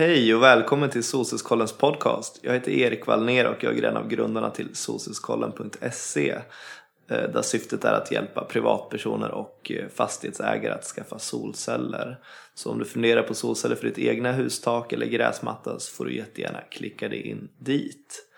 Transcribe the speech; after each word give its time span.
Hej 0.00 0.34
och 0.34 0.42
välkommen 0.42 0.90
till 0.90 1.04
Solcellskollens 1.04 1.72
podcast. 1.72 2.38
Jag 2.42 2.52
heter 2.52 2.72
Erik 2.72 3.06
Wallner 3.06 3.46
och 3.46 3.64
jag 3.64 3.78
är 3.78 3.82
en 3.82 3.96
av 3.96 4.08
grundarna 4.08 4.50
till 4.50 4.68
solcellskollen.se 4.72 6.30
eh, 6.30 7.30
där 7.32 7.42
syftet 7.42 7.84
är 7.84 7.92
att 7.92 8.12
hjälpa 8.12 8.44
privatpersoner 8.44 9.30
och 9.30 9.72
eh, 9.74 9.88
fastighetsägare 9.94 10.74
att 10.74 10.84
skaffa 10.84 11.18
solceller. 11.18 12.18
Så 12.54 12.70
om 12.70 12.78
du 12.78 12.84
funderar 12.84 13.22
på 13.22 13.34
solceller 13.34 13.76
för 13.76 13.86
ditt 13.86 13.98
egna 13.98 14.32
hustak 14.32 14.92
eller 14.92 15.06
gräsmatta 15.06 15.78
så 15.78 15.92
får 15.92 16.04
du 16.04 16.16
jättegärna 16.16 16.60
klicka 16.70 17.08
dig 17.08 17.26
in 17.26 17.48
dit. 17.58 18.29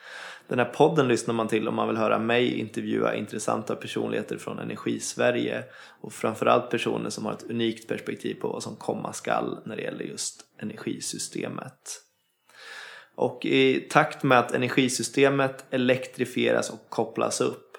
Den 0.49 0.59
här 0.59 0.67
podden 0.67 1.09
lyssnar 1.09 1.35
man 1.35 1.49
till 1.49 1.69
om 1.69 1.75
man 1.75 1.89
vill 1.89 1.97
höra 1.97 2.19
mig 2.19 2.59
intervjua 2.59 3.15
intressanta 3.15 3.77
personligheter 3.77 4.39
från 4.39 4.59
Energisverige 4.59 5.65
och 6.01 6.13
framförallt 6.13 6.71
personer 6.71 7.11
som 7.11 7.27
har 7.27 7.33
ett 7.33 7.51
unikt 7.51 7.89
perspektiv 7.89 8.35
på 8.35 8.49
vad 8.49 8.63
som 8.63 8.77
komma 8.77 9.13
skall 9.13 9.59
när 9.65 9.77
det 9.77 9.83
gäller 9.83 10.05
just 10.05 10.41
energisystemet. 10.59 12.03
Och 13.15 13.47
i 13.47 13.81
takt 13.81 14.23
med 14.23 14.39
att 14.39 14.53
energisystemet 14.53 15.65
elektrifieras 15.71 16.71
och 16.71 16.87
kopplas 16.89 17.41
upp 17.41 17.77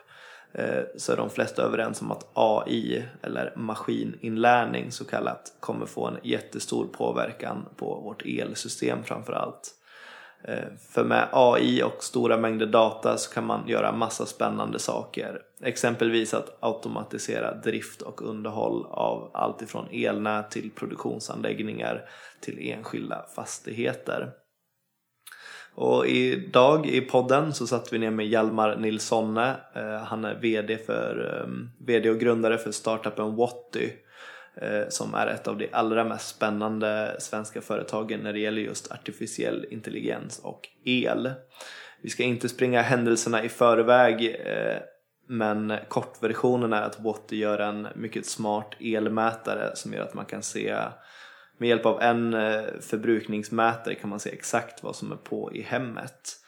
eh, 0.54 0.84
så 0.98 1.12
är 1.12 1.18
de 1.18 1.30
flesta 1.30 1.64
överens 1.64 2.02
om 2.02 2.12
att 2.12 2.32
AI 2.34 3.04
eller 3.22 3.54
maskininlärning 3.56 4.92
så 4.92 5.06
kallat 5.06 5.54
kommer 5.60 5.86
få 5.86 6.08
en 6.08 6.18
jättestor 6.24 6.88
påverkan 6.88 7.66
på 7.76 7.86
vårt 7.86 8.26
elsystem 8.26 9.04
framförallt. 9.04 9.54
allt. 9.54 9.83
Eh, 10.48 10.66
för 10.90 11.04
med 11.04 11.28
AI 11.32 11.84
och 11.84 12.04
stora 12.04 12.38
mängder 12.38 12.66
data 12.66 13.18
så 13.18 13.34
kan 13.34 13.46
man 13.46 13.68
göra 13.68 13.92
massa 13.92 14.26
spännande 14.26 14.80
saker. 14.80 15.42
Exempelvis 15.62 16.34
att 16.34 16.58
automatisera 16.60 17.54
drift 17.54 18.02
och 18.02 18.22
underhåll 18.22 18.86
av 18.90 19.32
allt 19.34 19.62
ifrån 19.62 19.88
elnät 19.92 20.52
till 20.52 20.72
produktionsanläggningar 20.72 22.10
till 22.40 22.72
enskilda 22.72 23.26
fastigheter. 23.36 24.32
Och 25.76 26.08
idag 26.08 26.86
i 26.86 27.02
podden 27.02 27.54
så 27.54 27.68
satt 27.68 27.94
vi 27.94 28.00
ner 28.00 28.12
med 28.12 28.28
Hjalmar 28.28 28.76
Nilssonne. 28.76 29.56
Eh, 29.76 29.98
han 29.98 30.26
är 30.26 30.36
VD, 30.36 30.78
för, 30.78 31.42
eh, 31.42 31.50
VD 31.86 32.10
och 32.10 32.20
grundare 32.20 32.58
för 32.58 32.72
startupen 32.72 33.36
Watty 33.36 33.90
Eh, 34.56 34.90
som 34.90 35.14
är 35.14 35.28
ett 35.28 35.48
av 35.48 35.58
de 35.58 35.70
allra 35.72 36.04
mest 36.04 36.36
spännande 36.36 37.16
svenska 37.20 37.62
företagen 37.62 38.20
när 38.20 38.34
det 38.34 38.40
gäller 38.40 38.62
just 38.62 38.92
artificiell 38.92 39.66
intelligens 39.70 40.40
och 40.40 40.70
el. 40.84 41.32
Vi 42.02 42.10
ska 42.10 42.24
inte 42.24 42.50
springa 42.50 42.82
händelserna 42.82 43.44
i 43.44 43.50
förväg 43.50 44.36
eh, 44.46 44.78
men 45.28 45.74
kortversionen 45.88 46.74
är 46.74 46.82
att 46.82 47.00
Water 47.00 47.36
gör 47.36 47.60
en 47.60 47.88
mycket 47.96 48.26
smart 48.26 48.74
elmätare 48.80 49.76
som 49.76 49.94
gör 49.94 50.04
att 50.04 50.14
man 50.14 50.26
kan 50.26 50.44
se 50.44 50.76
med 51.58 51.70
hjälp 51.70 51.86
av 51.86 52.02
en 52.02 52.34
eh, 52.34 52.64
förbrukningsmätare 52.82 53.96
kan 53.96 54.10
man 54.10 54.20
se 54.20 54.30
exakt 54.30 54.84
vad 54.84 54.96
som 54.96 55.12
är 55.12 55.16
på 55.16 55.52
i 55.54 55.62
hemmet. 55.62 56.40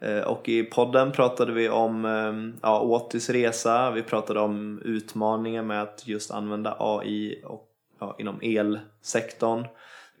Eh, 0.00 0.20
och 0.20 0.48
i 0.48 0.62
podden 0.62 1.12
pratade 1.12 1.52
vi 1.52 1.68
om 1.68 2.04
ehm, 2.04 2.58
ja, 2.62 2.80
Åtis 2.80 3.30
resa, 3.30 3.90
vi 3.90 4.02
pratade 4.02 4.40
om 4.40 4.82
utmaningar 4.84 5.62
med 5.62 5.82
att 5.82 6.06
just 6.06 6.30
använda 6.30 6.76
AI 6.78 7.42
och, 7.44 7.68
ja, 7.98 8.16
inom 8.18 8.38
elsektorn. 8.42 9.66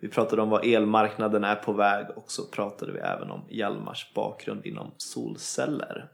Vi 0.00 0.08
pratade 0.08 0.42
om 0.42 0.50
var 0.50 0.74
elmarknaden 0.74 1.44
är 1.44 1.54
på 1.54 1.72
väg 1.72 2.06
och 2.16 2.30
så 2.30 2.46
pratade 2.46 2.92
vi 2.92 2.98
även 2.98 3.30
om 3.30 3.44
Hjalmars 3.48 4.12
bakgrund 4.14 4.66
inom 4.66 4.90
solceller. 4.96 6.08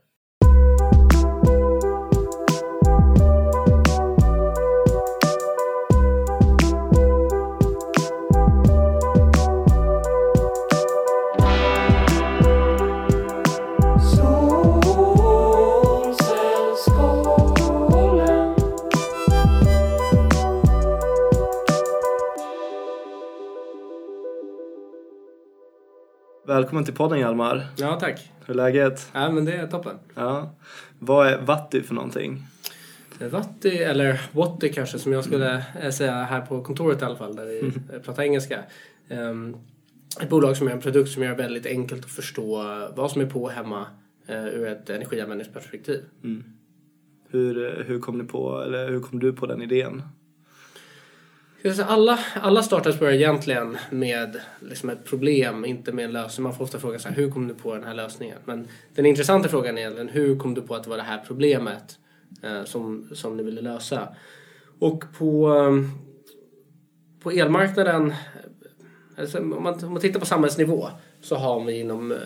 Välkommen 26.61 26.85
till 26.85 26.95
podden 26.95 27.19
Hjalmar. 27.19 27.67
Ja, 27.77 28.01
tack. 28.01 28.33
Hur 28.47 28.55
är 28.55 28.57
läget? 28.57 29.11
Ja, 29.13 29.31
men 29.31 29.45
det 29.45 29.53
är 29.53 29.67
toppen. 29.67 29.97
Ja. 30.15 30.55
Vad 30.99 31.27
är 31.27 31.39
Vatti 31.39 31.83
för 31.83 31.95
någonting? 31.95 32.47
Vatti, 33.31 33.79
eller 33.79 34.21
Watty 34.33 34.69
kanske 34.73 34.99
som 34.99 35.13
jag 35.13 35.25
skulle 35.25 35.65
mm. 35.81 35.93
säga 35.93 36.13
här 36.13 36.41
på 36.41 36.63
kontoret 36.63 37.03
i 37.03 37.05
alla 37.05 37.17
fall 37.17 37.37
där 37.37 37.47
vi 37.47 37.61
mm. 37.61 38.03
pratar 38.05 38.23
engelska. 38.23 38.63
Um, 39.09 39.57
ett 40.21 40.29
bolag 40.29 40.57
som 40.57 40.69
är 40.69 40.73
en 40.73 40.81
produkt 40.81 41.11
som 41.11 41.23
gör 41.23 41.35
väldigt 41.35 41.67
enkelt 41.67 42.05
att 42.05 42.11
förstå 42.11 42.63
vad 42.97 43.11
som 43.11 43.21
är 43.21 43.27
på 43.27 43.49
hemma 43.49 43.87
uh, 44.31 44.47
ur 44.47 44.67
ett 44.67 44.91
energianvändningsperspektiv. 44.91 46.05
Mm. 46.25 46.45
Hur, 47.29 47.85
hur 47.87 48.01
kom 48.01 48.19
ni 48.19 48.25
på, 48.25 48.63
eller 48.63 48.89
hur 48.89 49.01
kom 49.01 49.19
du 49.19 49.33
på 49.33 49.47
den 49.47 49.63
idén? 49.63 50.03
Alla, 51.87 52.19
alla 52.35 52.63
startups 52.63 52.99
börjar 52.99 53.15
egentligen 53.15 53.77
med 53.91 54.41
liksom 54.61 54.91
ett 54.91 55.05
problem, 55.05 55.65
inte 55.65 55.93
med 55.93 56.05
en 56.05 56.13
lösning. 56.13 56.43
Man 56.43 56.55
får 56.55 56.65
ofta 56.65 56.79
fråga 56.79 56.99
så 56.99 57.09
här, 57.09 57.17
hur 57.17 57.31
kom 57.31 57.49
du 57.49 57.55
på 57.55 57.75
den 57.75 57.85
här 57.85 57.95
lösningen? 57.95 58.39
Men 58.45 58.69
den 58.95 59.07
intressanta 59.07 59.49
frågan 59.49 59.79
är 59.79 59.83
egentligen, 59.83 60.09
hur 60.09 60.39
kom 60.39 60.55
du 60.55 60.63
på 60.63 60.75
att 60.75 60.85
det 60.85 60.91
var 60.91 60.97
det 60.97 61.03
här 61.03 61.25
problemet 61.27 61.99
eh, 62.43 62.65
som, 62.65 63.09
som 63.13 63.37
ni 63.37 63.43
ville 63.43 63.61
lösa? 63.61 64.09
Och 64.79 65.05
på, 65.19 65.55
eh, 65.55 65.91
på 67.23 67.31
elmarknaden, 67.31 68.15
alltså 69.17 69.39
om, 69.39 69.63
man, 69.63 69.85
om 69.85 69.93
man 69.93 70.01
tittar 70.01 70.21
på 70.21 70.27
samhällsnivå 70.27 70.89
så 71.21 71.37
har 71.37 71.65
vi 71.65 71.81
inom 71.81 72.13
eh, 72.13 72.19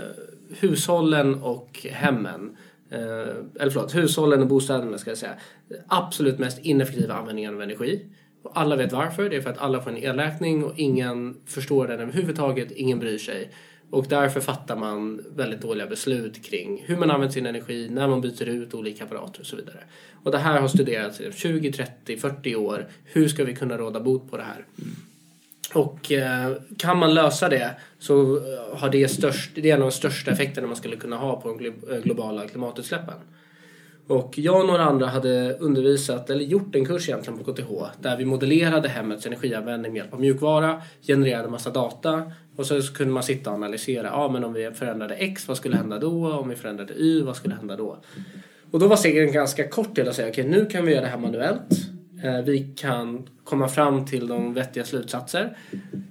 hushållen 0.61 1.35
och 1.35 1.87
hemmen 1.91 2.57
eh, 2.91 3.01
eller 3.61 3.71
förlåt, 3.71 3.95
hushållen 3.95 4.41
och 4.41 4.47
bostäderna 4.47 4.99
ska 4.99 5.11
jag 5.11 5.19
säga, 5.19 5.35
absolut 5.89 6.39
mest 6.39 6.59
ineffektiva 6.59 7.15
användningen 7.15 7.55
av 7.55 7.63
energi. 7.63 8.11
Alla 8.53 8.77
vet 8.77 8.93
varför. 8.93 9.29
Det 9.29 9.37
är 9.37 9.41
för 9.41 9.51
att 9.51 9.59
alla 9.59 9.83
får 9.83 9.91
en 9.91 9.97
elräkning 9.97 10.65
och 10.65 10.73
ingen 10.77 11.37
förstår 11.47 11.87
den 11.87 12.01
överhuvudtaget. 12.01 12.71
Ingen 12.71 12.99
bryr 12.99 13.19
sig. 13.19 13.51
Och 13.91 14.07
därför 14.09 14.41
fattar 14.41 14.77
man 14.77 15.25
väldigt 15.37 15.61
dåliga 15.61 15.87
beslut 15.87 16.45
kring 16.45 16.83
hur 16.87 16.97
man 16.97 17.11
använder 17.11 17.33
sin 17.33 17.47
energi, 17.47 17.89
när 17.91 18.09
man 18.09 18.21
byter 18.21 18.49
ut 18.49 18.75
olika 18.75 19.05
apparater 19.05 19.41
och 19.41 19.47
så 19.47 19.57
vidare. 19.57 19.79
Och 20.23 20.31
det 20.31 20.39
här 20.39 20.61
har 20.61 20.69
studerats 20.69 21.21
i 21.21 21.33
20, 21.33 21.73
30, 21.73 22.17
40 22.17 22.57
år. 22.57 22.87
Hur 23.05 23.29
ska 23.29 23.45
vi 23.45 23.55
kunna 23.55 23.79
råda 23.79 24.01
bot 24.01 24.31
på 24.31 24.37
det 24.37 24.43
här? 24.43 24.65
Och 25.75 26.13
eh, 26.13 26.53
kan 26.79 26.99
man 26.99 27.15
lösa 27.15 27.49
det 27.49 27.71
så 27.99 28.37
eh, 28.37 28.79
har 28.79 28.89
det, 28.89 29.09
störst, 29.09 29.51
det 29.55 29.71
är 29.71 29.75
en 29.75 29.83
av 29.83 29.89
de 29.89 29.93
största 29.93 30.31
effekterna 30.31 30.67
man 30.67 30.77
skulle 30.77 30.97
kunna 30.97 31.17
ha 31.17 31.41
på 31.41 31.49
de 31.49 31.67
eh, 31.67 31.99
globala 32.03 32.49
klimatutsläppen. 32.49 33.15
Och 34.07 34.39
jag 34.39 34.61
och 34.61 34.67
några 34.67 34.85
andra 34.85 35.07
hade 35.07 35.57
undervisat, 35.59 36.31
eller 36.31 36.45
gjort 36.45 36.75
en 36.75 36.87
kurs 36.87 37.09
egentligen 37.09 37.39
på 37.39 37.53
KTH 37.53 37.71
där 38.01 38.17
vi 38.17 38.25
modellerade 38.25 38.89
hemmets 38.89 39.27
energianvändning 39.27 39.93
med 39.93 39.99
hjälp 39.99 40.13
av 40.13 40.21
mjukvara, 40.21 40.83
genererade 41.03 41.49
massa 41.49 41.71
data 41.71 42.33
och 42.57 42.67
så 42.67 42.83
kunde 42.83 43.13
man 43.15 43.23
sitta 43.23 43.51
och 43.51 43.57
analysera. 43.57 44.07
Ja, 44.07 44.29
men 44.29 44.45
om 44.45 44.53
vi 44.53 44.71
förändrade 44.71 45.15
X, 45.15 45.49
vad 45.49 45.57
skulle 45.57 45.77
hända 45.77 45.99
då? 45.99 46.33
Om 46.33 46.49
vi 46.49 46.57
förändrade 46.57 46.95
Y, 46.95 47.23
vad 47.23 47.37
skulle 47.37 47.55
hända 47.55 47.77
då? 47.77 47.99
Och 48.71 48.81
då 48.81 48.87
var 48.87 48.97
segern 48.97 49.33
ganska 49.33 49.69
kort 49.69 49.95
till 49.95 50.09
att 50.09 50.15
säga 50.15 50.29
okej, 50.29 50.49
okay, 50.49 50.61
nu 50.61 50.67
kan 50.67 50.87
vi 50.87 50.93
göra 50.93 51.03
det 51.03 51.09
här 51.09 51.19
manuellt. 51.19 51.94
Eh, 52.25 52.41
vi 52.41 52.73
kan 52.77 53.29
komma 53.45 53.69
fram 53.69 54.07
till 54.07 54.27
de 54.27 54.55
vettiga 54.55 54.85
slutsatser. 54.85 55.57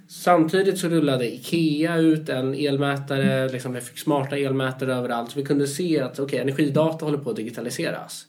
Samtidigt 0.08 0.80
så 0.80 0.88
rullade 0.88 1.34
IKEA 1.34 1.98
ut 1.98 2.30
en 2.30 2.54
elmätare, 2.54 3.50
liksom 3.50 3.74
vi 3.74 3.82
fick 3.82 3.98
smarta 3.98 4.38
elmätare 4.38 4.94
överallt. 4.94 5.32
Så 5.32 5.40
vi 5.40 5.46
kunde 5.46 5.68
se 5.68 6.00
att 6.00 6.20
okay, 6.20 6.40
energidata 6.40 7.06
håller 7.06 7.18
på 7.18 7.30
att 7.30 7.36
digitaliseras. 7.36 8.26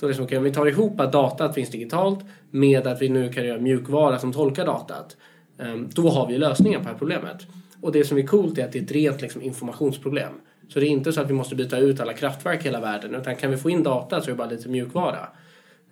Då 0.00 0.06
liksom, 0.06 0.24
okay, 0.24 0.38
om 0.38 0.44
vi 0.44 0.52
tar 0.52 0.66
ihop 0.66 1.00
att 1.00 1.12
datat 1.12 1.54
finns 1.54 1.70
digitalt 1.70 2.20
med 2.50 2.86
att 2.86 3.02
vi 3.02 3.08
nu 3.08 3.32
kan 3.32 3.46
göra 3.46 3.60
mjukvara 3.60 4.18
som 4.18 4.32
tolkar 4.32 4.66
datat. 4.66 5.16
Ehm, 5.58 5.88
då 5.94 6.08
har 6.08 6.28
vi 6.28 6.38
lösningen 6.38 6.80
på 6.80 6.84
det 6.84 6.90
här 6.90 6.98
problemet. 6.98 7.46
Och 7.80 7.92
det 7.92 8.04
som 8.04 8.18
är 8.18 8.26
coolt 8.26 8.58
är 8.58 8.64
att 8.64 8.72
det 8.72 8.78
är 8.78 8.82
ett 8.82 8.92
rent 8.92 9.20
liksom, 9.20 9.42
informationsproblem. 9.42 10.32
Så 10.68 10.80
det 10.80 10.86
är 10.86 10.88
inte 10.88 11.12
så 11.12 11.20
att 11.20 11.30
vi 11.30 11.34
måste 11.34 11.54
byta 11.54 11.78
ut 11.78 12.00
alla 12.00 12.12
kraftverk 12.12 12.60
i 12.60 12.64
hela 12.64 12.80
världen 12.80 13.14
utan 13.14 13.36
kan 13.36 13.50
vi 13.50 13.56
få 13.56 13.70
in 13.70 13.82
data 13.82 14.20
så 14.20 14.26
är 14.26 14.30
det 14.30 14.38
bara 14.38 14.50
lite 14.50 14.68
mjukvara. 14.68 15.28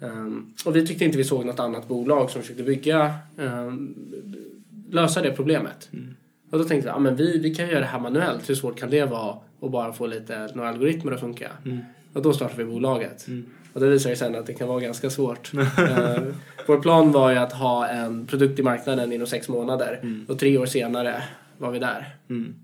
Um, 0.02 0.54
och 0.64 0.76
vi 0.76 0.87
tyckte 0.87 1.04
inte 1.04 1.19
vi 1.19 1.25
såg 1.25 1.44
något 1.44 1.60
annat 1.60 1.88
bolag 1.88 2.31
som 2.31 2.40
försökte 2.43 2.62
bygga, 2.62 3.14
um, 3.37 3.94
lösa 4.90 5.22
det 5.22 5.31
problemet. 5.31 5.88
Mm. 5.93 6.14
Och 6.50 6.58
då 6.58 6.64
tänkte 6.64 6.88
vi, 6.88 6.93
ja 6.93 6.99
men 6.99 7.16
vi, 7.16 7.38
vi 7.38 7.54
kan 7.54 7.69
göra 7.69 7.81
det 7.81 7.87
här 7.87 8.00
manuellt, 8.00 8.50
hur 8.50 8.54
svårt 8.54 8.78
kan 8.78 8.90
det 8.90 9.04
vara? 9.04 9.37
Och 9.60 9.70
bara 9.70 9.93
få 9.93 10.06
lite, 10.06 10.49
några 10.54 10.69
algoritmer 10.69 11.12
att 11.12 11.20
funka. 11.20 11.50
Mm. 11.64 11.78
Och 12.12 12.22
då 12.22 12.32
startade 12.32 12.64
vi 12.64 12.72
bolaget. 12.72 13.28
Mm. 13.28 13.46
Och 13.72 13.81
det 13.81 13.87
visade 13.88 14.16
sig 14.16 14.26
sen 14.26 14.40
att 14.40 14.46
det 14.46 14.54
kan 14.54 14.69
vara 14.69 14.81
ganska 14.81 15.10
svårt. 15.10 15.54
uh, 15.54 15.69
vår 16.66 16.81
plan 16.81 17.12
var 17.12 17.31
ju 17.31 17.37
att 17.37 17.52
ha 17.52 17.88
en 17.88 18.26
produkt 18.26 18.58
i 18.58 18.62
marknaden 18.62 19.12
inom 19.12 19.26
sex 19.26 19.48
månader. 19.48 19.98
Mm. 20.02 20.25
Och 20.28 20.38
tre 20.38 20.58
år 20.58 20.66
senare 20.66 21.22
var 21.58 21.70
vi 21.70 21.78
där. 21.78 22.16
Mm. 22.31 22.55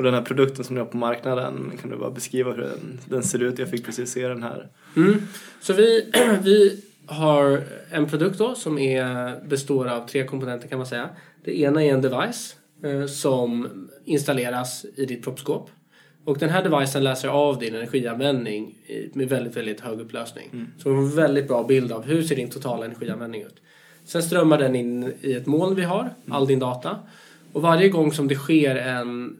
Och 0.00 0.04
den 0.04 0.14
här 0.14 0.22
produkten 0.22 0.64
som 0.64 0.74
ni 0.74 0.80
har 0.80 0.86
på 0.86 0.96
marknaden, 0.96 1.72
kan 1.80 1.90
du 1.90 1.96
bara 1.96 2.10
beskriva 2.10 2.52
hur 2.52 2.62
den, 2.62 2.98
den 3.04 3.22
ser 3.22 3.42
ut? 3.42 3.58
Jag 3.58 3.70
fick 3.70 3.84
precis 3.84 4.10
se 4.10 4.28
den 4.28 4.42
här. 4.42 4.68
Mm. 4.96 5.22
Så 5.60 5.72
vi, 5.72 6.10
vi 6.42 6.82
har 7.06 7.62
en 7.90 8.06
produkt 8.06 8.38
då 8.38 8.54
som 8.54 8.78
är, 8.78 9.36
består 9.48 9.88
av 9.88 10.08
tre 10.08 10.26
komponenter 10.26 10.68
kan 10.68 10.78
man 10.78 10.86
säga. 10.86 11.08
Det 11.44 11.60
ena 11.60 11.84
är 11.84 11.92
en 11.92 12.02
device 12.02 12.56
eh, 12.84 13.06
som 13.06 13.68
installeras 14.04 14.86
i 14.96 15.06
ditt 15.06 15.24
proppskåp. 15.24 15.70
Och 16.24 16.38
den 16.38 16.50
här 16.50 16.62
devicen 16.62 17.04
läser 17.04 17.28
av 17.28 17.58
din 17.58 17.74
energianvändning 17.74 18.74
med 19.12 19.28
väldigt, 19.28 19.56
väldigt 19.56 19.80
hög 19.80 20.00
upplösning. 20.00 20.66
Så 20.78 20.88
du 20.88 20.94
får 20.94 21.02
en 21.02 21.16
väldigt 21.16 21.48
bra 21.48 21.62
bild 21.62 21.92
av 21.92 22.04
hur 22.04 22.22
ser 22.22 22.36
din 22.36 22.50
totala 22.50 22.84
energianvändning 22.84 23.42
ut. 23.42 23.56
Sen 24.04 24.22
strömmar 24.22 24.58
den 24.58 24.76
in 24.76 25.12
i 25.20 25.32
ett 25.32 25.46
moln 25.46 25.74
vi 25.74 25.82
har, 25.82 26.10
all 26.28 26.46
din 26.46 26.58
data. 26.58 26.96
Och 27.52 27.62
varje 27.62 27.88
gång 27.88 28.12
som 28.12 28.28
det 28.28 28.34
sker 28.34 28.76
en 28.76 29.36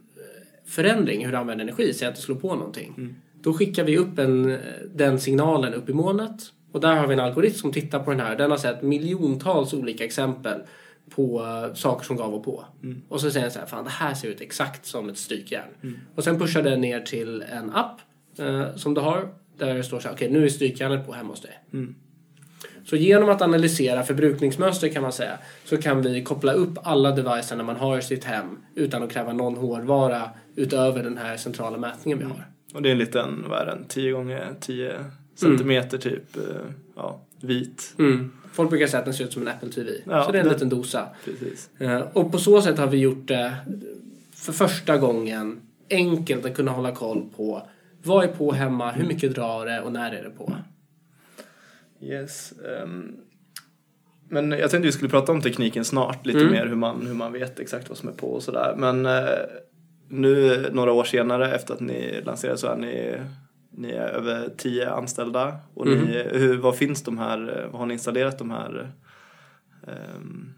förändring 0.71 1.25
hur 1.25 1.31
du 1.31 1.37
använder 1.37 1.65
energi, 1.65 1.93
säg 1.93 2.07
att 2.07 2.15
du 2.15 2.21
slår 2.21 2.35
på 2.35 2.55
någonting. 2.55 2.93
Då 3.41 3.53
skickar 3.53 3.83
vi 3.83 3.97
upp 3.97 4.19
en, 4.19 4.57
den 4.93 5.19
signalen 5.19 5.73
upp 5.73 5.89
i 5.89 5.93
molnet. 5.93 6.41
Och 6.71 6.81
där 6.81 6.95
har 6.95 7.07
vi 7.07 7.13
en 7.13 7.19
algoritm 7.19 7.55
som 7.55 7.71
tittar 7.71 7.99
på 7.99 8.11
den 8.11 8.19
här. 8.19 8.35
Den 8.35 8.51
har 8.51 8.57
sett 8.57 8.81
miljontals 8.81 9.73
olika 9.73 10.05
exempel 10.05 10.59
på 11.09 11.41
eh, 11.41 11.73
saker 11.73 12.05
som 12.05 12.17
gav 12.17 12.33
och 12.33 12.43
på. 12.43 12.65
Och 13.09 13.21
så 13.21 13.31
säger 13.31 13.43
den 13.43 13.51
så 13.51 13.59
här, 13.59 13.65
fan 13.65 13.83
det 13.83 13.89
här 13.89 14.13
ser 14.13 14.27
ut 14.27 14.41
exakt 14.41 14.85
som 14.85 15.09
ett 15.09 15.17
strykjärn. 15.17 15.69
Och 16.15 16.23
sen 16.23 16.39
pushar 16.39 16.63
den 16.63 16.81
ner 16.81 16.99
till 16.99 17.41
en 17.41 17.69
app 17.69 17.99
eh, 18.39 18.75
som 18.75 18.93
du 18.93 19.01
har. 19.01 19.27
Där 19.57 19.75
det 19.75 19.83
står 19.83 19.99
så 19.99 20.07
här, 20.07 20.15
okej 20.15 20.31
nu 20.31 20.45
är 20.45 20.49
strykjärnet 20.49 21.05
på 21.05 21.13
hemma 21.13 21.29
hos 21.29 21.41
dig. 21.41 21.59
Så 22.85 22.95
genom 22.95 23.29
att 23.29 23.41
analysera 23.41 24.03
förbrukningsmönster 24.03 24.89
kan 24.89 25.01
man 25.01 25.11
säga 25.13 25.37
så 25.65 25.77
kan 25.77 26.01
vi 26.01 26.23
koppla 26.23 26.53
upp 26.53 26.77
alla 26.83 27.11
devices 27.11 27.57
man 27.57 27.75
har 27.75 27.97
i 27.97 28.01
sitt 28.01 28.23
hem 28.23 28.45
utan 28.75 29.03
att 29.03 29.11
kräva 29.11 29.33
någon 29.33 29.55
hårdvara 29.57 30.29
utöver 30.55 31.03
den 31.03 31.17
här 31.17 31.37
centrala 31.37 31.77
mätningen 31.77 32.17
vi 32.19 32.25
har. 32.25 32.45
Och 32.73 32.81
det 32.81 32.89
är 32.89 32.91
en 32.91 32.97
liten, 32.97 33.45
vad 33.49 33.61
är 33.61 33.65
den, 33.65 33.85
10 33.87 34.11
gånger 34.11 34.53
10 34.59 34.93
centimeter 35.35 35.97
typ, 35.97 36.37
eh, 36.37 36.43
ja, 36.95 37.19
vit. 37.41 37.95
Mm. 37.99 38.31
Folk 38.53 38.69
brukar 38.69 38.87
säga 38.87 38.99
att 38.99 39.05
den 39.05 39.13
ser 39.13 39.23
ut 39.25 39.33
som 39.33 39.41
en 39.41 39.47
Apple 39.47 39.69
TV. 39.71 39.91
Ja, 40.05 40.23
så 40.23 40.31
det 40.31 40.37
är 40.37 40.41
en 40.41 40.47
det- 40.47 40.53
liten 40.53 40.69
dosa. 40.69 41.07
Precis. 41.25 41.69
Eh, 41.79 42.01
Och 42.13 42.31
på 42.31 42.37
så 42.37 42.61
sätt 42.61 42.77
har 42.77 42.87
vi 42.87 42.97
gjort 42.97 43.27
det 43.27 43.55
för 44.35 44.53
första 44.53 44.97
gången 44.97 45.59
enkelt 45.89 46.45
att 46.45 46.55
kunna 46.55 46.71
hålla 46.71 46.91
koll 46.91 47.23
på 47.37 47.67
vad 48.03 48.23
är 48.23 48.27
på 48.27 48.51
hemma, 48.51 48.91
hur 48.91 49.07
mycket 49.07 49.35
drar 49.35 49.65
det 49.65 49.81
och 49.81 49.91
när 49.91 50.11
är 50.11 50.23
det 50.23 50.29
på. 50.29 50.53
Yes. 52.01 52.53
ehm, 52.67 53.15
men 54.29 54.51
jag 54.51 54.59
tänkte 54.71 54.85
vi 54.85 54.91
skulle 54.91 55.09
prata 55.09 55.31
om 55.31 55.41
tekniken 55.41 55.85
snart, 55.85 56.25
lite 56.25 56.39
Mm. 56.39 56.51
mer 56.51 56.65
hur 56.65 56.75
man, 56.75 57.07
hur 57.07 57.13
man 57.13 57.33
vet 57.33 57.59
exakt 57.59 57.89
vad 57.89 57.97
som 57.97 58.09
är 58.09 58.13
på 58.13 58.27
och 58.27 58.43
sådär. 58.43 58.75
Men 58.77 59.05
eh, 59.05 59.23
nu 60.09 60.57
några 60.71 60.91
år 60.91 61.03
senare 61.03 61.55
efter 61.55 61.73
att 61.73 61.79
ni 61.79 62.21
lanserade 62.25 62.57
så 62.57 62.67
är 62.67 62.77
ni, 62.77 63.17
ni 63.71 63.91
är 63.91 64.07
över 64.07 64.49
10 64.57 64.89
anställda. 64.91 65.57
Och 65.73 65.87
Mm. 65.87 65.99
ni, 66.05 66.23
hur, 66.31 66.57
vad 66.57 66.77
finns 66.77 67.03
de 67.03 67.17
här, 67.17 67.59
eh, 67.63 67.69
vad 67.71 67.79
har 67.79 67.85
ni 67.85 67.93
installerat 67.93 68.37
de 68.37 68.51
här 68.51 68.91
um, 70.15 70.53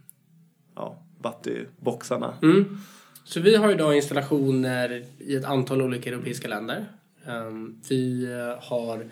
ja, 0.76 1.04
Batti-boxarna? 1.22 2.34
Mm. 2.42 2.78
Så 3.24 3.40
vi 3.40 3.56
har 3.56 3.72
idag 3.72 3.96
installationer 3.96 5.06
i 5.20 5.36
ett 5.36 5.46
antal 5.46 5.82
olika 5.82 6.10
europeiska 6.10 6.48
länder. 6.48 6.86
Ehm, 7.28 7.76
Vi 7.90 8.24
eh, 8.34 8.64
har 8.64 9.06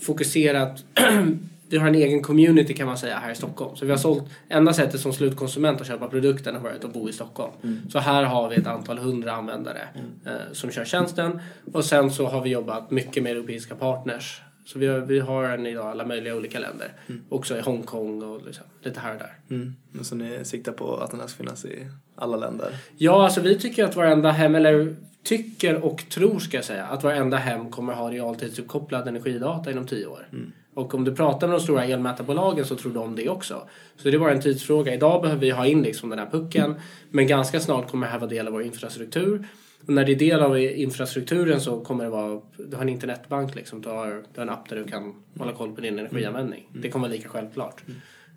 fokuserat 0.00 0.84
vi 1.72 1.78
har 1.78 1.88
en 1.88 1.94
egen 1.94 2.22
community 2.22 2.74
kan 2.74 2.86
man 2.86 2.98
säga 2.98 3.18
här 3.18 3.32
i 3.32 3.34
Stockholm. 3.34 3.76
Så 3.76 3.84
vi 3.84 3.90
har 3.90 3.98
sålt, 3.98 4.24
enda 4.48 4.72
sättet 4.72 5.00
som 5.00 5.12
slutkonsument 5.12 5.80
att 5.80 5.86
köpa 5.86 6.08
produkten 6.08 6.54
har 6.54 6.62
varit 6.62 6.84
att 6.84 6.92
bo 6.92 7.08
i 7.08 7.12
Stockholm. 7.12 7.52
Så 7.90 7.98
här 7.98 8.22
har 8.22 8.48
vi 8.48 8.56
ett 8.56 8.66
antal 8.66 8.98
hundra 8.98 9.32
användare 9.32 9.88
eh, 10.26 10.32
som 10.52 10.70
kör 10.70 10.84
tjänsten. 10.84 11.40
Och 11.72 11.84
sen 11.84 12.10
så 12.10 12.26
har 12.26 12.42
vi 12.42 12.50
jobbat 12.50 12.90
mycket 12.90 13.22
med 13.22 13.32
europeiska 13.32 13.74
partners. 13.74 14.40
Så 14.66 14.78
vi 14.78 14.86
har, 14.86 14.98
vi 14.98 15.20
har 15.20 15.44
en 15.44 15.66
idag 15.66 15.84
i 15.84 15.88
alla 15.88 16.06
möjliga 16.06 16.36
olika 16.36 16.58
länder. 16.58 16.92
Också 17.28 17.58
i 17.58 17.60
Hongkong 17.60 18.22
och 18.22 18.46
liksom, 18.46 18.64
lite 18.82 19.00
här 19.00 19.12
och 19.12 19.18
där. 19.18 19.38
Mm. 19.50 19.74
Så 20.02 20.14
ni 20.14 20.44
siktar 20.44 20.72
på 20.72 20.96
att 20.96 21.10
den 21.10 21.20
här 21.20 21.26
ska 21.26 21.36
finnas 21.36 21.64
i 21.64 21.86
alla 22.16 22.36
länder? 22.36 22.76
Ja, 22.96 23.24
alltså 23.24 23.40
vi 23.40 23.58
tycker 23.58 23.84
att 23.84 23.96
varenda 23.96 24.30
hem, 24.30 24.54
eller 24.54 24.96
tycker 25.22 25.84
och 25.84 26.08
tror 26.08 26.38
ska 26.38 26.56
jag 26.56 26.64
säga, 26.64 26.84
att 26.84 27.04
varenda 27.04 27.36
hem 27.36 27.70
kommer 27.70 27.92
ha 27.92 28.10
realtidsuppkopplad 28.10 29.08
energidata 29.08 29.70
inom 29.70 29.86
tio 29.86 30.06
år. 30.06 30.28
Och 30.74 30.94
om 30.94 31.04
du 31.04 31.14
pratar 31.14 31.46
med 31.48 31.56
de 31.56 31.62
stora 31.62 31.84
elmätarbolagen 31.84 32.64
så 32.64 32.76
tror 32.76 32.92
de 32.92 33.16
det 33.16 33.28
också. 33.28 33.68
Så 33.96 34.08
det 34.08 34.16
är 34.16 34.18
bara 34.18 34.32
en 34.32 34.40
tidsfråga. 34.40 34.94
Idag 34.94 35.22
behöver 35.22 35.40
vi 35.40 35.50
ha 35.50 35.66
in 35.66 35.82
liksom 35.82 36.10
den 36.10 36.18
här 36.18 36.26
pucken, 36.30 36.74
men 37.10 37.26
ganska 37.26 37.60
snart 37.60 37.90
kommer 37.90 38.06
det 38.06 38.12
här 38.12 38.18
vara 38.18 38.30
del 38.30 38.46
av 38.46 38.52
vår 38.52 38.62
infrastruktur. 38.62 39.48
Och 39.86 39.92
när 39.92 40.04
det 40.04 40.12
är 40.12 40.16
del 40.16 40.40
av 40.40 40.58
infrastrukturen 40.58 41.60
så 41.60 41.80
kommer 41.80 42.04
det 42.04 42.10
vara, 42.10 42.40
du 42.56 42.76
har 42.76 42.82
en 42.82 42.88
internetbank 42.88 43.54
liksom, 43.54 43.80
du 43.80 43.88
har, 43.88 44.06
du 44.06 44.40
har 44.40 44.42
en 44.42 44.50
app 44.50 44.68
där 44.68 44.76
du 44.76 44.84
kan 44.84 45.14
hålla 45.38 45.52
koll 45.52 45.72
på 45.74 45.80
din 45.80 45.98
energianvändning. 45.98 46.68
Det 46.72 46.88
kommer 46.90 47.08
vara 47.08 47.16
lika 47.16 47.28
självklart. 47.28 47.82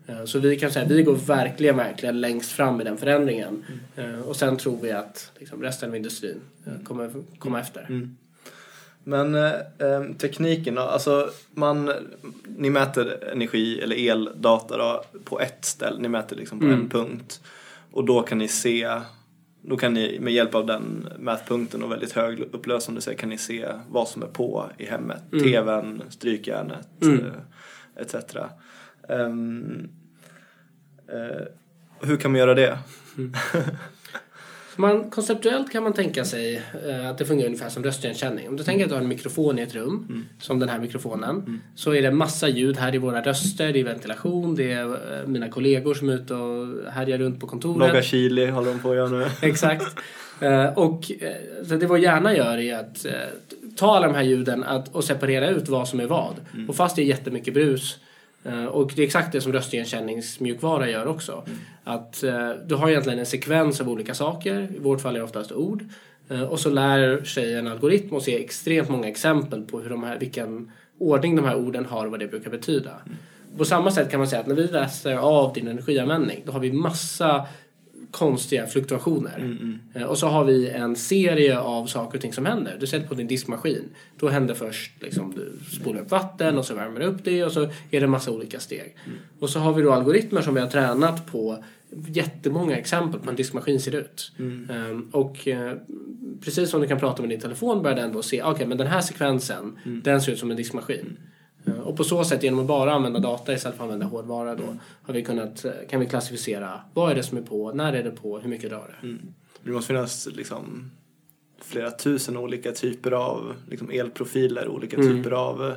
Eh, 0.07 0.25
Så 0.25 0.39
vi 0.39 0.55
kan 0.59 0.71
säga 0.71 0.85
vi 0.85 1.03
går 1.03 1.15
verkligen, 1.15 1.77
verkligen 1.77 2.21
längst 2.21 2.51
fram 2.51 2.81
i 2.81 2.83
den 2.83 2.97
förändringen. 2.97 3.63
Eh, 3.95 4.19
Och 4.19 4.35
sen 4.35 4.57
tror 4.57 4.77
vi 4.81 4.91
att 4.91 5.31
liksom, 5.39 5.61
resten 5.63 5.89
av 5.89 5.95
industrin 5.95 6.41
eh, 6.67 6.73
kommer 6.83 7.11
komma 7.39 7.59
efter. 7.59 8.07
Men 9.07 9.35
eh, 9.35 9.51
eh, 9.79 10.03
tekniken 10.17 10.75
då, 10.75 10.81
alltså 10.81 11.29
man, 11.53 11.91
ni 12.57 12.69
mäter 12.69 13.23
energi 13.31 13.79
eller 13.81 14.09
eldata 14.11 14.77
då, 14.77 15.03
på 15.23 15.39
ett 15.39 15.65
ställe, 15.65 16.01
ni 16.01 16.07
mäter 16.07 16.35
liksom 16.35 16.59
på 16.59 16.65
en 16.65 16.89
punkt. 16.89 17.41
Och 17.91 18.05
då 18.05 18.21
kan 18.21 18.37
ni 18.37 18.47
se, 18.47 18.89
då 19.61 19.77
kan 19.77 19.93
ni 19.93 20.19
med 20.19 20.33
hjälp 20.33 20.55
av 20.55 20.65
den 20.65 21.09
mätpunkten 21.19 21.83
och 21.83 21.91
väldigt 21.91 22.11
hög 22.11 22.39
upplösande 22.39 23.01
så 23.01 23.15
kan 23.15 23.29
ni 23.29 23.37
se 23.37 23.67
vad 23.89 24.07
som 24.07 24.23
är 24.23 24.27
på 24.27 24.69
i 24.77 24.85
hemmet. 24.85 25.21
TVn, 25.31 26.01
strykjärnet 26.09 26.87
Mm. 27.01 27.25
etc. 27.95 28.15
Ehm, 29.09 29.89
eh, 31.07 31.45
hur 32.01 32.17
kan 32.17 32.31
man 32.31 32.39
göra 32.39 32.53
det? 32.53 32.77
Så 33.15 33.21
Man, 34.75 35.09
konceptuellt 35.09 35.71
kan 35.71 35.83
man 35.83 35.93
tänka 35.93 36.25
sig 36.25 36.63
eh, 36.87 37.09
att 37.09 37.17
det 37.17 37.25
fungerar 37.25 37.47
ungefär 37.47 37.69
som 37.69 37.83
röstigenkänning. 37.83 38.49
Om 38.49 38.57
du 38.57 38.63
tänker 38.63 38.85
att 38.85 38.89
du 38.89 38.95
har 38.95 39.01
en 39.01 39.07
mikrofon 39.07 39.59
i 39.59 39.61
ett 39.61 39.75
rum, 39.75 40.25
som 40.39 40.59
den 40.59 40.69
här 40.69 40.79
mikrofonen, 40.79 41.61
så 41.75 41.93
är 41.93 42.01
det 42.01 42.11
massa 42.11 42.47
ljud. 42.47 42.77
Här 42.77 42.95
är 42.95 42.99
våra 42.99 43.21
röster, 43.21 43.73
det 43.73 43.79
är 43.79 43.83
ventilation, 43.83 44.55
det 44.55 44.71
är 44.71 44.85
eh, 44.85 45.27
mina 45.27 45.49
kollegor 45.49 45.93
som 45.93 46.09
är 46.09 46.13
ute 46.13 46.33
och 46.33 46.91
härjar 46.91 47.17
runt 47.17 47.39
på 47.39 47.47
kontoret. 47.47 47.87
Laga 47.87 48.01
chili 48.01 48.47
håller 48.47 48.71
de 48.71 48.79
på 48.79 48.89
att 48.89 48.95
göra 48.95 49.09
nu. 49.09 49.25
Exakt. 49.41 49.99
Eh, 50.39 50.65
och 50.65 51.11
eh, 51.21 51.65
så 51.67 51.75
det 51.75 51.85
vår 51.85 51.99
hjärna 51.99 52.35
gör 52.35 52.57
är 52.57 52.75
att 52.75 53.05
eh, 53.05 53.11
ta 53.75 53.95
alla 53.95 54.07
de 54.07 54.15
här 54.15 54.23
ljuden 54.23 54.63
att, 54.63 54.95
och 54.95 55.03
separera 55.03 55.49
ut 55.49 55.69
vad 55.69 55.87
som 55.87 55.99
är 55.99 56.07
vad. 56.07 56.35
Och 56.67 56.75
fast 56.75 56.95
det 56.95 57.01
är 57.01 57.05
jättemycket 57.05 57.53
brus 57.53 57.99
och 58.53 58.91
det 58.95 59.01
är 59.01 59.05
exakt 59.05 59.31
det 59.31 59.41
som 59.41 59.53
röstigenkänningsmjukvara 59.53 60.89
gör 60.89 61.07
också. 61.07 61.43
Att 61.83 62.23
eh, 62.23 62.49
du 62.65 62.75
har 62.75 62.89
egentligen 62.89 63.19
en 63.19 63.25
sekvens 63.25 63.81
av 63.81 63.89
olika 63.89 64.13
saker. 64.13 64.67
I 64.75 64.79
vårt 64.79 65.01
fall 65.01 65.15
är 65.15 65.19
det 65.19 65.25
oftast 65.25 65.51
ord. 65.51 65.83
Eh, 66.29 66.43
och 66.43 66.59
så 66.59 66.69
lär 66.69 67.23
sig 67.23 67.53
en 67.53 67.67
algoritm 67.67 68.15
och 68.15 68.23
se 68.23 68.43
extremt 68.43 68.89
många 68.89 69.07
exempel 69.07 69.61
på 69.61 69.79
hur 69.79 69.89
de 69.89 70.03
här, 70.03 70.19
vilken 70.19 70.71
ordning 70.97 71.35
de 71.35 71.45
här 71.45 71.55
orden 71.55 71.85
har 71.85 72.05
och 72.05 72.11
vad 72.11 72.19
det 72.19 72.27
brukar 72.27 72.51
betyda. 72.51 72.91
På 73.57 73.65
samma 73.65 73.91
sätt 73.91 74.11
kan 74.11 74.19
man 74.19 74.27
säga 74.27 74.39
att 74.39 74.47
när 74.47 74.55
vi 74.55 74.67
läser 74.67 75.15
av 75.15 75.53
din 75.53 75.67
energianvändning 75.67 76.43
då 76.45 76.51
har 76.51 76.59
vi 76.59 76.71
massa 76.71 77.45
konstiga 78.15 78.67
fluktuationer. 78.67 79.57
Eh, 79.95 80.03
Och 80.03 80.17
så 80.17 80.27
har 80.27 80.43
vi 80.45 80.69
en 80.69 80.95
serie 80.95 81.59
av 81.59 81.85
saker 81.87 82.17
och 82.17 82.21
ting 82.21 82.33
som 82.33 82.45
händer. 82.45 82.77
Du 82.79 82.87
sätter 82.87 83.07
på 83.07 83.13
din 83.13 83.27
diskmaskin. 83.27 83.83
Då 84.19 84.29
händer 84.29 84.53
först 84.53 84.91
liksom, 85.03 85.33
du 85.35 85.75
spolar 85.75 86.01
upp 86.01 86.11
vatten 86.11 86.57
och 86.57 86.65
så 86.65 86.75
värmer 86.75 86.99
du 86.99 87.05
upp 87.05 87.23
det 87.23 87.43
och 87.43 87.51
så 87.51 87.61
är 87.63 87.69
det 87.89 87.97
en 88.03 88.09
massa 88.09 88.31
olika 88.31 88.59
steg. 88.59 88.95
Och 89.39 89.49
så 89.49 89.59
har 89.59 89.73
vi 89.73 89.81
då 89.81 89.91
algoritmer 89.91 90.41
som 90.41 90.53
vi 90.53 90.59
har 90.61 90.67
tränat 90.67 91.25
på 91.31 91.63
jättemånga 92.07 92.77
exempel 92.77 93.19
på 93.19 93.23
hur 93.23 93.29
en 93.29 93.35
diskmaskin 93.35 93.79
ser 93.79 93.95
ut. 93.95 94.31
Ehm, 94.69 95.09
och 95.11 95.47
eh, 95.47 95.73
precis 96.41 96.69
som 96.69 96.81
du 96.81 96.87
kan 96.87 96.99
prata 96.99 97.21
med 97.21 97.29
din 97.29 97.39
telefon 97.39 97.83
börjar 97.83 97.97
den 97.97 98.13
då 98.13 98.21
se, 98.21 98.43
okej 98.43 98.67
men 98.67 98.77
den 98.77 98.87
här 98.87 99.01
sekvensen, 99.01 99.77
den 100.03 100.21
ser 100.21 100.31
ut 100.31 100.39
som 100.39 100.51
en 100.51 100.57
diskmaskin. 100.57 101.17
Eh, 101.67 101.79
Och 101.79 101.97
på 101.97 102.03
så 102.03 102.23
sätt 102.23 102.43
genom 102.43 102.59
att 102.59 102.67
bara 102.67 102.93
använda 102.93 103.19
data 103.19 103.53
istället 103.53 103.77
för 103.77 103.83
att 103.83 103.91
använda 103.91 104.05
hårdvara 104.05 104.55
då 104.55 104.77
har 105.03 105.13
vi 105.13 105.23
kunnat, 105.23 105.65
eh, 105.65 105.71
kan 105.89 105.99
vi 105.99 106.05
klassificera 106.05 106.81
vad 106.93 107.11
är 107.11 107.15
det 107.15 107.23
som 107.23 107.37
är 107.37 107.41
på, 107.41 107.71
när 107.71 107.93
är 107.93 108.03
det 108.03 108.11
på, 108.11 108.39
hur 108.39 108.49
mycket 108.49 108.69
drar 108.69 108.95
det. 109.01 109.17
Det 109.63 109.71
måste 109.71 109.87
finnas 109.87 110.27
liksom 110.33 110.91
flera 111.61 111.91
tusen 111.91 112.37
olika 112.37 112.71
typer 112.71 113.11
av 113.11 113.53
liksom 113.69 113.89
elprofiler, 113.89 114.67
olika 114.67 114.97
typer 114.97 115.31
av, 115.31 115.67
eh, 115.67 115.75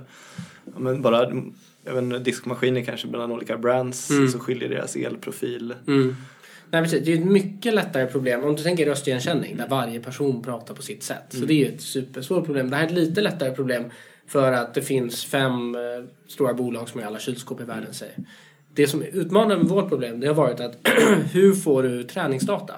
ja, 0.65 0.79
men 0.79 1.03
bara 1.03 1.31
inte, 1.31 2.19
diskmaskiner 2.19 2.85
kanske 2.85 3.09
mellan 3.09 3.33
olika 3.33 3.59
brands 3.59 4.11
så 4.33 4.39
skiljer 4.39 4.69
deras 4.69 4.97
elprofil. 4.97 5.75
Mm. 5.87 6.17
Nej, 6.71 6.83
precis. 6.83 7.05
Det 7.05 7.13
är 7.13 7.19
ett 7.19 7.25
mycket 7.25 7.75
lättare 7.75 8.07
problem 8.07 8.45
om 8.45 8.57
du 8.57 8.63
tänker 8.63 8.87
röstigenkänning 8.87 9.57
där 9.57 9.69
varje 9.69 10.01
person 10.01 10.43
pratar 10.43 10.75
på 10.75 10.83
sitt 10.83 11.03
sätt. 11.03 11.25
Så 11.29 11.45
det 11.45 11.53
är 11.53 11.69
ju 11.69 11.75
ett 11.75 11.81
supersvårt 11.83 12.45
problem. 12.45 12.71
Det 12.71 12.77
här 12.77 12.83
är 12.83 12.87
ett 12.87 12.95
lite 12.95 13.21
lättare 13.21 13.51
problem 13.51 13.85
för 14.29 14.53
att 14.53 14.75
det 14.75 14.83
finns 14.83 15.25
fem 15.25 15.75
eh, 15.75 15.81
stora 16.27 16.55
bolag 16.55 16.89
som 16.89 17.01
har 17.01 17.07
alla 17.07 17.19
kylskåp 17.19 17.61
i 17.61 17.65
världen 17.65 17.95
säger. 17.95 18.15
Det 18.75 18.87
som 18.87 19.03
är 19.03 19.07
utmanande 19.07 19.57
med 19.57 19.67
vårt 19.67 19.89
problem 19.89 20.21
det 20.21 20.27
har 20.27 20.35
varit 20.35 20.61
att 20.61 20.77
hur 21.33 21.55
får 21.55 21.83
du 21.83 22.05
träningsdata? 22.05 22.75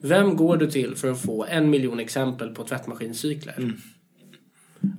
Vem 0.00 0.36
går 0.36 0.56
du 0.56 0.70
till 0.70 0.96
för 0.96 1.10
att 1.10 1.22
få 1.22 1.44
en 1.44 1.70
miljon 1.70 2.00
exempel 2.00 2.54
på 2.54 2.64
tvättmaskinscykler? 2.64 3.72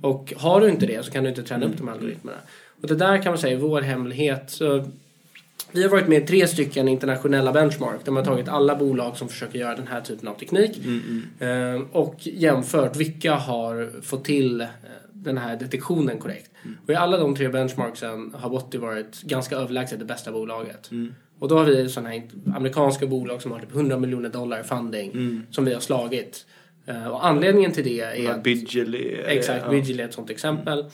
Och 0.00 0.32
har 0.36 0.60
du 0.60 0.68
inte 0.68 0.86
det 0.86 1.04
så 1.04 1.10
kan 1.10 1.24
du 1.24 1.30
inte 1.30 1.42
träna 1.42 1.66
upp 1.66 1.76
de 1.76 1.88
här 1.88 1.94
algoritmerna. 1.94 2.38
Och 2.82 2.88
det 2.88 2.94
där 2.94 3.22
kan 3.22 3.32
man 3.32 3.38
säga 3.38 3.56
är 3.56 3.60
vår 3.60 3.80
hemlighet. 3.80 4.50
Så 4.50 4.86
Vi 5.72 5.82
har 5.82 5.90
varit 5.90 6.08
med 6.08 6.22
i 6.22 6.26
tre 6.26 6.46
stycken 6.46 6.88
internationella 6.88 7.52
benchmark 7.52 8.04
där 8.04 8.12
man 8.12 8.26
har 8.26 8.32
tagit 8.32 8.48
alla 8.48 8.76
bolag 8.76 9.16
som 9.16 9.28
försöker 9.28 9.58
göra 9.58 9.76
den 9.76 9.86
här 9.86 10.00
typen 10.00 10.28
av 10.28 10.34
teknik 10.34 10.80
eh, 11.38 11.82
och 11.92 12.14
jämfört 12.20 12.96
vilka 12.96 13.34
har 13.34 14.02
fått 14.02 14.24
till 14.24 14.60
eh, 14.60 14.66
den 15.22 15.38
här 15.38 15.56
detektionen 15.56 16.18
korrekt. 16.18 16.50
Och 16.84 16.90
i 16.90 16.94
alla 16.94 17.16
de 17.18 17.34
tre 17.34 17.48
benchmarksen 17.48 18.34
har 18.38 18.50
Botti 18.50 18.78
varit 18.78 19.22
ganska 19.22 19.56
överlägset 19.56 19.98
det 19.98 20.04
bästa 20.04 20.32
bolaget. 20.32 20.90
Och 21.38 21.48
då 21.48 21.58
har 21.58 21.64
vi 21.64 21.88
sådana 21.88 22.08
här 22.10 22.22
amerikanska 22.54 23.06
bolag 23.06 23.42
som 23.42 23.52
har 23.52 23.58
typ 23.60 23.74
100 23.74 23.98
miljoner 23.98 24.28
dollar 24.28 24.62
funding 24.62 25.10
som 25.50 25.64
vi 25.64 25.72
har 25.74 25.80
slagit. 25.80 26.46
Eh, 26.86 27.06
och 27.08 27.26
anledningen 27.26 27.72
till 27.72 27.84
det 27.84 28.00
är... 28.00 28.14
att- 28.30 28.44
det, 28.92 29.36
Exakt, 29.36 29.62
ja. 29.64 29.70
Vigil 29.70 30.00
är 30.00 30.04
ett 30.04 30.14
sånt 30.14 30.30
exempel. 30.30 30.84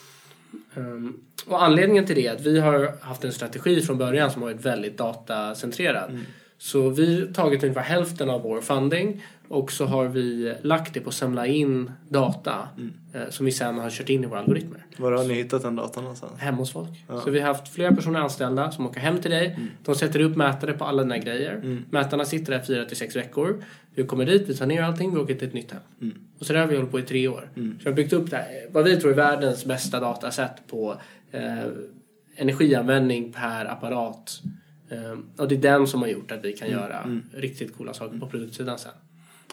Um, 0.75 1.21
och 1.47 1.63
anledningen 1.63 2.07
till 2.07 2.15
det 2.17 2.27
är 2.27 2.33
att 2.35 2.41
vi 2.41 2.61
har 2.61 2.93
haft 3.01 3.25
en 3.25 3.33
strategi 3.33 3.81
från 3.83 3.99
början 3.99 4.31
som 4.31 4.43
har 4.43 4.53
varit 4.53 4.65
väldigt 4.67 4.99
datacentrerad. 4.99 6.21
Mm. 6.57 6.59
Så 6.59 6.89
vi 6.91 7.21
har 7.21 7.27
tagit 7.33 7.63
ungefär 7.63 7.83
hälften 7.83 8.31
av 8.31 8.43
vår 8.43 8.61
funding 8.61 9.23
och 9.49 9.73
så 9.73 9.85
har 9.85 10.09
vi 10.09 10.55
lagt 10.63 10.95
det 10.95 11.01
på 11.01 11.09
att 11.09 11.15
samla 11.15 11.47
in 11.47 11.91
data 12.09 12.69
Mm. 12.77 12.93
eh, 13.15 13.31
som 13.31 13.47
vi 13.47 13.53
sen 13.53 13.79
har 13.79 13.91
kört 13.91 14.09
in 14.11 14.25
i 14.25 14.27
våra 14.27 14.39
algoritmer. 14.39 14.87
Var 14.99 15.13
har 15.13 15.25
ni 15.25 15.35
hittat 15.35 15.63
den 15.63 15.77
datan 15.77 16.03
någonstans? 16.03 16.33
Hemma 16.39 16.59
hos 16.59 16.73
folk. 16.73 16.89
Så 17.25 17.31
vi 17.31 17.41
har 17.41 17.47
haft 17.49 17.69
flera 17.69 17.95
personer 17.95 18.21
anställda 18.21 18.71
som 18.71 18.87
åker 18.87 19.01
hem 19.01 19.19
till 19.21 19.31
dig. 19.31 19.47
Mm. 19.47 19.69
De 19.85 19.95
sätter 19.95 20.21
upp 20.21 20.37
mätare 20.37 20.73
på 20.73 20.85
alla 20.85 21.03
dina 21.03 21.19
grejer. 21.19 21.83
Mätarna 21.91 22.25
sitter 22.25 22.53
där 22.53 22.61
fyra 22.61 22.85
till 22.85 22.97
sex 22.97 23.17
veckor. 23.17 23.65
Vi 23.95 24.05
kommer 24.05 24.27
dit, 24.27 24.49
vi 24.49 24.55
tar 24.57 24.67
ner 24.67 24.83
allting, 24.83 25.15
vi 25.15 25.21
åker 25.21 25.35
till 25.35 25.49
ett 25.49 25.55
nytt 25.55 25.73
hem. 25.73 25.81
Mm. 26.03 26.15
Och 26.39 26.47
så 26.47 26.53
där 26.53 26.61
har 26.61 26.67
vi 26.67 26.77
hållit 26.77 26.91
på 26.91 26.99
i 26.99 27.03
tre 27.03 27.29
år. 27.29 27.49
Så 27.55 27.61
vi 27.61 27.85
har 27.85 27.93
byggt 27.93 28.13
upp 28.13 28.31
det 28.31 28.37
här, 28.37 28.47
vad 28.73 28.85
vi 28.85 28.97
tror 28.97 29.11
är 29.11 29.17
världens 29.17 29.65
bästa 29.65 30.01
dataset 30.01 30.53
på 30.67 30.97
eh, 31.33 31.65
energianvändning 32.37 33.33
per 33.33 33.65
apparat. 33.65 34.41
Och 35.37 35.49
det 35.49 35.55
är 35.55 35.59
den 35.59 35.87
som 35.87 36.03
har 36.03 36.09
gjort 36.09 36.33
att 36.33 36.45
vi 36.45 36.53
kan 36.53 36.69
Mm. 36.69 36.81
göra 36.81 37.21
riktigt 37.35 37.77
coola 37.77 37.95
saker 37.95 38.19
på 38.19 38.27
produktsidan 38.27 38.79
sen. 38.79 38.93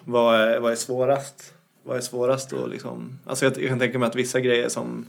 Vad 0.06 0.36
är, 0.42 0.60
vad 0.60 0.72
är 0.72 0.76
svårast? 0.76 1.54
Vad 1.84 1.98
är 1.98 2.02
svårast 2.02 2.54
att 2.54 2.70
liksom... 2.70 3.20
Alltså 3.26 3.46
jag, 3.46 3.58
jag 3.62 3.70
kan 3.70 3.80
tänka 3.80 4.00
mig 4.00 4.08
att 4.08 4.16
vissa 4.16 4.40
grejer 4.40 4.70
som 4.70 5.06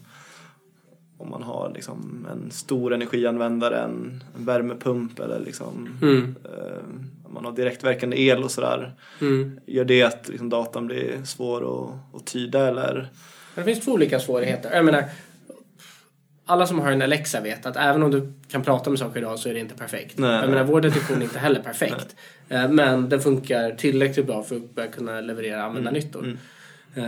om 1.18 1.30
man 1.30 1.42
har 1.42 1.72
liksom 1.74 2.26
en 2.32 2.50
stor 2.50 2.94
energianvändare, 2.94 3.78
en, 3.78 4.24
en 4.36 4.44
värmepump 4.44 5.18
eller 5.20 5.40
liksom 5.40 5.98
Mm. 6.02 6.34
eh, 6.44 6.82
man 7.32 7.44
har 7.44 7.52
direktverkande 7.52 8.20
el 8.20 8.44
och 8.44 8.50
sådär. 8.50 8.92
Mm. 9.20 9.60
Gör 9.66 9.84
det 9.84 10.02
att 10.02 10.28
liksom, 10.28 10.48
datan 10.48 10.86
blir 10.86 11.24
svår 11.24 11.60
att, 11.84 12.16
att 12.20 12.26
tyda 12.26 12.66
eller? 12.68 13.08
Det 13.54 13.64
finns 13.64 13.80
två 13.84 13.92
olika 13.92 14.20
svårigheter. 14.20 14.72
Jag 14.76 14.84
menar, 14.84 15.04
alla 16.46 16.66
som 16.66 16.78
har 16.80 16.92
en 16.92 17.02
Alexa 17.02 17.40
vet 17.40 17.66
att 17.66 17.76
även 17.76 18.02
om 18.02 18.10
du 18.10 18.32
kan 18.48 18.62
prata 18.62 18.90
med 18.90 18.98
saker 18.98 19.20
idag 19.20 19.38
så 19.38 19.48
är 19.48 19.54
det 19.54 19.60
inte 19.60 19.74
perfekt. 19.74 20.18
Nej, 20.18 20.40
jag 20.40 20.50
menar, 20.50 20.64
vår 20.64 20.80
detektion 20.80 21.18
är 21.18 21.22
inte 21.22 21.38
heller 21.38 21.60
perfekt. 21.64 22.16
Eh, 22.48 22.68
Men 22.70 23.08
den 23.08 23.20
funkar 23.20 23.70
tillräckligt 23.70 24.26
bra 24.26 24.42
för 24.42 24.56
att 24.56 24.74
börja 24.74 24.88
kunna 24.88 25.20
leverera 25.20 25.62
användarnyttor. 25.62 26.22
Mm. 26.24 26.38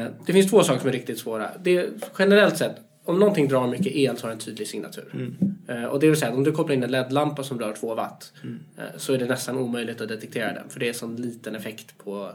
Eh, 0.03 0.09
Det 0.27 0.33
finns 0.33 0.51
två 0.51 0.63
saker 0.63 0.81
som 0.81 0.89
är 0.89 0.93
riktigt 0.93 1.19
svåra. 1.19 1.51
Det 1.63 1.77
är, 1.77 1.89
generellt 2.19 2.57
sett, 2.57 2.77
om 3.05 3.19
någonting 3.19 3.49
drar 3.49 3.67
mycket 3.67 3.87
el 3.97 4.17
så 4.17 4.23
har 4.23 4.29
det 4.29 4.35
en 4.35 4.39
tydlig 4.41 4.69
signatur. 4.69 5.11
Mm. 5.15 5.37
Eh, 5.69 5.85
Och 5.85 6.01
det 6.01 6.07
vill 6.09 6.17
säga 6.19 6.31
att 6.31 6.37
om 6.37 6.45
du 6.45 6.53
kopplar 6.53 6.75
in 6.75 6.83
en 6.83 6.91
LED-lampa 6.91 7.43
som 7.45 7.59
drar 7.59 7.73
2 7.73 7.95
watt 7.95 8.33
Mm. 8.45 8.59
så 8.97 9.13
är 9.13 9.19
det 9.19 9.27
nästan 9.27 9.59
omöjligt 9.59 10.01
att 10.01 10.09
detektera 10.09 10.53
den. 10.53 10.69
För 10.69 10.81
det 10.81 10.89
är 10.89 10.93
sån 10.93 11.17
liten 11.17 11.55
effekt 11.57 11.99
på, 12.05 12.31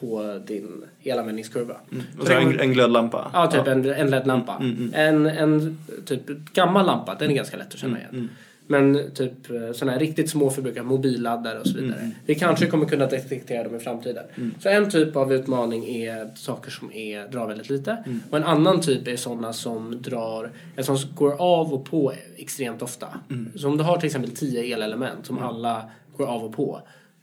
på 0.00 0.40
din 0.46 0.84
elanvändningskurva. 1.02 1.76
Och 2.20 2.26
så 2.26 2.32
en, 2.32 2.60
en 2.60 2.72
glödlampa? 2.72 3.30
Ja, 3.32 3.46
typ 3.46 3.66
En, 3.66 3.90
en 3.90 4.10
LED-lampa. 4.10 4.56
Mm, 4.60 4.92
En, 4.94 5.26
en 5.26 5.78
typ 6.04 6.26
gammal 6.52 6.86
lampa, 6.86 7.14
den 7.14 7.30
är 7.30 7.34
ganska 7.34 7.56
lätt 7.56 7.74
att 7.74 7.78
känna 7.80 7.98
Mm, 7.98 8.14
igen. 8.14 8.28
Men 8.70 9.10
typ 9.14 9.32
sådana 9.74 9.92
här 9.92 9.98
riktigt 9.98 10.30
små 10.30 10.50
förbrukare, 10.50 10.84
mobilladdare 10.84 11.58
och 11.58 11.66
så 11.66 11.76
vidare. 11.78 11.98
Mm, 12.00 12.10
Vi 12.26 12.34
kanske 12.34 12.66
kommer 12.66 12.86
kunna 12.86 13.06
detektera 13.06 13.64
dem 13.64 13.76
i 13.76 13.78
framtiden. 13.78 14.24
Så 14.60 14.68
en 14.68 14.90
typ 14.90 15.16
av 15.16 15.32
utmaning 15.32 15.88
är 15.88 16.30
saker 16.36 16.70
som 16.70 16.92
är, 16.92 17.28
drar 17.28 17.46
väldigt 17.46 17.70
lite. 17.70 17.90
Mm. 18.06 18.20
Och 18.30 18.36
en 18.36 18.44
annan 18.44 18.80
typ 18.80 19.08
är 19.08 19.16
sådana 19.16 19.52
som 19.52 20.02
drar, 20.02 20.50
som 20.82 20.96
går 21.14 21.36
av 21.42 21.74
och 21.74 21.84
på 21.84 22.12
extremt 22.36 22.82
ofta. 22.82 23.06
Mm. 23.30 23.52
Så 23.56 23.68
om 23.68 23.76
du 23.76 23.84
har 23.84 23.96
till 23.96 24.06
exempel 24.06 24.30
10 24.30 24.74
elelement 24.74 25.26
som 25.26 25.38
alla 25.38 25.90
går 26.16 26.26
av 26.26 26.44
och 26.44 26.52
på. 26.56 26.80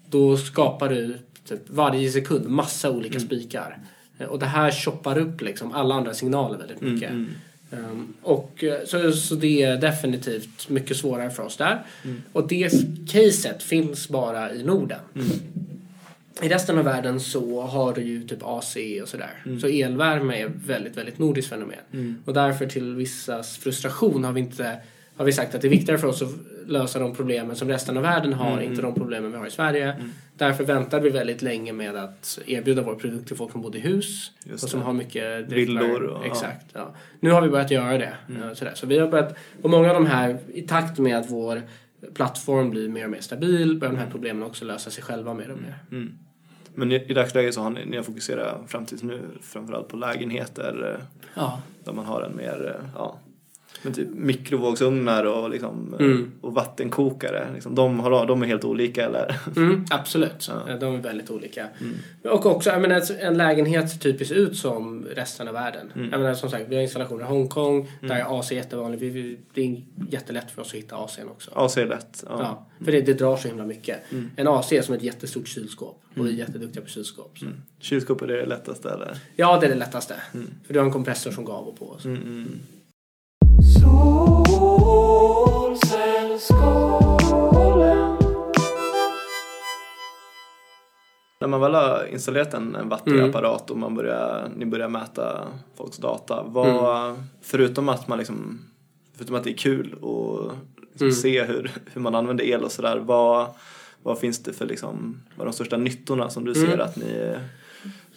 Då 0.09 0.37
skapar 0.37 0.89
du 0.89 1.17
typ 1.47 1.59
varje 1.69 2.11
sekund 2.11 2.47
massa 2.49 2.91
olika 2.91 3.15
Mm. 3.17 3.27
spikar. 3.27 3.77
Eh, 4.17 4.27
Och 4.27 4.39
det 4.39 4.45
här 4.45 4.71
choppar 4.71 5.17
upp 5.17 5.41
liksom 5.41 5.71
alla 5.71 5.95
andra 5.95 6.13
signaler 6.13 6.57
väldigt 6.57 6.81
Mm, 6.81 6.93
mycket. 6.93 7.11
Um, 7.71 8.13
och, 8.21 8.63
eh, 8.63 8.85
så, 8.85 9.11
så 9.11 9.35
det 9.35 9.61
är 9.63 9.77
definitivt 9.77 10.69
mycket 10.69 10.97
svårare 10.97 11.29
för 11.29 11.43
oss 11.43 11.57
där. 11.57 11.83
Mm. 12.03 12.21
Och 12.31 12.47
det 12.47 12.69
caset 13.11 13.63
finns 13.63 14.09
bara 14.09 14.53
i 14.53 14.63
Norden. 14.63 14.99
I 16.41 16.49
resten 16.49 16.77
av 16.77 16.83
världen 16.85 17.19
så 17.19 17.61
har 17.61 17.93
du 17.93 18.01
ju 18.01 18.27
typ 18.27 18.39
AC 18.43 18.77
och 19.01 19.07
sådär. 19.09 19.29
Mm. 19.45 19.59
Så 19.59 19.67
elvärme 19.67 20.41
är 20.41 20.51
väldigt, 20.65 20.97
väldigt 20.97 21.19
nordiskt 21.19 21.49
fenomen. 21.49 22.17
Och 22.25 22.33
därför 22.33 22.65
till 22.67 22.95
vissas 22.95 23.57
frustration 23.57 24.23
har 24.23 24.31
vi 24.33 24.39
inte 24.41 24.77
har 25.17 25.25
vi 25.25 25.31
sagt 25.33 25.55
att 25.55 25.61
det 25.61 25.67
är 25.67 25.69
viktigare 25.69 25.99
för 25.99 26.07
oss 26.07 26.21
att 26.21 26.29
lösa 26.67 26.99
de 26.99 27.15
problemen 27.15 27.55
som 27.55 27.67
resten 27.67 27.97
av 27.97 28.03
världen 28.03 28.33
har, 28.33 28.51
Mm, 28.57 28.69
inte 28.71 28.81
de 28.81 28.93
problemen 28.93 29.31
vi 29.31 29.37
har 29.37 29.47
i 29.47 29.51
Sverige. 29.51 29.95
Därför 30.37 30.63
väntar 30.63 30.99
vi 30.99 31.09
väldigt 31.09 31.41
länge 31.41 31.73
med 31.73 31.95
att 31.95 32.39
erbjuda 32.45 32.81
vår 32.81 32.95
produkt 32.95 33.27
till 33.27 33.37
folk 33.37 33.51
som 33.51 33.61
bor 33.61 33.75
i 33.75 33.79
hus 33.79 34.31
Just 34.43 34.63
och 34.63 34.69
som 34.69 34.79
det. 34.79 34.85
har 34.85 34.93
mycket 34.93 35.51
Villor 35.51 36.03
och-. 36.03 36.25
Exakt. 36.25 36.65
Ja. 36.73 36.93
Nu 37.19 37.31
har 37.31 37.41
vi 37.41 37.49
börjat 37.49 37.71
göra 37.71 37.97
det. 37.97 38.13
eh, 38.29 38.53
Sådär. 38.53 38.71
Så 38.75 38.87
vi 38.87 38.97
har 38.99 39.07
börjat, 39.07 39.35
och 39.61 39.69
många 39.69 39.87
av 39.89 39.93
de 39.93 40.05
här, 40.05 40.37
i 40.53 40.61
takt 40.61 40.99
med 40.99 41.17
att 41.17 41.29
vår 41.31 41.61
plattform 42.13 42.69
blir 42.69 42.89
mer 42.89 43.03
och 43.05 43.11
mer 43.11 43.21
stabil, 43.21 43.77
börjar 43.79 43.93
de 43.93 43.99
här 43.99 44.09
problemen 44.11 44.43
också 44.43 44.65
lösa 44.65 44.89
sig 44.91 45.03
själva 45.03 45.33
mer 45.33 45.51
och 45.51 45.57
mer. 45.61 45.75
Mm. 45.91 46.11
Men 46.77 46.91
i, 46.91 46.95
i 46.95 47.13
dagsläget 47.13 47.53
så 47.53 47.61
har 47.61 47.69
ni, 47.69 47.85
ni 47.85 47.95
har 47.97 48.03
fokuserat 48.03 48.61
fram 48.71 48.85
tills 48.85 49.03
nu 49.03 49.21
framförallt 49.41 49.87
på 49.87 49.97
lägenheter 49.97 50.93
eh, 50.99 51.05
Ja. 51.35 51.61
där 51.83 51.93
man 51.93 52.05
har 52.05 52.21
en 52.21 52.35
mer, 52.35 52.75
eh, 52.79 52.89
ja, 52.95 53.19
men 53.85 53.93
typ 53.93 54.07
mikrovågsugnar 54.13 55.23
och, 55.23 55.49
liksom, 55.49 55.95
eh, 55.99 56.05
Mm. 56.05 56.31
och 56.41 56.53
vattenkokare. 56.53 57.47
Liksom, 57.53 57.75
de, 57.75 57.99
har, 57.99 58.25
de 58.25 58.41
är 58.41 58.45
helt 58.47 58.63
olika 58.63 59.05
eller? 59.05 59.35
Mm, 59.55 59.85
absolut. 59.89 60.49
Ja. 60.67 60.75
De 60.77 60.95
är 60.95 60.99
väldigt 61.01 61.29
olika. 61.31 61.67
Och 62.23 62.45
också, 62.45 62.69
jag 62.69 62.81
menar, 62.81 63.01
en 63.19 63.37
lägenhet 63.37 63.89
ser 63.89 63.99
typiskt 63.99 64.33
ut 64.33 64.57
som 64.57 65.05
resten 65.15 65.47
av 65.47 65.53
världen. 65.53 65.91
Jag 66.11 66.19
menar, 66.19 66.33
som 66.33 66.49
sagt, 66.49 66.65
vi 66.69 66.75
har 66.75 66.81
installationer 66.83 67.21
i 67.23 67.27
Hongkong. 67.27 67.91
Där 68.01 68.15
är 68.15 68.39
AC 68.39 68.51
jättevanligt. 68.51 69.03
Vi, 69.03 69.09
vi, 69.09 69.37
det 69.53 69.61
är 69.61 69.81
jättelätt 70.09 70.51
för 70.51 70.61
oss 70.61 70.67
att 70.67 70.73
hitta 70.75 70.95
AC'n 70.95 71.27
också. 71.31 71.51
AC 71.55 71.77
är 71.77 71.85
lätt. 71.85 72.23
Ja. 72.29 72.37
Ja, 72.39 72.65
för 72.85 72.91
det, 72.91 73.01
det 73.01 73.13
drar 73.13 73.37
så 73.37 73.47
himla 73.47 73.65
mycket. 73.65 73.99
En 74.35 74.47
AC 74.47 74.71
är 74.71 74.81
som 74.81 74.95
ett 74.95 75.03
jättestort 75.03 75.47
kylskåp. 75.47 76.01
Och 76.17 76.25
vi 76.25 76.29
är 76.29 76.33
jätteduktiga 76.33 76.83
på 76.83 76.89
kylskåp. 76.89 77.37
Så. 77.39 77.45
Kylskåp 77.79 78.21
är 78.21 78.27
det 78.27 78.45
lättaste 78.45 78.89
eller? 78.89 79.17
Ja, 79.35 79.59
det 79.59 79.65
är 79.65 79.69
det 79.69 79.75
lättaste. 79.75 80.15
För 80.65 80.73
du 80.73 80.79
har 80.79 80.85
en 80.85 80.91
kompressor 80.91 81.31
som 81.31 81.43
går 81.45 81.53
av 81.53 81.67
och 81.67 81.79
på. 81.79 81.95
Så. 81.99 82.15
Mm, 83.73 83.85
mm. 83.85 85.75
När 91.41 91.47
man 91.47 91.61
väl 91.61 91.73
har 91.73 92.07
installerat 92.11 92.53
en, 92.53 92.75
en 92.75 92.89
batteriapparat 92.89 93.71
och 93.71 93.77
man 93.77 93.95
börjar, 93.95 94.49
ni 94.57 94.65
börjar 94.65 94.89
mäta 94.89 95.47
folks 95.77 95.97
data. 95.97 96.43
Vad, 96.47 96.73
Förutom 97.41 97.89
att 97.89 98.07
man 98.07 98.17
liksom, 98.17 98.59
förutom 99.17 99.35
att 99.35 99.43
det 99.43 99.49
är 99.51 99.57
kul 99.57 99.93
och 99.93 100.51
liksom 100.91 101.07
se 101.11 101.43
hur, 101.43 101.71
hur 101.93 102.01
man 102.01 102.15
använder 102.15 102.45
el 102.45 102.63
och 102.63 102.71
sådär. 102.71 102.97
Vad, 102.97 103.47
vad 104.03 104.19
finns 104.19 104.43
det 104.43 104.53
för 104.53 104.65
liksom, 104.65 105.21
vad 105.35 105.41
är 105.41 105.45
de 105.45 105.53
största 105.53 105.77
nyttorna 105.77 106.29
som 106.29 106.45
du 106.45 106.53
ser 106.53 106.77
att 106.77 106.95
ni, 106.95 107.35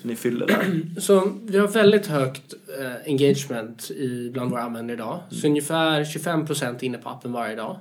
ni 0.03 0.17
fyller 0.17 0.47
där? 0.47 0.81
Så 1.01 1.33
vi 1.47 1.59
har 1.59 1.69
väldigt 1.69 2.07
högt 2.07 2.55
eh, 2.81 3.13
engagement 3.13 3.91
i, 3.91 4.31
bland 4.33 4.51
våra 4.51 4.63
användare 4.63 4.97
idag. 4.97 5.21
Så 5.31 5.47
ungefär 5.47 6.05
25% 6.05 6.85
inne 6.85 6.99
på 6.99 7.09
appen 7.09 7.33
varje 7.33 7.57
dag. 7.57 7.77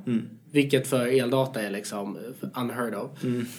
Vilket 0.52 0.88
för 0.88 1.08
eldata 1.08 1.62
är 1.62 1.70
liksom 1.70 2.18
unheard 2.56 2.96
of. 2.96 3.10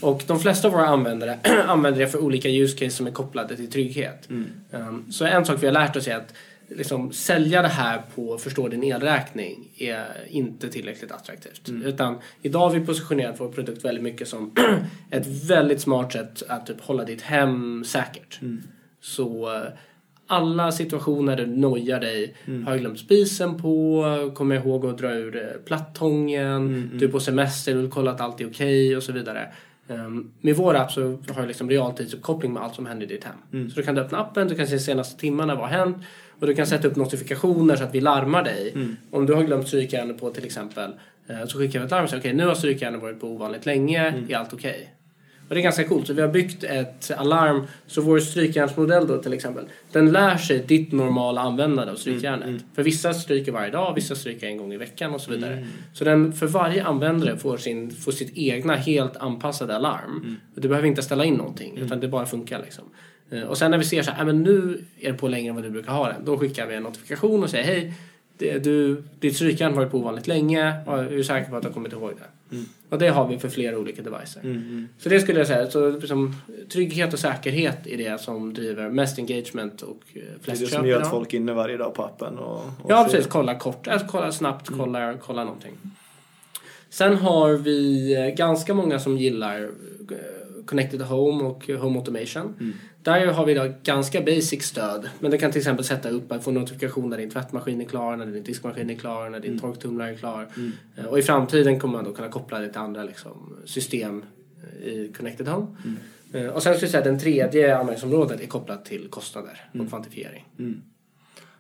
Och 0.01 0.23
de 0.27 0.41
flesta 0.41 0.69
av 0.69 0.75
våra 0.75 0.87
användare 0.87 1.39
använder 1.67 2.01
det 2.01 2.09
för 2.09 2.19
olika 2.19 2.49
use 2.49 2.79
cases 2.79 2.95
som 2.95 3.07
är 3.07 3.11
kopplade 3.11 3.57
till 3.57 3.71
trygghet. 3.71 4.29
Um, 4.71 5.13
så 5.13 5.25
en 5.25 5.45
sak 5.45 5.63
vi 5.63 5.67
har 5.67 5.73
lärt 5.73 5.97
oss 5.97 6.09
är 6.09 6.17
att 6.17 6.35
liksom, 6.69 7.13
sälja 7.13 7.63
det 7.63 7.69
här 7.69 8.03
på 8.15 8.39
förstå 8.39 8.69
din 8.69 8.85
elräkning 8.85 9.69
är 9.79 10.07
inte 10.29 10.69
tillräckligt 10.69 11.13
attraktivt. 11.13 11.69
Utan 11.85 12.19
idag 12.43 12.61
har 12.61 12.71
vi 12.71 12.87
positionerat 12.87 13.41
vår 13.41 13.49
produkt 13.49 13.85
väldigt 13.85 14.05
mycket 14.05 14.29
som 14.29 14.53
ett 15.11 15.27
väldigt 15.27 15.81
smart 15.81 16.13
sätt 16.13 16.43
att 16.49 16.67
typ, 16.67 16.81
hålla 16.81 17.05
ditt 17.05 17.23
hem 17.23 17.85
säkert. 17.85 18.41
Så 19.01 19.57
eh, 19.57 19.63
alla 20.27 20.73
situationer 20.73 21.37
du 21.37 21.47
nojar 21.47 22.01
dig, 22.01 22.35
har 22.65 22.73
jag 22.73 22.81
glömt 22.81 22.99
spisen 22.99 23.63
på, 23.63 24.05
kommer 24.35 24.55
ihåg 24.57 24.87
att 24.87 24.99
dra 24.99 25.13
ur 25.13 25.37
eh, 25.37 25.43
plattången, 25.65 26.91
du 26.95 27.05
är 27.05 27.11
på 27.11 27.21
semester, 27.21 27.75
du 27.75 27.81
vill 27.81 27.91
kolla 27.91 28.11
att 28.11 28.21
allt 28.21 28.41
är 28.41 28.51
okej 28.51 28.97
och 28.97 29.03
så 29.03 29.13
vidare. 29.13 29.53
Um, 29.91 30.33
med 30.41 30.57
vår 30.57 30.75
app 30.75 30.93
så 30.93 31.01
har 31.03 31.43
du 31.43 31.49
liksom 31.49 31.71
realtidsuppkoppling 31.71 32.53
med 32.53 32.63
allt 32.63 32.75
som 32.75 32.87
händer 32.87 33.07
i 33.07 33.09
ditt 33.09 33.25
hem. 33.25 33.71
Så 33.71 33.77
du 33.77 33.83
kan 33.83 33.99
öppna 33.99 34.19
appen, 34.19 34.49
du 34.49 34.55
kan 34.55 34.67
se 34.67 34.75
de 34.75 34.81
senaste 34.81 35.21
timmarna 35.21 35.55
vad 35.55 35.69
har 35.69 35.79
hänt 35.79 35.97
och 36.41 36.47
du 36.47 36.55
kan 36.55 36.67
sätta 36.67 36.89
upp 36.89 36.97
notifikationer 36.97 37.77
så 37.77 37.85
att 37.85 37.95
vi 37.95 38.01
larmar 38.01 38.43
dig. 38.43 38.75
Om 39.11 39.27
du 39.27 39.35
har 39.35 39.43
glömt 39.43 39.69
stryka 39.69 40.15
på 40.21 40.31
till 40.31 40.45
exempel 40.45 40.91
Eh, 41.29 41.47
Så 41.47 41.59
skickar 41.59 41.79
vi 41.79 41.85
ett 41.85 41.91
larm 41.91 42.05
och 42.05 42.11
säger 42.11 42.21
okej 42.23 42.33
nu 42.33 42.47
har 42.47 42.55
strykjärnet 42.55 43.03
varit 43.03 43.21
på 43.21 43.27
ovanligt 43.27 43.67
länge, 43.67 44.15
är 44.29 44.37
allt 44.37 44.53
okej? 44.53 44.95
Och 45.49 45.55
det 45.55 45.61
är 45.61 45.63
ganska 45.63 45.85
coolt. 45.85 46.07
Så 46.07 46.13
vi 46.13 46.21
har 46.23 46.29
byggt 46.29 46.65
ett 46.65 47.11
alarm. 47.17 47.67
Så 47.87 48.01
vår 48.03 48.19
strykjärnsmodell 48.19 49.07
då 49.07 49.19
till 49.23 49.33
exempel. 49.33 49.65
Den 49.93 50.13
lär 50.13 50.37
sig 50.37 50.59
ditt 50.59 50.93
normala 50.93 51.41
användande 51.41 51.93
av 51.93 51.97
strykjärnet. 51.97 52.63
För 52.75 52.83
vissa 52.83 53.15
stryker 53.15 53.53
varje 53.53 53.71
dag, 53.71 53.95
vissa 53.95 54.15
stryker 54.15 54.47
en 54.47 54.57
gång 54.57 54.73
i 54.73 54.77
veckan 54.77 55.15
och 55.15 55.21
så 55.21 55.31
vidare. 55.31 55.67
Så 55.93 56.05
den 56.05 56.33
för 56.33 56.47
varje 56.47 56.85
användare 56.85 57.37
får, 57.37 57.57
sin, 57.57 57.91
får 57.91 58.13
sitt 58.13 58.33
egna 58.39 58.75
helt 58.77 59.17
anpassade 59.17 59.77
alarm. 59.77 60.37
Och 60.55 60.61
du 60.61 60.69
behöver 60.69 60.89
inte 60.89 61.03
ställa 61.03 61.25
in 61.25 61.35
någonting 61.35 61.79
utan 61.79 62.01
det 62.01 62.09
bara 62.09 62.27
funkar 62.27 62.59
liksom. 62.63 62.85
Eh, 63.31 63.43
Och 63.43 63.59
sen 63.59 63.71
när 63.71 63.79
vi 63.79 63.85
ser 63.85 64.03
så 64.03 64.11
här, 64.11 64.23
"Ah, 64.23 64.27
men 64.27 64.43
nu 64.43 64.85
är 65.01 65.13
det 65.13 65.19
på 65.19 65.29
längre 65.29 65.49
än 65.49 65.55
vad 65.55 65.65
du 65.65 65.71
brukar 65.71 65.93
ha 65.93 66.09
den. 66.13 66.25
Då 66.25 66.39
skickar 66.39 66.67
vi 66.67 66.75
en 66.75 66.83
notifikation 66.83 67.43
och 67.43 67.51
säger 67.51 67.65
hej, 67.65 67.93
det, 68.39 68.59
du, 68.59 69.03
ditt 69.21 69.37
strykjärn 69.37 69.71
har 69.71 69.77
varit 69.81 69.91
på 69.91 69.99
ovanligt 69.99 70.27
länge. 70.27 70.73
Och 70.87 70.99
är 70.99 71.11
du 71.11 71.25
säker 71.25 71.51
på 71.51 71.57
att 71.57 71.63
du 71.63 71.69
har 71.69 71.75
kommit 71.75 71.93
ihåg 71.93 72.13
det? 72.17 72.57
Och 72.89 72.99
det 72.99 73.09
har 73.09 73.29
vi 73.29 73.39
för 73.39 73.49
flera 73.49 73.79
olika 73.79 74.03
devices. 74.03 74.39
Så 74.99 75.09
det 75.09 75.21
skulle 75.21 75.39
jag 75.39 75.47
säga, 75.47 75.71
så 75.71 75.91
liksom, 75.91 76.35
trygghet 76.73 77.13
och 77.13 77.19
säkerhet 77.19 77.87
är 77.87 77.97
det 77.97 78.21
som 78.21 78.55
driver 78.55 78.89
mest 78.91 79.19
engagement 79.19 79.83
och 79.83 80.01
eh, 80.15 80.15
Det 80.15 80.21
är 80.21 80.39
flest 80.43 80.61
det 80.61 80.67
köp 80.67 80.75
som 80.79 80.87
gör 80.87 80.97
att 81.01 81.11
folk 81.11 81.35
är 81.35 81.39
inne 81.39 81.53
varje 81.53 81.77
dag 81.77 81.95
på 81.95 82.03
appen. 82.05 82.39
Och, 82.39 82.57
och 82.83 82.91
Ja 82.91 83.05
precis, 83.11 83.27
kolla 83.27 83.55
kort, 83.59 83.89
alltså, 83.89 84.07
kolla 84.11 84.33
snabbt, 84.33 84.69
kolla, 84.79 85.15
kolla 85.15 85.45
någonting. 85.45 85.73
Sen 86.91 87.17
har 87.17 87.53
vi 87.53 88.35
ganska 88.37 88.75
många 88.75 88.99
som 88.99 89.19
gillar 89.19 89.71
Connected 90.67 91.01
Home 91.03 91.45
och 91.45 91.69
Home 91.69 91.99
Automation. 91.99 92.55
Där 93.09 93.27
har 93.27 93.47
vi 93.47 93.53
idag 93.53 93.75
ganska 93.83 94.21
basic 94.21 94.63
stöd. 94.63 95.09
Men 95.21 95.31
du 95.31 95.39
kan 95.39 95.51
till 95.53 95.59
exempel 95.59 95.85
sätta 95.85 96.09
upp 96.11 96.33
att 96.33 96.45
få 96.45 96.51
notifikation 96.51 97.11
när 97.11 97.17
din 97.19 97.31
tvättmaskin 97.31 97.81
är 97.81 97.85
klar, 97.85 98.17
när 98.17 98.27
din 98.27 98.43
diskmaskin 98.43 98.91
är 98.91 98.95
klar, 98.95 99.31
när 99.31 99.41
din 99.41 99.59
torktumlare 99.59 100.11
är 100.11 100.15
klar. 100.15 100.47
Eh, 100.97 101.05
Och 101.05 101.19
i 101.19 101.23
framtiden 101.23 101.81
kommer 101.81 101.95
man 101.95 102.05
då 102.05 102.13
kunna 102.13 102.29
koppla 102.29 102.59
det 102.59 102.69
till 102.69 102.79
andra 102.79 103.03
liksom, 103.03 103.57
system 103.65 104.23
eh, 104.83 104.89
i 104.89 105.13
Connected 105.17 105.49
Home. 105.49 105.67
Eh, 106.33 106.47
Och 106.47 106.63
sen 106.63 106.75
skulle 106.75 106.85
jag 106.85 106.91
säga 106.91 106.99
att 106.99 107.05
den 107.05 107.19
tredje 107.19 107.77
användningsområdet 107.77 108.41
är 108.41 108.47
kopplat 108.47 108.85
till 108.85 109.09
kostnader 109.11 109.71
och 109.81 109.89
kvantifiering. 109.89 110.49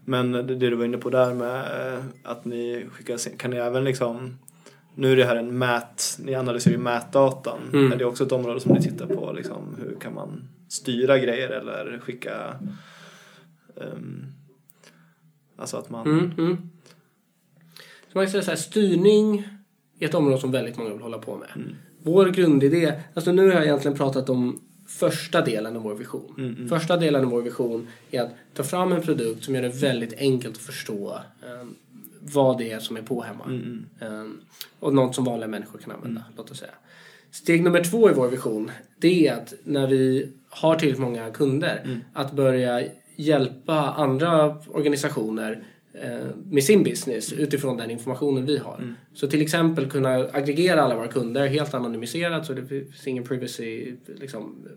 Men 0.04 0.32
det, 0.32 0.42
du 0.42 0.74
var 0.74 0.84
inne 0.84 0.98
på 0.98 1.10
där 1.10 1.34
med 1.34 1.64
att 2.22 2.44
ni 2.44 2.86
skickar, 2.92 3.36
kan 3.36 3.50
ni 3.50 3.56
även 3.56 3.84
liksom 3.84 4.38
nu 4.94 5.12
är 5.12 5.16
det 5.16 5.24
här 5.24 5.36
en 5.36 5.58
mät, 5.58 6.18
ni 6.24 6.34
analyserar 6.34 6.72
ju 6.74 6.80
mätdatan. 6.80 7.58
Mm. 7.72 7.92
Är 7.92 7.96
det 7.96 8.04
också 8.04 8.24
ett 8.24 8.32
område 8.32 8.60
som 8.60 8.72
ni 8.72 8.82
tittar 8.82 9.06
på? 9.06 9.32
Liksom, 9.32 9.76
hur 9.78 9.96
kan 10.00 10.14
man 10.14 10.48
styra 10.68 11.18
grejer 11.18 11.48
eller 11.48 11.98
skicka... 11.98 12.56
ehm, 13.76 14.26
alltså 15.56 15.76
att 15.76 15.90
man... 15.90 16.06
Mm, 16.06 16.32
mm. 16.38 16.56
Så 18.12 18.18
man 18.18 18.24
kan 18.24 18.30
säga 18.30 18.42
så 18.42 18.50
här, 18.50 18.58
styrning 18.58 19.48
är 19.98 20.06
ett 20.06 20.14
område 20.14 20.40
som 20.40 20.52
väldigt 20.52 20.76
många 20.76 20.90
vill 20.90 21.02
hålla 21.02 21.18
på 21.18 21.36
med. 21.36 21.48
Vår 22.02 22.26
grundidé, 22.26 22.92
alltså 23.14 23.32
nu 23.32 23.46
har 23.46 23.54
jag 23.54 23.64
egentligen 23.64 23.96
pratat 23.96 24.28
om 24.28 24.60
första 24.86 25.40
delen 25.40 25.76
av 25.76 25.82
vår 25.82 25.94
vision. 25.94 26.66
Första 26.68 26.96
delen 26.96 27.24
av 27.24 27.30
vår 27.30 27.42
vision 27.42 27.86
är 28.10 28.22
att 28.22 28.30
ta 28.54 28.64
fram 28.64 28.92
en 28.92 29.02
produkt 29.02 29.44
som 29.44 29.54
gör 29.54 29.62
det 29.62 29.68
väldigt 29.68 30.18
enkelt 30.18 30.56
att 30.56 30.62
förstå 30.62 31.18
ehm, 31.46 31.74
vad 32.20 32.58
det 32.58 32.72
är 32.72 32.80
som 32.80 32.96
är 32.96 33.02
på 33.02 33.22
hemma. 33.22 33.44
Ehm, 34.00 34.40
och 34.80 34.94
något 34.94 35.14
som 35.14 35.24
vanliga 35.24 35.48
människor 35.48 35.78
kan 35.78 35.92
använda, 35.92 36.24
låt 36.36 36.50
oss 36.50 36.58
säga. 36.58 36.74
Steg 37.30 37.62
nummer 37.62 37.84
två 37.84 38.10
i 38.10 38.12
vår 38.12 38.28
vision, 38.28 38.70
det 38.98 39.26
är 39.28 39.34
att 39.34 39.54
när 39.64 39.86
vi 39.86 40.32
har 40.50 40.74
tillräckligt 40.74 41.02
många 41.02 41.30
kunder, 41.30 42.00
att 42.12 42.32
börja 42.32 42.82
hjälpa 43.16 43.74
andra 43.74 44.58
organisationer 44.68 45.62
eh, 45.92 46.26
med 46.44 46.64
sin 46.64 46.84
business 46.84 47.32
utifrån 47.32 47.76
den 47.76 47.90
informationen 47.90 48.46
vi 48.46 48.58
har. 48.58 48.94
Så 49.14 49.28
till 49.28 49.42
exempel 49.42 49.90
kunna 49.90 50.14
aggregera 50.14 50.82
alla 50.82 50.96
våra 50.96 51.08
kunder 51.08 51.46
helt 51.46 51.74
anonymiserat 51.74 52.46
så 52.46 52.52
det 52.52 52.66
finns 52.66 53.06
ingen 53.06 53.24
privacy 53.24 53.94
liksom, 54.06 54.68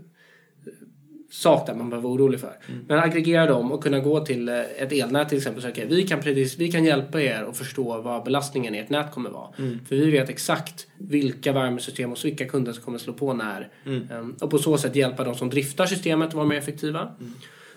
sak 1.32 1.68
där 1.68 1.74
man 1.76 1.90
behöver 1.90 2.10
vara 2.10 2.14
orolig 2.16 2.40
för. 2.40 2.54
Men 2.88 3.00
aggregera 3.00 3.46
dem 3.46 3.72
och 3.72 3.84
kunna 3.84 4.00
gå 4.00 4.26
till 4.26 4.50
eh, 4.50 4.60
ett 4.60 4.92
elnät 4.92 5.30
till 5.30 5.38
exempel 5.38 5.58
och 5.58 5.62
säga 5.62 5.72
okej, 5.72 5.86
vi, 5.98 6.08
kan 6.08 6.20
precis, 6.22 6.58
vi 6.58 6.72
kan 6.72 6.84
hjälpa 6.86 7.22
er 7.22 7.46
att 7.50 7.58
förstå 7.58 8.02
vad 8.02 8.24
belastningen 8.24 8.76
i 8.76 8.78
ert 8.78 8.90
nät 8.90 9.12
kommer 9.12 9.30
vara. 9.30 9.50
För 9.88 9.96
vi 9.96 10.12
vet 10.12 10.30
exakt 10.30 10.88
vilka 10.98 11.52
värmesystem 11.54 12.12
och 12.12 12.18
vilka 12.26 12.46
kunder 12.46 12.74
som 12.74 12.84
kommer 12.84 12.98
slå 12.98 13.14
på 13.14 13.34
när. 13.34 13.70
Ehm, 13.86 14.36
Och 14.42 14.50
på 14.50 14.58
så 14.58 14.78
sätt 14.78 14.96
hjälpa 14.96 15.24
de 15.24 15.36
som 15.36 15.50
driftar 15.50 15.86
systemet 15.86 16.28
att 16.28 16.34
vara 16.34 16.46
mer 16.46 16.58
effektiva. 16.58 17.12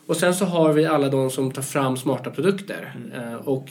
Och 0.07 0.17
sen 0.17 0.35
så 0.35 0.45
har 0.45 0.73
vi 0.73 0.87
alla 0.87 1.09
de 1.09 1.31
som 1.31 1.51
tar 1.53 1.63
fram 1.63 1.97
smarta 1.97 2.31
produkter. 2.31 2.95
Eh, 3.15 3.35
Och 3.35 3.71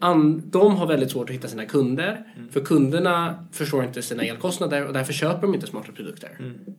an, 0.00 0.42
de 0.46 0.76
har 0.76 0.86
väldigt 0.86 1.10
svårt 1.10 1.30
att 1.30 1.34
hitta 1.36 1.48
sina 1.48 1.64
kunder. 1.66 2.24
För 2.50 2.60
kunderna 2.60 3.46
förstår 3.52 3.84
inte 3.84 4.02
sina 4.02 4.22
elkostnader 4.22 4.86
och 4.86 4.92
därför 4.92 5.12
köper 5.12 5.40
de 5.42 5.54
inte 5.54 5.66
smarta 5.66 5.92
produkter. 5.92 6.30
Eh, 6.40 6.72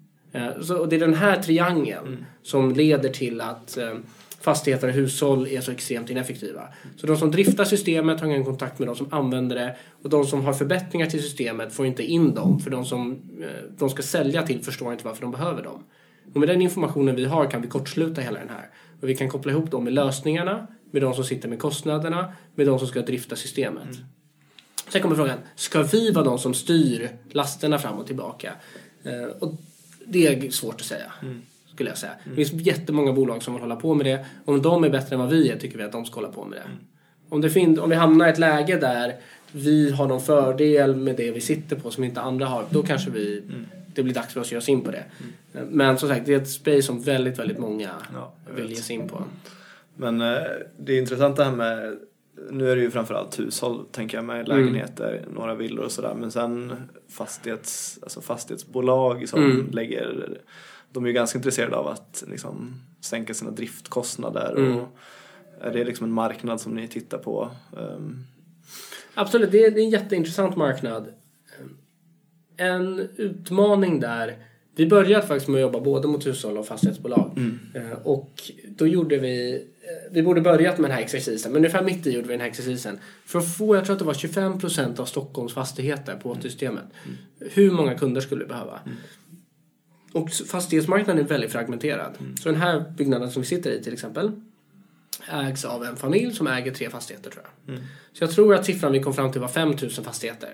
Så, 0.62 0.78
och 0.78 0.90
det 0.90 0.96
är 0.96 1.00
den 1.00 1.14
här 1.14 1.42
triangeln 1.42 2.26
som 2.44 2.72
leder 2.74 3.10
till 3.10 3.42
att 3.42 3.78
eh, 3.78 3.94
fastigheter 4.42 4.88
och 4.88 4.94
hushåll 4.94 5.48
är 5.48 5.62
så 5.62 5.72
extremt 5.72 6.10
ineffektiva. 6.10 6.62
Så 6.96 7.08
de 7.08 7.18
som 7.18 7.32
driftar 7.32 7.66
systemet 7.66 8.20
har 8.20 8.28
ingen 8.28 8.46
kontakt 8.46 8.80
med 8.80 8.88
de 8.88 8.96
som 8.96 9.14
använder 9.14 9.56
det 9.56 9.76
och 10.04 10.10
de 10.10 10.26
som 10.26 10.42
har 10.42 10.54
förbättringar 10.54 11.08
till 11.08 11.24
systemet 11.24 11.74
får 11.74 11.86
inte 11.86 12.04
in 12.04 12.34
dem 12.34 12.60
för 12.60 12.72
de 12.72 12.86
som 12.86 13.12
eh, 13.42 13.48
de 13.78 13.90
ska 13.90 14.02
sälja 14.02 14.44
till 14.44 14.64
förstår 14.64 14.92
inte 14.92 15.06
varför 15.06 15.22
de 15.22 15.32
behöver 15.32 15.64
dem. 15.64 15.84
Och 16.34 16.40
med 16.40 16.50
den 16.50 16.62
informationen 16.62 17.16
vi 17.16 17.26
har 17.26 17.52
kan 17.52 17.62
vi 17.62 17.68
kortsluta 17.68 18.22
hela 18.22 18.40
den 18.40 18.50
här. 18.50 18.70
Och 19.02 19.10
vi 19.10 19.16
kan 19.16 19.30
koppla 19.30 19.52
ihop 19.52 19.72
dem 19.72 19.84
med 19.84 19.94
lösningarna, 19.94 20.68
med 20.92 21.02
de 21.02 21.14
som 21.14 21.24
sitter 21.24 21.50
med 21.50 21.60
kostnaderna, 21.60 22.34
med 22.56 22.68
de 22.68 22.80
som 22.80 22.88
ska 22.88 23.02
drifta 23.02 23.36
systemet. 23.36 23.88
Sen 24.90 25.02
kommer 25.02 25.16
frågan, 25.16 25.38
ska 25.56 25.84
vi 25.84 26.12
vara 26.12 26.26
de 26.26 26.40
som 26.40 26.54
styr 26.54 27.10
lasterna 27.32 27.80
fram 27.80 27.98
och 27.98 28.08
tillbaka? 28.08 28.54
Eh, 29.04 29.24
och 29.40 29.54
det 30.10 30.28
är 30.28 30.50
svårt 30.52 30.76
att 30.76 30.82
säga, 30.88 31.12
skulle 31.74 31.90
jag 31.90 31.98
säga. 31.98 32.12
Det 32.26 32.36
finns 32.46 32.66
jättemånga 32.68 33.14
bolag 33.14 33.44
som 33.44 33.54
vill 33.54 33.62
hålla 33.62 33.76
på 33.76 33.94
med 33.96 34.06
det. 34.06 34.26
Om 34.46 34.62
de 34.62 34.84
är 34.84 34.90
bättre 34.90 35.14
än 35.16 35.20
vad 35.20 35.30
vi 35.30 35.50
är 35.50 35.58
tycker 35.58 35.78
vi 35.78 35.84
att 35.84 35.92
de 35.92 36.06
ska 36.06 36.16
hålla 36.16 36.32
på 36.32 36.46
med 36.46 36.60
det. 36.60 36.64
Om, 37.30 37.42
det 37.42 37.50
fin- 37.50 37.80
om 37.80 37.90
vi 37.90 37.96
hamnar 37.96 38.28
i 38.28 38.30
ett 38.30 38.38
läge 38.40 38.78
där 38.78 39.16
vi 39.52 39.92
har 39.92 40.08
någon 40.08 40.22
fördel 40.22 40.96
med 40.96 41.16
det 41.16 41.32
vi 41.32 41.42
sitter 41.42 41.76
på 41.76 41.92
som 41.92 42.04
inte 42.04 42.22
andra 42.22 42.46
har, 42.46 42.66
då 42.70 42.84
kanske 42.84 43.10
vi, 43.12 43.44
det 43.94 44.04
blir 44.04 44.14
dags 44.14 44.34
för 44.34 44.42
oss 44.42 44.48
att 44.48 44.52
ge 44.52 44.58
oss 44.58 44.70
in 44.70 44.82
på 44.82 44.92
det. 44.92 45.04
Eh, 45.54 45.62
Men 45.70 45.98
som 45.98 46.10
sagt, 46.10 46.26
det 46.26 46.34
är 46.34 46.38
ett 46.42 46.50
space 46.50 46.82
som 46.82 47.02
väldigt, 47.02 47.40
väldigt 47.40 47.60
många 47.60 47.90
Ja, 48.14 48.34
vill 48.56 48.70
ge 48.70 48.76
sig 48.76 48.96
in 48.96 49.08
på. 49.10 49.24
Men 49.98 50.22
eh, 50.22 50.38
det 50.80 50.94
är 50.94 51.00
intressant 51.00 51.36
det 51.38 51.44
här 51.44 51.52
med, 51.52 51.98
nu 52.52 52.72
är 52.72 52.76
det 52.76 52.82
ju 52.82 52.92
framförallt 52.92 53.40
hushåll 53.40 53.86
tänker 53.92 54.18
jag 54.18 54.26
med 54.26 54.48
lägenheter, 54.48 55.26
några 55.34 55.56
villor 55.56 55.84
och 55.86 55.92
sådär. 55.92 56.14
Men 56.16 56.32
sen 56.32 56.74
fastighets, 57.10 58.00
alltså 58.04 58.22
fastighetsbolag 58.22 59.30
som 59.30 59.44
Mm. 59.44 59.70
lägger, 59.72 60.38
de 60.92 61.04
är 61.04 61.08
ju 61.08 61.14
ganska 61.14 61.38
intresserade 61.40 61.76
av 61.76 61.88
att 61.88 62.24
liksom 62.28 62.74
sänka 63.02 63.34
sina 63.34 63.52
driftkostnader. 63.52 64.56
Mm. 64.58 64.78
Och 64.78 64.88
är 65.62 65.72
det 65.74 65.84
liksom 65.84 66.06
en 66.06 66.12
marknad 66.14 66.62
som 66.62 66.74
ni 66.74 66.88
tittar 66.88 67.18
på? 67.18 67.50
Ehm, 67.78 68.24
Absolut, 69.14 69.52
det 69.52 69.66
är, 69.66 69.72
det 69.72 69.80
är 69.82 69.84
en 69.84 69.90
jätteintressant 69.90 70.56
marknad. 70.56 71.14
En 72.58 73.00
utmaning 73.16 74.00
där, 74.00 74.36
vi 74.80 74.86
började 74.86 75.28
faktiskt 75.28 75.48
med 75.48 75.56
att 75.56 75.62
jobba 75.62 75.80
både 75.80 76.08
mot 76.08 76.26
hushåll 76.28 76.58
och 76.58 76.68
fastighetsbolag. 76.68 77.32
Eh, 77.74 77.92
Och 78.04 78.52
då 78.68 78.88
gjorde 78.88 79.18
vi, 79.18 79.54
eh, 79.56 80.12
vi 80.14 80.24
borde 80.24 80.42
börjat 80.42 80.78
med 80.78 80.90
den 80.90 80.96
här 80.98 81.04
exercisen, 81.04 81.52
men 81.52 81.58
ungefär 81.60 81.84
mitt 81.84 82.08
i 82.08 82.12
gjorde 82.12 82.28
vi 82.28 82.34
den 82.34 82.42
här 82.42 82.48
exercisen. 82.48 83.00
För 83.26 83.40
att 83.40 83.58
få, 83.58 83.76
jag 83.76 83.86
tror 83.86 83.94
att 83.94 84.00
det 84.00 84.06
var 84.06 84.14
25% 84.14 85.00
av 85.00 85.06
Stockholms 85.06 85.54
fastigheter 85.54 86.16
på 86.16 86.38
systemet. 86.42 86.84
Hur 87.40 87.72
många 87.72 87.96
kunder 87.98 88.22
skulle 88.22 88.44
vi 88.44 88.48
behöva? 88.50 88.80
Och 90.14 90.30
fastighetsmarknaden 90.32 91.24
är 91.26 91.28
väldigt 91.28 91.52
fragmenterad. 91.52 92.18
Så 92.42 92.50
den 92.50 92.62
här 92.62 92.84
byggnaden 92.98 93.32
som 93.32 93.42
vi 93.42 93.48
sitter 93.48 93.72
i 93.72 93.84
till 93.84 93.94
exempel 93.94 94.32
ägs 95.32 95.66
av 95.66 95.84
en 95.86 95.96
familj 95.96 96.34
som 96.34 96.48
äger 96.48 96.72
tre 96.74 96.90
fastigheter 96.90 97.30
tror 97.32 97.44
jag. 97.44 97.78
Så 98.14 98.24
jag 98.24 98.32
tror 98.32 98.56
att 98.56 98.66
siffran 98.66 98.92
vi 98.92 99.00
kom 99.04 99.14
fram 99.14 99.32
till 99.32 99.42
var 99.42 99.48
5000 99.48 100.04
fastigheter. 100.04 100.50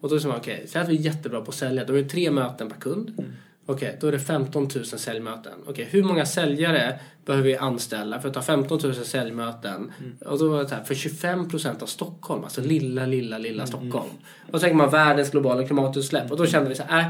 Och 0.00 0.08
då 0.08 0.20
sa 0.20 0.28
man 0.28 0.36
okej, 0.36 0.64
säg 0.68 0.82
att 0.82 0.88
vi 0.88 0.96
är 0.96 1.00
jättebra 1.00 1.40
på 1.40 1.48
att 1.50 1.54
sälja. 1.54 1.84
Då 1.84 1.94
är 1.98 2.02
det 2.02 2.08
tre 2.08 2.30
möten 2.30 2.68
per 2.70 2.80
kund. 2.80 3.24
Okej, 3.70 3.96
då 4.00 4.06
är 4.06 4.12
det 4.12 4.18
15 4.18 4.68
000 4.74 4.84
säljmöten. 4.84 5.52
Okej, 5.66 5.88
hur 5.90 6.02
många 6.02 6.26
säljare 6.26 6.98
behöver 7.26 7.46
vi 7.46 7.56
anställa 7.56 8.20
för 8.20 8.28
att 8.28 8.34
ta 8.34 8.42
15 8.42 8.78
000 8.82 8.94
säljmöten? 8.94 9.92
Och 10.26 10.38
då 10.38 10.48
var 10.48 10.62
det 10.62 10.70
här, 10.74 10.84
för 10.84 10.94
25 10.94 11.48
procent 11.48 11.82
av 11.82 11.86
Stockholm, 11.86 12.44
alltså 12.44 12.60
lilla, 12.60 13.06
lilla, 13.06 13.38
lilla 13.38 13.66
Stockholm. 13.66 14.10
Och 14.46 14.52
så 14.52 14.58
tänker 14.58 14.76
man 14.76 14.90
världens 14.90 15.30
globala 15.30 15.66
klimatutsläpp. 15.66 16.30
Och 16.30 16.36
då 16.36 16.46
kände 16.46 16.68
vi 16.68 16.74
så 16.74 16.82
här, 16.82 17.00
äh, 17.00 17.06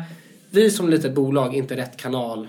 vi 0.50 0.70
som 0.70 0.88
litet 0.88 1.14
bolag 1.14 1.54
inte 1.54 1.76
rätt 1.76 1.96
kanal. 1.96 2.48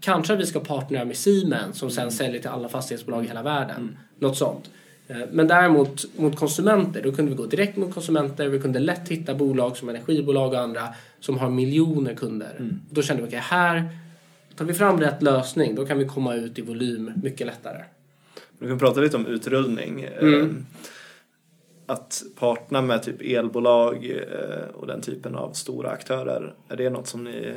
Kanske 0.00 0.36
vi 0.36 0.46
ska 0.46 0.60
partnera 0.60 1.04
med 1.04 1.16
Siemens 1.16 1.78
som 1.78 1.90
sen 1.90 2.10
säljer 2.10 2.40
till 2.40 2.50
alla 2.50 2.68
fastighetsbolag 2.68 3.24
i 3.24 3.28
hela 3.28 3.42
världen. 3.42 3.98
Något 4.18 4.36
sånt. 4.36 4.70
Eh, 5.08 5.16
Men 5.32 5.48
däremot 5.48 6.04
mot 6.18 6.36
konsumenter, 6.36 7.02
då 7.02 7.12
kunde 7.12 7.30
vi 7.30 7.36
gå 7.36 7.46
direkt 7.46 7.76
mot 7.76 7.94
konsumenter. 7.94 8.48
Vi 8.48 8.60
kunde 8.60 8.78
lätt 8.78 9.08
hitta 9.08 9.34
bolag 9.34 9.76
som 9.76 9.88
energibolag 9.88 10.52
och 10.52 10.60
andra 10.60 10.88
som 11.20 11.38
har 11.38 11.50
miljoner 11.50 12.14
kunder. 12.14 12.70
Då 12.90 13.02
kände 13.02 13.22
vi, 13.22 13.28
okej 13.28 13.38
här 13.38 13.88
tar 14.56 14.64
vi 14.64 14.74
fram 14.74 15.00
rätt 15.00 15.22
lösning, 15.22 15.74
då 15.74 15.86
kan 15.86 15.98
vi 15.98 16.04
komma 16.04 16.34
ut 16.34 16.58
i 16.58 16.62
volym 16.62 17.12
mycket 17.22 17.46
lättare. 17.46 17.84
Vi 18.58 18.68
kan 18.68 18.78
prata 18.78 19.00
lite 19.00 19.16
om 19.16 19.26
utrullning. 19.26 20.02
Mm. 20.02 20.40
Ehm, 20.40 20.66
att 21.86 22.22
partner 22.38 22.82
med 22.82 23.02
typ 23.02 23.20
elbolag 23.20 24.10
eh, 24.10 24.68
och 24.74 24.86
den 24.86 25.00
typen 25.00 25.34
av 25.34 25.52
stora 25.52 25.90
aktörer, 25.90 26.54
är 26.68 26.76
det 26.76 26.90
något 26.90 27.06
som 27.06 27.24
ni 27.24 27.54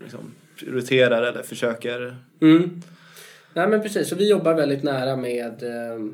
liksom 0.00 0.20
prioriterar 0.58 1.22
eller 1.22 1.42
försöker? 1.42 2.16
Mm. 2.40 2.82
Nej 3.54 3.68
men 3.68 3.82
precis, 3.82 4.08
så 4.08 4.16
vi 4.16 4.30
jobbar 4.30 4.54
väldigt 4.54 4.82
nära 4.82 5.16
med 5.16 5.62
eh, 5.62 6.06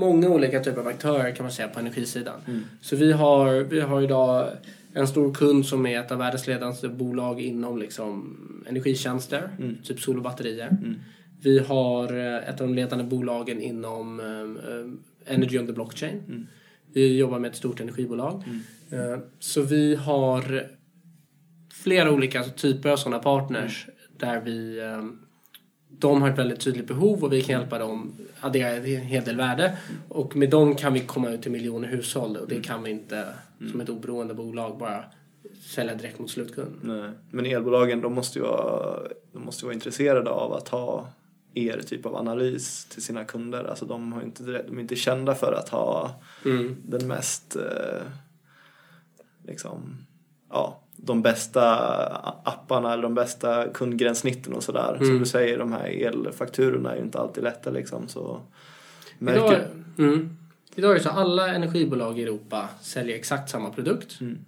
många 0.00 0.28
olika 0.28 0.60
typer 0.60 0.80
av 0.80 0.86
aktörer 0.86 1.34
kan 1.34 1.44
man 1.44 1.52
säga 1.52 1.68
på 1.68 1.80
energisidan. 1.80 2.40
Mm. 2.46 2.60
Så 2.80 2.96
vi 2.96 3.12
har, 3.12 3.52
vi 3.60 3.80
har 3.80 4.02
idag 4.02 4.48
en 4.94 5.08
stor 5.08 5.34
kund 5.34 5.66
som 5.66 5.86
är 5.86 6.00
ett 6.00 6.10
av 6.12 6.18
världens 6.18 6.46
ledande 6.46 6.88
bolag 6.88 7.40
inom 7.40 7.78
liksom 7.78 8.36
energitjänster, 8.68 9.50
Mm. 9.58 9.76
typ 9.84 10.00
sol 10.00 10.16
och 10.16 10.22
batterier. 10.22 10.68
Mm. 10.68 10.94
Vi 11.42 11.58
har 11.58 12.16
eh, 12.18 12.48
ett 12.48 12.60
av 12.60 12.66
de 12.66 12.74
ledande 12.74 13.04
bolagen 13.04 13.60
inom 13.60 14.20
eh, 14.20 15.34
Energy 15.34 15.58
on 15.58 15.66
the 15.66 15.72
Blockchain. 15.72 16.22
Mm. 16.28 16.46
Vi 16.92 17.16
jobbar 17.18 17.38
med 17.38 17.50
ett 17.50 17.56
stort 17.56 17.80
energibolag. 17.80 18.42
Mm. 18.46 19.12
Eh, 19.12 19.18
Så 19.38 19.62
vi 19.62 19.94
har 19.94 20.66
flera 21.72 22.10
olika 22.12 22.42
typer 22.44 22.88
av 22.90 22.96
sådana 22.96 23.18
partners 23.22 23.86
där 24.18 24.40
vi 24.40 24.78
eh, 24.78 25.04
de 25.98 26.22
har 26.22 26.30
ett 26.30 26.38
väldigt 26.38 26.60
tydligt 26.60 26.86
behov 26.86 27.24
och 27.24 27.32
vi 27.32 27.42
kan 27.42 27.60
hjälpa 27.60 27.78
dem 27.78 28.12
addera 28.40 28.68
en 28.68 28.84
hel 28.84 29.24
del 29.24 29.36
värde. 29.36 29.76
Och 30.08 30.36
med 30.36 30.50
dem 30.50 30.74
kan 30.74 30.92
vi 30.92 31.00
komma 31.00 31.30
ut 31.30 31.42
till 31.42 31.50
miljoner 31.50 31.88
hushåll 31.88 32.36
och 32.36 32.48
det 32.48 32.60
kan 32.60 32.82
vi 32.82 32.90
inte 32.90 33.26
som 33.70 33.80
ett 33.80 33.88
oberoende 33.88 34.34
bolag 34.34 34.78
bara 34.78 35.04
sälja 35.62 35.94
direkt 35.94 36.18
mot 36.18 36.30
slutkund. 36.30 36.78
Nej. 36.82 37.10
Men 37.30 37.46
elbolagen 37.46 38.00
de 38.00 38.14
måste, 38.14 38.38
ju 38.38 38.44
vara, 38.44 38.98
de 39.32 39.44
måste 39.44 39.62
ju 39.62 39.66
vara 39.66 39.74
intresserade 39.74 40.30
av 40.30 40.52
att 40.52 40.68
ha 40.68 41.08
er 41.54 41.80
typ 41.86 42.06
av 42.06 42.16
analys 42.16 42.84
till 42.84 43.02
sina 43.02 43.24
kunder. 43.24 43.64
Alltså 43.64 43.84
de, 43.84 44.12
har 44.12 44.22
inte, 44.22 44.42
de 44.42 44.76
är 44.76 44.80
inte 44.80 44.96
kända 44.96 45.34
för 45.34 45.52
att 45.52 45.68
ha 45.68 46.20
Mm. 46.44 46.76
den 46.82 47.08
mest, 47.08 47.56
eh, 47.56 48.02
liksom, 49.46 49.96
ja, 50.50 50.80
de 51.02 51.22
bästa 51.22 51.76
apparna 52.44 52.92
eller 52.92 53.02
de 53.02 53.14
bästa 53.14 53.68
kundgränssnitten 53.68 54.52
och 54.52 54.62
sådär. 54.62 54.94
Som 54.96 55.06
Mm. 55.06 55.18
du 55.18 55.26
säger, 55.26 55.58
de 55.58 55.72
här 55.72 55.86
elfakturorna 55.86 56.92
är 56.92 56.96
ju 56.96 57.02
inte 57.02 57.18
alltid 57.18 57.44
lätta 57.44 57.70
liksom. 57.70 58.08
Så 58.08 58.40
Idag, 59.18 59.34
märker, 59.34 59.68
mm. 59.98 60.36
Idag 60.74 60.90
är 60.90 60.94
det 60.94 61.00
så 61.00 61.08
att 61.08 61.16
alla 61.16 61.54
energibolag 61.54 62.18
i 62.18 62.22
Europa 62.22 62.68
säljer 62.80 63.16
exakt 63.16 63.50
samma 63.50 63.70
produkt. 63.70 64.20
Mm. 64.20 64.38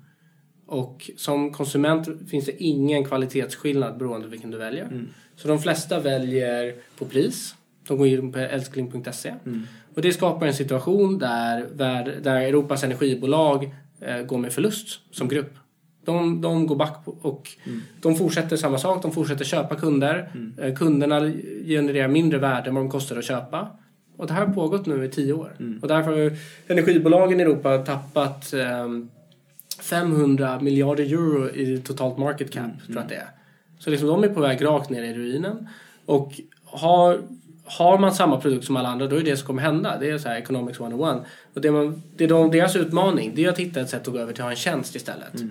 Och 0.67 1.11
som 1.17 1.53
konsument 1.53 2.09
finns 2.31 2.45
det 2.45 2.63
ingen 2.63 3.05
kvalitetsskillnad 3.05 3.99
beroende 3.99 4.27
på 4.27 4.31
vilken 4.31 4.51
du 4.51 4.59
väljer. 4.59 4.85
Mm. 4.85 5.09
Så 5.37 5.49
de 5.49 5.59
flesta 5.59 6.01
väljer 6.01 6.75
på 6.99 7.05
pris. 7.05 7.55
De 7.89 7.99
går 7.99 8.07
in 8.07 8.33
på 8.33 8.39
älskling.se. 8.39 9.35
Mm. 9.47 9.63
Och 9.95 10.03
det 10.03 10.13
skapar 10.13 10.47
en 10.47 10.55
situation 10.55 11.19
där, 11.19 11.67
där 12.21 12.37
Europas 12.37 12.85
energibolag 12.85 13.75
eh, 14.01 14.23
går 14.23 14.39
med 14.39 14.53
förlust 14.53 15.01
som 15.11 15.29
grupp. 15.29 15.55
De, 16.05 16.41
de 16.41 16.67
går 16.67 16.77
back 16.77 16.97
och 17.05 17.49
de 18.01 18.17
fortsätter 18.17 18.57
samma 18.57 18.79
sak. 18.79 19.03
De 19.03 19.13
fortsätter 19.13 19.45
köpa 19.45 19.75
kunder. 19.75 20.31
Eh, 20.59 20.75
kunderna 20.75 21.21
genererar 21.67 22.09
mindre 22.09 22.39
värde 22.39 22.69
än 22.69 22.75
vad 22.75 22.85
de 22.85 22.91
kostar 22.91 23.17
att 23.17 23.25
köpa. 23.25 23.69
Och 24.17 24.27
det 24.27 24.33
här 24.33 24.47
har 24.47 24.55
pågått 24.55 24.87
nu 24.87 25.05
i 25.05 25.09
tio 25.09 25.33
år. 25.33 25.53
Och 25.83 25.89
därför 25.89 26.11
har 26.13 26.33
energibolagen 26.67 27.41
i 27.41 27.43
Europa 27.43 27.79
tappat 27.79 28.53
ehm, 28.53 29.09
500 29.81 30.61
miljarder 30.61 31.05
euro 31.05 31.51
i 31.51 31.79
totalt 31.79 32.19
market 32.19 32.51
cap, 32.51 32.65
tror 32.87 32.97
jag 32.97 33.03
att 33.03 33.09
det 33.09 33.15
är. 33.15 33.29
Så 33.79 33.91
liksom 33.91 34.09
de 34.09 34.25
är 34.25 34.29
på 34.29 34.41
väg 34.41 34.65
rakt 34.65 34.91
ner 34.91 35.03
i 35.03 35.15
ruinen. 35.15 35.69
Och 36.07 36.41
har, 36.65 37.21
har 37.65 37.99
man 37.99 38.13
samma 38.15 38.41
produkt 38.41 38.65
som 38.65 38.77
alla 38.77 38.89
andra, 38.89 39.07
då 39.07 39.17
är 39.17 39.21
det 39.21 39.31
det 39.31 39.37
som 39.37 39.47
kommer 39.47 39.63
hända. 39.63 39.97
Det 40.01 40.11
är 40.11 40.19
så 40.19 40.29
här 40.29 40.37
economics 40.37 40.81
101. 40.81 41.17
Och 41.55 41.61
det, 41.61 41.71
man, 41.71 42.03
det 42.17 42.25
är 42.25 42.29
de, 42.29 42.51
deras 42.51 42.77
utmaning, 42.77 43.33
det 43.35 43.45
är 43.45 43.49
att 43.49 43.59
hitta 43.59 43.81
ett 43.81 43.91
sätt 43.91 44.09
att 44.09 44.15
gå 44.15 44.19
över 44.21 44.33
till 44.33 44.43
att 44.43 44.47
ha 44.47 44.51
en 44.51 44.57
tjänst 44.57 44.97
istället. 44.97 45.35
eh, 45.35 45.47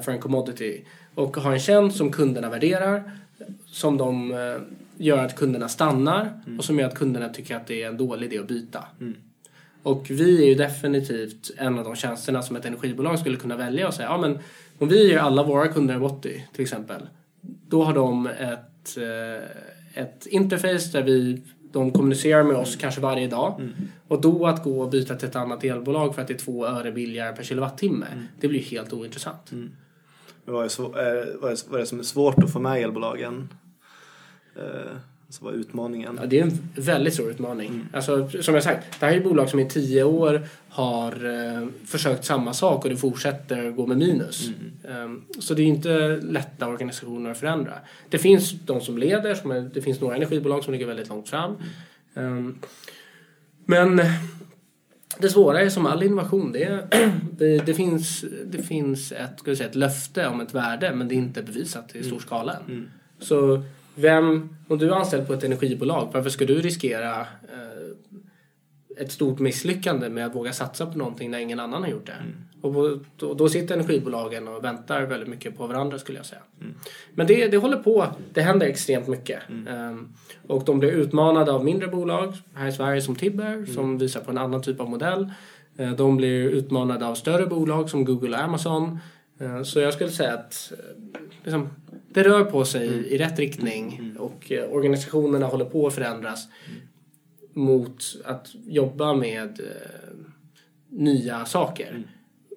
för 0.00 0.12
en 0.12 0.18
commodity. 0.18 0.80
Och 1.14 1.36
ha 1.36 1.52
en 1.52 1.60
tjänst 1.60 1.96
som 1.96 2.12
kunderna 2.12 2.50
värderar, 2.50 3.02
som 3.66 3.98
de 3.98 4.32
eh, 4.32 4.38
gör 4.96 5.24
att 5.24 5.36
kunderna 5.36 5.68
stannar 5.68 6.42
och 6.58 6.64
som 6.64 6.78
gör 6.78 6.86
att 6.86 6.94
kunderna 6.94 7.28
tycker 7.28 7.56
att 7.56 7.66
det 7.66 7.82
är 7.82 7.88
en 7.88 7.96
dålig 7.96 8.26
idé 8.26 8.38
att 8.38 8.48
byta. 8.48 8.84
Och 9.82 10.10
vi 10.10 10.42
är 10.42 10.48
ju 10.48 10.54
definitivt 10.54 11.50
en 11.56 11.78
av 11.78 11.84
de 11.84 11.96
tjänsterna 11.96 12.42
som 12.42 12.56
ett 12.56 12.64
energibolag 12.64 13.18
skulle 13.18 13.36
kunna 13.36 13.56
välja 13.56 13.88
och 13.88 13.94
säga 13.94 14.08
ja 14.08 14.18
men 14.18 14.38
om 14.78 14.88
vi 14.88 15.08
ger 15.08 15.18
alla 15.18 15.42
våra 15.42 15.68
kunder 15.68 15.94
en 15.94 16.00
Botti 16.00 16.46
till 16.52 16.62
exempel 16.62 17.02
då 17.68 17.84
har 17.84 17.94
de 17.94 18.26
ett, 18.26 18.96
eh, 18.96 20.02
ett 20.02 20.26
interface 20.26 20.92
där 20.92 21.02
vi, 21.02 21.42
de 21.72 21.92
kommunicerar 21.92 22.42
med 22.42 22.56
oss 22.56 22.76
kanske 22.76 23.00
varje 23.00 23.28
dag. 23.28 23.60
Och 24.08 24.20
då 24.20 24.46
att 24.46 24.62
gå 24.62 24.80
och 24.80 24.90
byta 24.90 25.14
till 25.14 25.28
ett 25.28 25.36
annat 25.36 25.64
elbolag 25.64 26.14
för 26.14 26.22
att 26.22 26.28
det 26.28 26.34
är 26.34 26.38
två 26.38 26.66
öre 26.66 26.92
billigare 26.92 27.36
per 27.36 27.42
kilowattimme 27.42 28.06
det 28.40 28.48
blir 28.48 28.60
helt 28.60 28.92
ointressant. 28.92 29.52
Men 30.44 30.54
vad, 30.54 30.64
är 30.64 30.68
så, 30.68 30.84
eh, 30.84 31.24
vad, 31.40 31.52
är, 31.52 31.68
vad 31.68 31.74
är 31.74 31.78
det 31.78 31.86
som 31.86 31.98
är 31.98 32.02
svårt 32.02 32.38
att 32.38 32.52
få 32.52 32.58
med 32.58 32.82
elbolagen? 32.82 33.48
Alltså 35.32 35.44
vad 35.44 35.54
är 35.54 35.58
utmaningen? 35.58 36.18
Ja, 36.20 36.26
det 36.26 36.38
är 36.38 36.42
en 36.42 36.58
väldigt 36.74 37.14
stor 37.14 37.30
utmaning. 37.30 37.86
Alltså, 37.92 38.28
som 38.28 38.54
jag 38.54 38.62
sagt, 38.62 39.00
det 39.00 39.06
här 39.06 39.12
är 39.12 39.20
bolag 39.20 39.48
som 39.48 39.60
i 39.60 39.68
tio 39.68 40.04
år 40.04 40.46
har 40.68 41.12
eh, 41.12 41.68
försökt 41.86 42.24
samma 42.24 42.52
sak 42.52 42.84
och 42.84 42.90
det 42.90 42.96
fortsätter 42.96 43.70
gå 43.70 43.86
med 43.86 43.98
minus. 43.98 44.50
Ehm, 44.88 45.22
så 45.38 45.54
det 45.54 45.62
är 45.62 45.66
inte 45.66 46.20
lätta 46.22 46.68
organisationer 46.68 47.30
att 47.30 47.38
förändra. 47.38 47.72
Det 48.08 48.18
finns 48.18 48.52
de 48.66 48.80
som 48.80 48.98
leder, 48.98 49.34
som 49.34 49.50
är, 49.50 49.60
det 49.60 49.82
finns 49.82 50.00
några 50.00 50.16
energibolag 50.16 50.64
som 50.64 50.72
ligger 50.72 50.86
väldigt 50.86 51.08
långt 51.08 51.28
fram. 51.28 51.56
Ehm, 52.14 52.58
men 53.64 54.00
det 55.18 55.28
svåra 55.28 55.60
är 55.60 55.68
som 55.68 55.86
all 55.86 56.02
innovation, 56.02 56.52
det, 56.52 56.64
är, 56.64 56.86
det, 57.38 57.58
det, 57.58 57.74
finns, 57.74 58.24
det 58.44 58.62
finns 58.62 59.12
ett, 59.12 59.38
ska 59.38 59.56
säga, 59.56 59.68
ett 59.68 59.74
löfte 59.74 60.26
om 60.26 60.40
ett 60.40 60.54
värde 60.54 60.94
men 60.94 61.08
det 61.08 61.14
är 61.14 61.16
inte 61.16 61.42
bevisat 61.42 61.96
i 61.96 62.02
stor 62.04 62.18
skala 62.18 62.52
än. 62.52 62.90
Så 63.18 63.62
vem, 63.94 64.56
om 64.68 64.78
du 64.78 64.88
är 64.90 64.92
anställd 64.94 65.26
på 65.26 65.32
ett 65.32 65.44
energibolag, 65.44 66.08
varför 66.12 66.30
ska 66.30 66.44
du 66.44 66.54
riskera 66.60 67.20
eh, 67.20 67.92
ett 68.96 69.12
stort 69.12 69.38
misslyckande 69.38 70.08
med 70.08 70.26
att 70.26 70.34
våga 70.34 70.52
satsa 70.52 70.86
på 70.86 70.98
någonting 70.98 71.30
när 71.30 71.38
ingen 71.38 71.60
annan 71.60 71.82
har 71.82 71.88
gjort 71.90 72.06
det? 72.06 72.14
Och 72.60 72.74
på, 72.74 72.98
då, 73.16 73.34
då 73.34 73.48
sitter 73.48 73.74
energibolagen 73.74 74.48
och 74.48 74.64
väntar 74.64 75.02
väldigt 75.02 75.28
mycket 75.28 75.56
på 75.58 75.66
varandra 75.66 75.98
skulle 75.98 76.18
jag 76.18 76.26
säga. 76.26 76.40
Men 77.14 77.26
det, 77.26 77.46
det 77.48 77.56
håller 77.56 77.76
på, 77.76 78.06
det 78.32 78.40
händer 78.42 78.66
extremt 78.66 79.08
mycket. 79.08 79.40
Ehm, 79.68 80.12
och 80.46 80.64
de 80.64 80.78
blir 80.78 80.90
utmanade 80.90 81.52
av 81.52 81.64
mindre 81.64 81.88
bolag 81.88 82.34
här 82.54 82.68
i 82.68 82.72
Sverige 82.72 83.02
som 83.02 83.16
Tibber 83.16 83.64
som 83.74 83.98
visar 83.98 84.20
på 84.20 84.30
en 84.30 84.38
annan 84.38 84.62
typ 84.62 84.80
av 84.80 84.90
modell. 84.90 85.30
Eh, 85.76 85.90
De 85.92 86.16
blir 86.16 86.48
utmanade 86.48 87.06
av 87.06 87.14
större 87.14 87.46
bolag 87.46 87.90
som 87.90 88.04
Google 88.04 88.36
och 88.36 88.42
Amazon. 88.42 88.98
Eh, 89.40 89.62
Så 89.62 89.80
jag 89.80 89.94
skulle 89.94 90.10
säga 90.10 90.32
att 90.34 90.72
eh, 90.72 91.20
liksom, 91.44 91.68
det 92.14 92.22
rör 92.22 92.44
på 92.44 92.64
sig 92.64 92.86
i 92.86 93.18
rätt 93.18 93.38
riktning 93.38 94.14
och 94.18 94.52
eh, 94.52 94.72
organisationerna 94.72 95.46
håller 95.46 95.64
på 95.64 95.86
att 95.86 95.94
förändras 95.94 96.48
mot 97.52 98.04
att 98.24 98.54
jobba 98.66 99.14
med 99.14 99.60
eh, 99.60 100.16
nya 100.88 101.44
saker. 101.44 102.02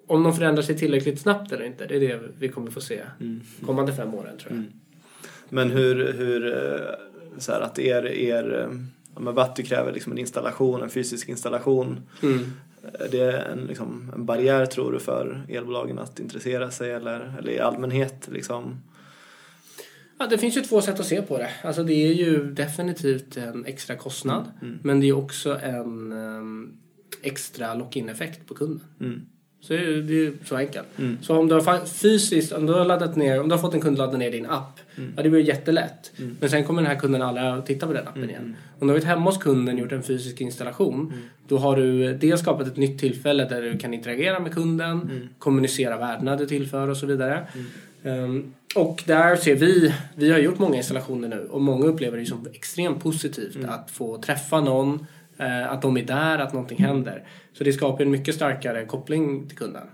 Om 0.06 0.22
de 0.22 0.36
förändrar 0.36 0.62
sig 0.62 0.78
tillräckligt 0.78 1.20
snabbt 1.20 1.52
eller 1.52 1.64
inte, 1.64 1.86
det 1.86 1.96
är 1.96 2.00
det 2.00 2.20
vi 2.38 2.48
kommer 2.48 2.70
få 2.70 2.80
se 2.80 3.00
kommande 3.66 3.92
fem 3.92 4.14
åren 4.14 4.38
tror 4.38 4.52
jag. 4.54 4.64
Men 5.48 5.70
hur, 5.70 6.12
hur 6.12 6.46
eh, 6.46 7.38
så 7.38 7.52
här 7.52 7.60
att 7.60 7.78
er, 7.78 8.06
er 8.06 8.68
ja, 9.14 9.20
men 9.20 9.34
Vattu 9.34 9.62
kräver 9.62 9.92
liksom 9.92 10.12
en 10.12 10.18
installation, 10.18 10.82
en 10.82 10.90
fysisk 10.90 11.28
installation. 11.28 12.00
Mm. 12.22 12.38
Är 12.92 13.08
det 13.10 13.40
en, 13.40 13.58
liksom, 13.58 14.12
en 14.14 14.26
barriär 14.26 14.66
tror 14.66 14.92
du 14.92 14.98
för 14.98 15.42
elbolagen 15.48 15.98
att 15.98 16.20
intressera 16.20 16.70
sig 16.70 16.92
eller, 16.92 17.34
eller 17.38 17.52
i 17.52 17.60
allmänhet 17.60 18.28
liksom? 18.32 18.82
Ja, 20.18 20.26
det 20.26 20.38
finns 20.38 20.56
ju 20.56 20.60
två 20.60 20.80
sätt 20.80 21.00
att 21.00 21.06
se 21.06 21.22
på 21.22 21.38
det. 21.38 21.50
Alltså 21.62 21.82
det 21.82 21.94
är 21.94 22.12
ju 22.12 22.52
definitivt 22.52 23.36
en 23.36 23.64
extra 23.66 23.96
kostnad. 23.96 24.44
Men 24.82 25.00
det 25.00 25.08
är 25.08 25.16
också 25.16 25.58
en 25.62 26.12
ehm, 26.12 26.72
extra 27.22 27.74
lock-in-effekt 27.74 28.46
på 28.46 28.54
kunden. 28.54 28.86
Mm. 29.00 29.20
Så 29.60 29.72
det 29.72 29.78
är, 29.78 30.02
det 30.02 30.12
är 30.12 30.16
ju 30.16 30.36
så 30.44 30.56
enkelt. 30.56 30.86
Så 31.20 31.36
om 31.36 31.48
du 31.48 31.54
har 31.54 31.86
fysiskt, 31.86 32.52
om 32.52 32.66
du 32.66 32.72
har 32.72 32.84
laddat 32.84 33.16
ner, 33.16 33.40
om 33.40 33.48
du 33.48 33.54
har 33.54 33.62
fått 33.62 33.74
en 33.74 33.80
kund 33.80 33.98
ladda 33.98 34.16
ner 34.16 34.30
din 34.30 34.46
app. 34.46 34.80
Ja, 35.16 35.22
det 35.22 35.30
blir 35.30 35.40
jättelätt. 35.40 36.12
Men 36.40 36.50
sen 36.50 36.64
kommer 36.64 36.82
den 36.82 36.90
här 36.90 36.98
kunden 36.98 37.22
aldrig 37.22 37.46
att 37.46 37.66
titta 37.66 37.86
på 37.86 37.92
den 37.92 38.08
appen 38.08 38.30
igen. 38.30 38.56
Om 38.78 38.86
du 38.86 38.92
har 38.92 38.92
varit 38.98 39.04
hemma 39.04 39.24
hos 39.24 39.38
kunden 39.38 39.78
gjort 39.78 39.92
en 39.92 40.02
fysisk 40.02 40.40
installation. 40.40 41.12
Då 41.48 41.58
har 41.58 41.76
du 41.76 42.14
dels 42.14 42.40
skapat 42.40 42.66
ett 42.66 42.76
nytt 42.76 43.00
tillfälle 43.00 43.44
där 43.48 43.62
du 43.62 43.78
kan 43.78 43.94
interagera 43.94 44.40
med 44.40 44.54
kunden. 44.54 45.28
Kommunicera 45.38 45.96
värdena 45.96 46.36
du 46.36 46.46
tillför 46.46 46.88
och 46.88 46.96
så 46.96 47.06
vidare. 47.06 47.46
Ehm, 48.04 48.52
och 48.76 49.02
där 49.06 49.36
ser 49.36 49.54
vi, 49.54 49.94
vi 50.16 50.32
har 50.32 50.38
gjort 50.38 50.58
många 50.58 50.76
installationer 50.76 51.28
nu 51.28 51.48
och 51.50 51.60
många 51.60 51.86
upplever 51.86 52.18
det 52.18 52.26
som 52.26 52.46
extremt 52.52 53.02
positivt 53.02 53.64
att 53.68 53.90
få 53.90 54.18
träffa 54.18 54.60
någon, 54.60 55.06
eh, 55.38 55.72
att 55.72 55.82
de 55.82 55.96
är 55.96 56.02
där, 56.04 56.38
att 56.38 56.52
någonting 56.52 56.78
händer. 56.78 57.28
Så 57.52 57.64
det 57.64 57.72
skapar 57.72 58.04
en 58.04 58.10
mycket 58.10 58.34
starkare 58.34 58.84
koppling 58.84 59.48
till 59.48 59.58
kunden. 59.58 59.86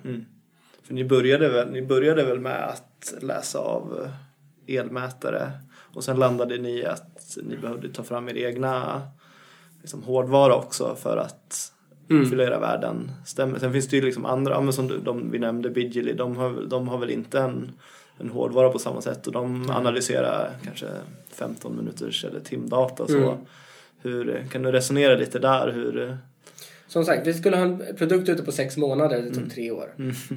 För 0.83 0.95
ni 0.95 1.05
började, 1.05 1.49
väl, 1.49 1.71
ni 1.71 1.83
började 1.83 2.25
väl 2.25 2.41
med 2.41 2.69
att 2.69 3.15
läsa 3.21 3.59
av 3.59 4.11
eh, 4.69 4.77
elmätare 4.77 5.51
och 5.95 6.05
sen 6.05 6.17
landade 6.17 6.59
ni 6.59 6.71
i 6.71 6.87
att 6.87 7.39
ni 7.43 7.57
behövde 7.57 7.89
ta 7.89 8.03
fram 8.03 8.29
er 8.29 8.37
egna 8.37 9.03
liksom 9.81 10.03
hårdvara 10.03 10.55
också 10.55 10.97
för 11.03 11.17
att 11.17 11.69
Mm. 12.11 12.31
fylla 12.31 12.45
era 12.45 12.61
värden 12.61 13.11
stämmer. 13.27 13.59
Sen 13.59 13.73
finns 13.73 13.89
det 13.89 13.97
ju 13.97 14.03
liksom 14.03 14.27
andra, 14.27 14.73
som 14.73 14.89
du, 14.89 14.99
de 14.99 15.31
vi 15.31 15.39
nämnde, 15.39 15.71
Bidgely, 15.71 16.13
de 16.13 16.37
har, 16.37 16.67
de 16.69 16.89
har 16.89 16.99
väl 16.99 17.11
inte 17.11 17.41
en, 17.41 17.73
en 18.19 18.29
hårdvara 18.29 18.69
på 18.69 18.79
samma 18.79 19.01
sätt 19.01 19.27
och 19.27 19.33
de 19.33 19.71
analyserar 19.71 20.51
kanske 20.65 20.87
15 21.35 21.77
minuters 21.77 22.25
eller 22.25 22.41
timdata. 22.41 23.07
Så 23.07 23.19
Mm. 23.19 23.39
hur, 24.03 24.47
kan 24.51 24.63
du 24.63 24.73
resonera 24.73 25.15
lite 25.17 25.39
där? 25.39 25.73
Hur, 25.73 26.19
Som 26.87 27.05
sagt, 27.05 27.27
vi 27.27 27.35
skulle 27.35 27.57
ha 27.57 27.65
en 27.65 27.83
produkt 27.99 28.29
ute 28.29 28.43
på 28.43 28.53
sex 28.53 28.77
månader. 28.77 29.23
Det 29.23 29.35
tog 29.35 29.51
tre 29.51 29.71
år. 29.71 29.95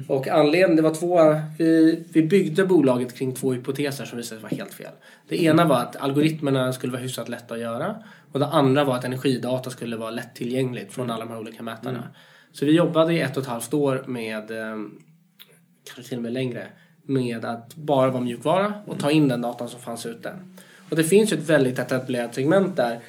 Och 0.08 0.28
anledningen, 0.28 0.76
det 0.76 0.82
var 0.82 0.94
två... 0.94 1.40
Vi, 1.58 2.04
vi 2.12 2.22
byggde 2.22 2.64
bolaget 2.66 3.14
kring 3.18 3.34
två 3.34 3.52
hypoteser 3.52 4.04
som 4.04 4.18
visade 4.18 4.40
sig 4.40 4.50
vara 4.50 4.56
helt 4.56 4.74
fel. 4.74 4.92
Det 5.28 5.42
ena 5.42 5.64
var 5.64 5.76
att 5.76 5.96
algoritmerna 5.96 6.72
skulle 6.72 6.92
vara 6.92 7.02
hyfsat 7.02 7.28
lätta 7.28 7.54
att 7.54 7.60
göra. 7.60 7.96
Och 8.32 8.38
det 8.40 8.46
andra 8.46 8.84
var 8.84 8.94
att 8.96 9.04
energidata 9.04 9.70
skulle 9.70 9.96
vara 9.96 10.10
lättillgängligt 10.10 10.92
från 10.92 11.10
alla 11.10 11.24
de 11.24 11.30
här 11.32 11.38
olika 11.40 11.62
mätarna. 11.62 12.02
Så 12.52 12.64
vi 12.66 12.72
jobbade 12.72 13.14
i 13.14 13.20
ett 13.20 13.36
och 13.36 13.42
ett 13.42 13.48
halvt 13.48 13.74
år 13.74 14.04
med, 14.06 14.50
eh, 14.50 14.76
kanske 15.84 16.02
till 16.08 16.16
och 16.16 16.22
med 16.22 16.32
längre, 16.32 16.66
med 17.06 17.44
att 17.44 17.74
bara 17.74 18.10
vara 18.10 18.22
mjukvara 18.22 18.72
och 18.86 18.98
ta 18.98 19.10
in 19.10 19.28
den 19.28 19.40
datan 19.40 19.68
som 19.68 19.80
fanns 19.80 20.06
ute. 20.06 20.32
Och 20.90 20.96
det 20.96 21.04
finns 21.04 21.32
ju 21.32 21.36
ett 21.36 21.48
väldigt 21.48 21.78
etablerat 21.78 22.34
segment 22.34 22.76
där 22.76 23.00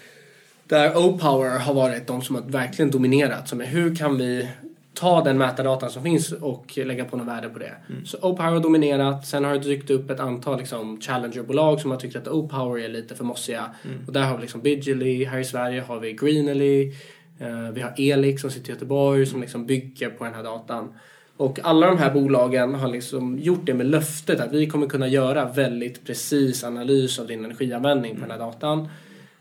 där 0.68 0.98
O-Power 0.98 1.60
har 1.60 1.74
varit 1.74 2.08
de 2.08 2.22
som 2.22 2.36
har 2.36 2.44
verkligen 2.44 2.92
dominerat. 2.92 3.48
Som 3.48 3.62
är 3.62 3.66
hur 3.66 3.96
kan 3.96 4.18
vi 4.18 4.50
ta 4.94 5.24
den 5.24 5.38
mätardatan 5.38 5.90
som 5.90 6.04
finns 6.04 6.32
och 6.32 6.78
lägga 6.78 7.06
på 7.06 7.18
något 7.18 7.28
värde 7.28 7.50
på 7.50 7.60
det. 7.60 7.74
Så 8.06 8.18
O-Power 8.18 8.52
har 8.52 8.60
dominerat. 8.60 9.28
Sen 9.28 9.44
har 9.44 9.54
det 9.54 9.60
dykt 9.60 9.90
upp 9.90 10.10
ett 10.10 10.20
antal 10.20 10.60
liksom, 10.60 11.02
Challenger-bolag 11.02 11.82
som 11.82 11.92
har 11.92 11.98
tyckt 11.98 12.16
att 12.16 12.28
O-Power 12.28 12.84
är 12.84 12.90
lite 12.90 13.16
för 13.16 13.24
mossiga. 13.24 13.72
Och 14.08 14.14
där 14.14 14.24
har 14.24 14.36
vi 14.36 14.42
liksom 14.42 14.62
Bidgely. 14.62 15.26
Här 15.26 15.40
i 15.40 15.46
Sverige 15.46 15.82
har 15.82 16.00
vi 16.00 16.14
Greenly. 16.14 16.92
Eh, 17.40 17.72
vi 17.74 17.82
har 17.82 17.94
Elix 17.98 18.42
som 18.42 18.52
sitter 18.52 18.70
i 18.70 18.74
Göteborg 18.74 19.26
som 19.26 19.42
liksom 19.42 19.66
bygger 19.66 20.10
på 20.10 20.24
den 20.24 20.34
här 20.34 20.44
datan. 20.44 20.94
Och 21.38 21.60
alla 21.64 21.88
de 21.88 21.98
här 21.98 22.14
bolagen 22.14 22.76
har 22.76 22.88
liksom 22.88 23.40
gjort 23.40 23.66
det 23.66 23.74
med 23.74 23.86
löftet 23.86 24.40
att 24.40 24.54
vi 24.54 24.68
kommer 24.68 24.88
kunna 24.88 25.08
göra 25.08 25.46
väldigt 25.46 26.06
precis 26.06 26.64
analys 26.64 27.20
av 27.20 27.28
din 27.28 27.46
energianvändning 27.46 28.16
på 28.16 28.22
den 28.22 28.32
här 28.32 28.40
datan. 28.40 28.88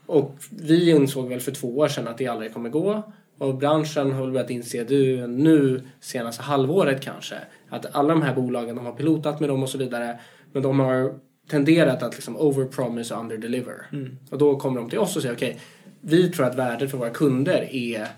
Och 0.07 0.37
vi 0.51 0.91
insåg 0.91 1.29
väl 1.29 1.41
för 1.41 1.53
två 1.53 1.79
år 1.79 1.89
sedan 1.89 2.09
att 2.09 2.19
det 2.19 2.27
aldrig 2.27 2.55
kommer 2.55 2.71
gå. 2.71 3.03
Och 3.39 3.55
branschen 3.55 4.13
har 4.13 4.23
väl 4.23 4.33
börjat 4.33 4.51
inse 4.51 4.85
du, 4.85 5.27
nu 5.27 5.83
senaste 6.01 6.43
halvåret 6.43 7.01
kanske 7.01 7.37
att 7.69 7.95
alla 7.95 8.09
de 8.09 8.23
här 8.23 8.35
bolagen, 8.35 8.77
de 8.77 8.87
har 8.87 8.93
pilotat 8.93 9.41
med 9.41 9.49
dem 9.49 9.63
och 9.63 9.69
så 9.69 9.79
vidare. 9.79 10.19
Men 10.53 10.63
de 10.63 10.81
har 10.81 11.15
tenderat 11.51 12.03
att 12.03 12.15
liksom 12.15 12.37
overpromise 12.37 13.15
och 13.15 13.21
underdeliver. 13.21 13.87
Och 14.31 14.39
då 14.39 14.57
kommer 14.57 14.81
de 14.81 14.91
till 14.91 14.99
oss 14.99 15.17
och 15.17 15.23
säger 15.23 15.35
okej, 15.35 15.59
vi 16.01 16.29
tror 16.29 16.47
att 16.47 16.55
värdet 16.55 16.91
för 16.91 16.99
våra 16.99 17.11
kunder 17.11 17.69
är 17.75 18.09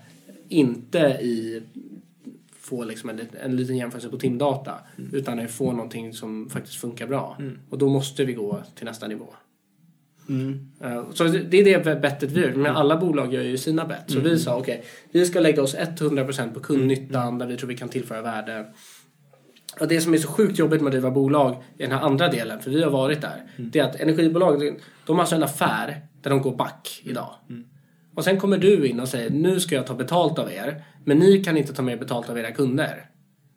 inte 0.49 0.99
i 0.99 1.61
få 2.69 2.83
liksom 2.83 3.09
en, 3.09 3.19
en 3.43 3.55
liten 3.55 3.77
jämförelse 3.77 4.09
på 4.09 4.17
timdata 4.17 4.73
utan 5.11 5.39
att 5.39 5.51
få 5.51 5.71
någonting 5.71 6.13
som 6.13 6.49
faktiskt 6.49 6.75
funkar 6.75 7.07
bra. 7.07 7.37
Och 7.69 7.77
då 7.77 7.89
måste 7.89 8.25
vi 8.25 8.33
gå 8.33 8.63
till 8.75 8.85
nästa 8.85 9.07
nivå. 9.07 9.27
Eh, 10.81 11.03
Så 11.13 11.23
det 11.27 11.57
är 11.57 11.63
det 11.83 12.01
bettet 12.01 12.31
vi 12.31 12.41
gör. 12.41 12.53
Men 12.53 12.75
alla 12.75 12.97
bolag 12.97 13.33
gör 13.33 13.41
ju 13.43 13.57
sina 13.57 13.85
bett. 13.85 14.03
Så 14.11 14.19
vi 14.19 14.39
sa 14.39 14.57
okej, 14.57 14.83
vi 15.11 15.25
ska 15.25 15.39
lägga 15.39 15.61
oss 15.63 15.75
100% 15.75 16.53
på 16.53 16.59
kundnyttan 16.59 17.37
där 17.37 17.47
vi 17.47 17.57
tror 17.57 17.67
vi 17.67 17.77
kan 17.77 17.89
tillföra 17.89 18.21
värde. 18.21 18.65
Och 19.79 19.87
det 19.87 20.01
som 20.01 20.13
är 20.13 20.17
så 20.17 20.27
sjukt 20.27 20.59
jobbigt 20.59 20.81
med 20.81 20.87
att 20.87 20.91
driva 20.91 21.11
bolag 21.11 21.63
i 21.77 21.81
den 21.83 21.91
här 21.91 22.01
andra 22.01 22.27
delen, 22.27 22.59
för 22.59 22.71
vi 22.71 22.83
har 22.83 22.91
varit 22.91 23.21
där, 23.21 23.43
det 23.57 23.79
är 23.79 23.83
att 23.83 23.95
energibolag, 23.95 24.79
de 25.05 25.15
har 25.15 25.19
alltså 25.23 25.35
en 25.35 25.43
affär 25.43 26.01
där 26.21 26.29
de 26.29 26.41
går 26.41 26.55
back 26.55 27.01
idag. 27.03 27.29
Och 28.15 28.23
sen 28.23 28.39
kommer 28.39 28.57
du 28.57 28.87
in 28.87 28.99
och 28.99 29.07
säger 29.07 29.29
nu 29.29 29.59
ska 29.59 29.75
jag 29.75 29.87
ta 29.87 29.93
betalt 29.93 30.39
av 30.39 30.51
er, 30.51 30.83
men 31.09 31.19
ni 31.19 31.43
kan 31.43 31.57
inte 31.57 31.73
ta 31.73 31.81
mer 31.81 31.97
betalt 31.97 32.29
av 32.29 32.37
era 32.37 32.51
kunder. 32.51 33.05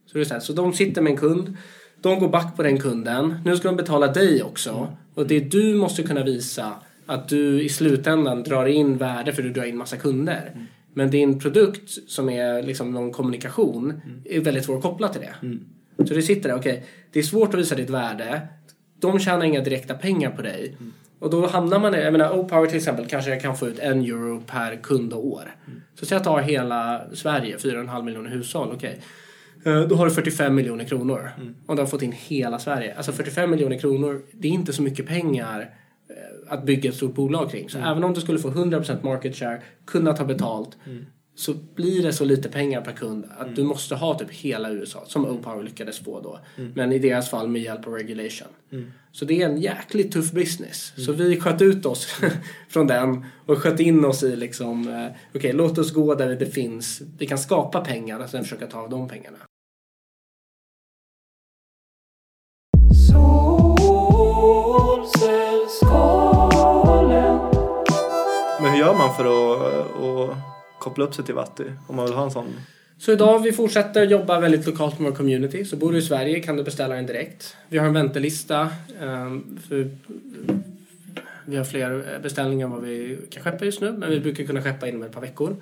Så, 0.07 0.19
det 0.19 0.21
är 0.21 0.25
så, 0.25 0.35
här, 0.35 0.41
så 0.41 0.53
de 0.53 0.73
sitter 0.73 1.03
med 1.03 1.11
en 1.11 1.17
kund, 1.17 1.57
de 2.01 2.19
går 2.19 2.29
back 2.29 2.57
på 2.57 2.63
den 2.63 2.79
kunden, 2.79 3.35
nu 3.45 3.57
ska 3.57 3.69
de 3.69 3.77
betala 3.77 4.07
dig 4.07 4.43
också. 4.43 4.97
Och 5.15 5.27
det 5.27 5.41
du 5.41 5.75
måste 5.75 6.03
kunna 6.03 6.25
visa 6.25 6.75
att 7.07 7.29
du 7.29 7.63
i 7.63 7.69
slutändan 7.69 8.43
drar 8.43 8.67
in 8.67 8.97
värde 8.97 9.33
för 9.33 9.43
du 9.43 9.53
drar 9.53 9.65
in 9.65 9.77
massa 9.77 9.97
kunder. 9.97 10.67
Men 10.95 11.11
din 11.11 11.39
produkt 11.39 12.11
som 12.11 12.29
är 12.29 12.63
liksom 12.63 12.93
någon 12.93 13.13
kommunikation 13.13 14.01
är 14.25 14.41
väldigt 14.41 14.65
svår 14.65 14.77
att 14.77 14.83
koppla 14.83 15.09
till 15.09 15.21
det. 15.21 15.35
Så 16.07 16.15
det 16.15 16.23
sitter 16.23 16.49
där, 16.49 16.57
okej, 16.57 16.85
det 17.13 17.19
är 17.19 17.23
svårt 17.23 17.55
att 17.55 17.61
visa 17.61 17.75
ditt 17.75 17.91
värde. 17.91 18.41
De 19.01 19.19
tjänar 19.19 19.45
inga 19.45 19.61
direkta 19.61 19.95
pengar 19.95 20.31
på 20.31 20.43
dig. 20.43 20.77
Och 21.23 21.31
då 21.31 21.47
hamnar 21.47 21.79
man 21.79 21.95
i, 21.95 21.99
jag 22.03 22.13
menar 22.13 22.39
O-Power 22.39 22.67
till 22.67 22.77
exempel 22.77 23.07
kanske 23.07 23.31
jag 23.31 23.41
kan 23.41 23.57
få 23.57 23.69
ut 23.69 23.79
en 23.79 24.01
euro 24.01 24.43
per 24.47 24.77
kund 24.77 25.13
och 25.13 25.27
år. 25.27 25.55
Så 25.95 26.07
säg 26.07 26.17
att 26.17 26.27
jag 26.27 26.35
tar 26.35 26.41
hela 26.43 27.03
Sverige, 27.15 27.57
4,5 27.57 28.03
miljoner 28.03 28.31
hushåll, 28.31 28.73
okej. 28.75 29.01
Eh, 29.65 29.81
Då 29.81 29.95
har 29.95 30.05
du 30.07 30.11
45 30.13 30.55
miljoner 30.55 30.85
kronor. 30.85 31.31
Och 31.67 31.77
du 31.77 31.83
har 31.83 31.87
fått 31.87 32.03
in 32.03 32.13
hela 32.13 32.59
Sverige. 32.59 32.95
Alltså 32.97 33.13
45 33.13 33.51
miljoner 33.51 33.79
kronor, 33.79 34.23
det 34.33 34.49
är 34.49 34.53
inte 34.53 34.73
så 34.73 34.83
mycket 34.83 35.07
pengar 35.07 35.61
eh, 36.11 36.53
att 36.53 36.65
bygga 36.67 36.91
ett 36.91 36.97
stort 36.97 37.15
bolag 37.15 37.51
kring. 37.51 37.69
Så 37.71 37.79
även 37.79 38.05
om 38.05 38.15
du 38.15 38.21
skulle 38.21 38.39
få 38.39 38.51
100% 38.51 39.05
market 39.05 39.37
share, 39.37 39.63
kunna 39.87 40.13
ta 40.13 40.25
betalt, 40.25 40.77
så 41.35 41.55
blir 41.75 42.03
det 42.03 42.13
så 42.13 42.25
lite 42.25 42.49
pengar 42.49 42.81
per 42.81 42.93
kund 42.93 43.25
att 43.39 43.57
du 43.57 43.63
måste 43.63 43.95
ha 43.95 44.19
typ 44.19 44.31
hela 44.31 44.71
USA, 44.71 45.05
som 45.07 45.27
O-Power 45.27 45.63
lyckades 45.63 45.99
få 45.99 46.21
då. 46.21 46.41
Men 46.75 46.93
i 46.93 46.99
deras 46.99 47.31
fall 47.31 47.49
med 47.49 47.63
hjälp 47.63 47.87
av 47.87 47.93
regulation. 47.93 48.49
Så 49.13 49.25
det 49.25 49.43
är 49.43 49.49
en 49.49 49.61
jäkligt 49.61 50.13
tuff 50.13 50.33
business. 50.33 50.93
Så 50.97 51.13
vi 51.13 51.41
sköt 51.41 51.63
ut 51.63 51.87
oss 51.87 52.07
från 52.69 52.87
den 52.87 53.25
och 53.47 53.59
sköt 53.59 53.81
in 53.81 54.05
oss 54.05 54.23
i 54.23 54.37
liksom, 54.37 54.89
eh, 54.89 55.07
okej 55.35 55.53
låt 55.53 55.79
oss 55.79 55.93
gå 55.93 56.15
där 56.15 56.37
det 56.37 56.47
finns, 56.47 57.03
vi 57.19 57.27
kan 57.27 57.39
skapa 57.39 57.81
pengar 57.81 58.21
och 58.21 58.31
sen 58.31 58.43
försöka 58.43 58.67
ta 58.67 58.79
av 58.79 58.91
de 58.91 59.09
pengarna. 59.09 59.39
men 68.63 68.73
hur 68.73 68.79
gör 68.79 68.95
man 68.95 69.15
för 69.15 69.25
att, 69.25 70.31
att 70.31 70.52
koppla 70.83 71.05
upp 71.05 71.15
sig 71.15 71.25
till 71.25 71.35
Vatti 71.35 71.65
om 71.89 71.97
man 71.97 72.05
vill 72.07 72.15
ha 72.15 72.25
en 72.25 72.31
sån? 72.31 72.47
Så 72.99 73.13
idag 73.13 73.39
vi 73.39 73.53
fortsätter 73.53 74.07
jobba 74.07 74.41
väldigt 74.41 74.67
lokalt 74.67 74.99
med 74.99 75.11
vår 75.11 75.17
community. 75.17 75.65
Så 75.65 75.77
bor 75.77 75.93
du 75.93 75.99
i 75.99 76.03
Sverige 76.03 76.41
kan 76.41 76.57
du 76.57 76.63
beställa 76.63 76.95
den 76.95 77.07
direkt. 77.07 77.57
Vi 77.69 77.79
har 77.79 77.87
en 77.87 77.93
väntelista. 77.95 78.69
ehm, 79.01 79.59
för 79.69 79.91
vi 81.47 81.57
har 81.57 81.65
fler 81.65 82.19
beställningar 82.23 82.67
än 82.67 82.73
vad 82.73 82.83
vi 82.83 83.19
kan 83.31 83.43
skeppa 83.43 83.65
just 83.65 83.81
nu. 83.81 83.93
Men 83.93 84.11
vi 84.11 84.21
brukar 84.21 84.45
kunna 84.45 84.63
skeppa 84.63 84.89
inom 84.89 85.03
ett 85.03 85.13
par 85.13 85.21
veckor. 85.21 85.57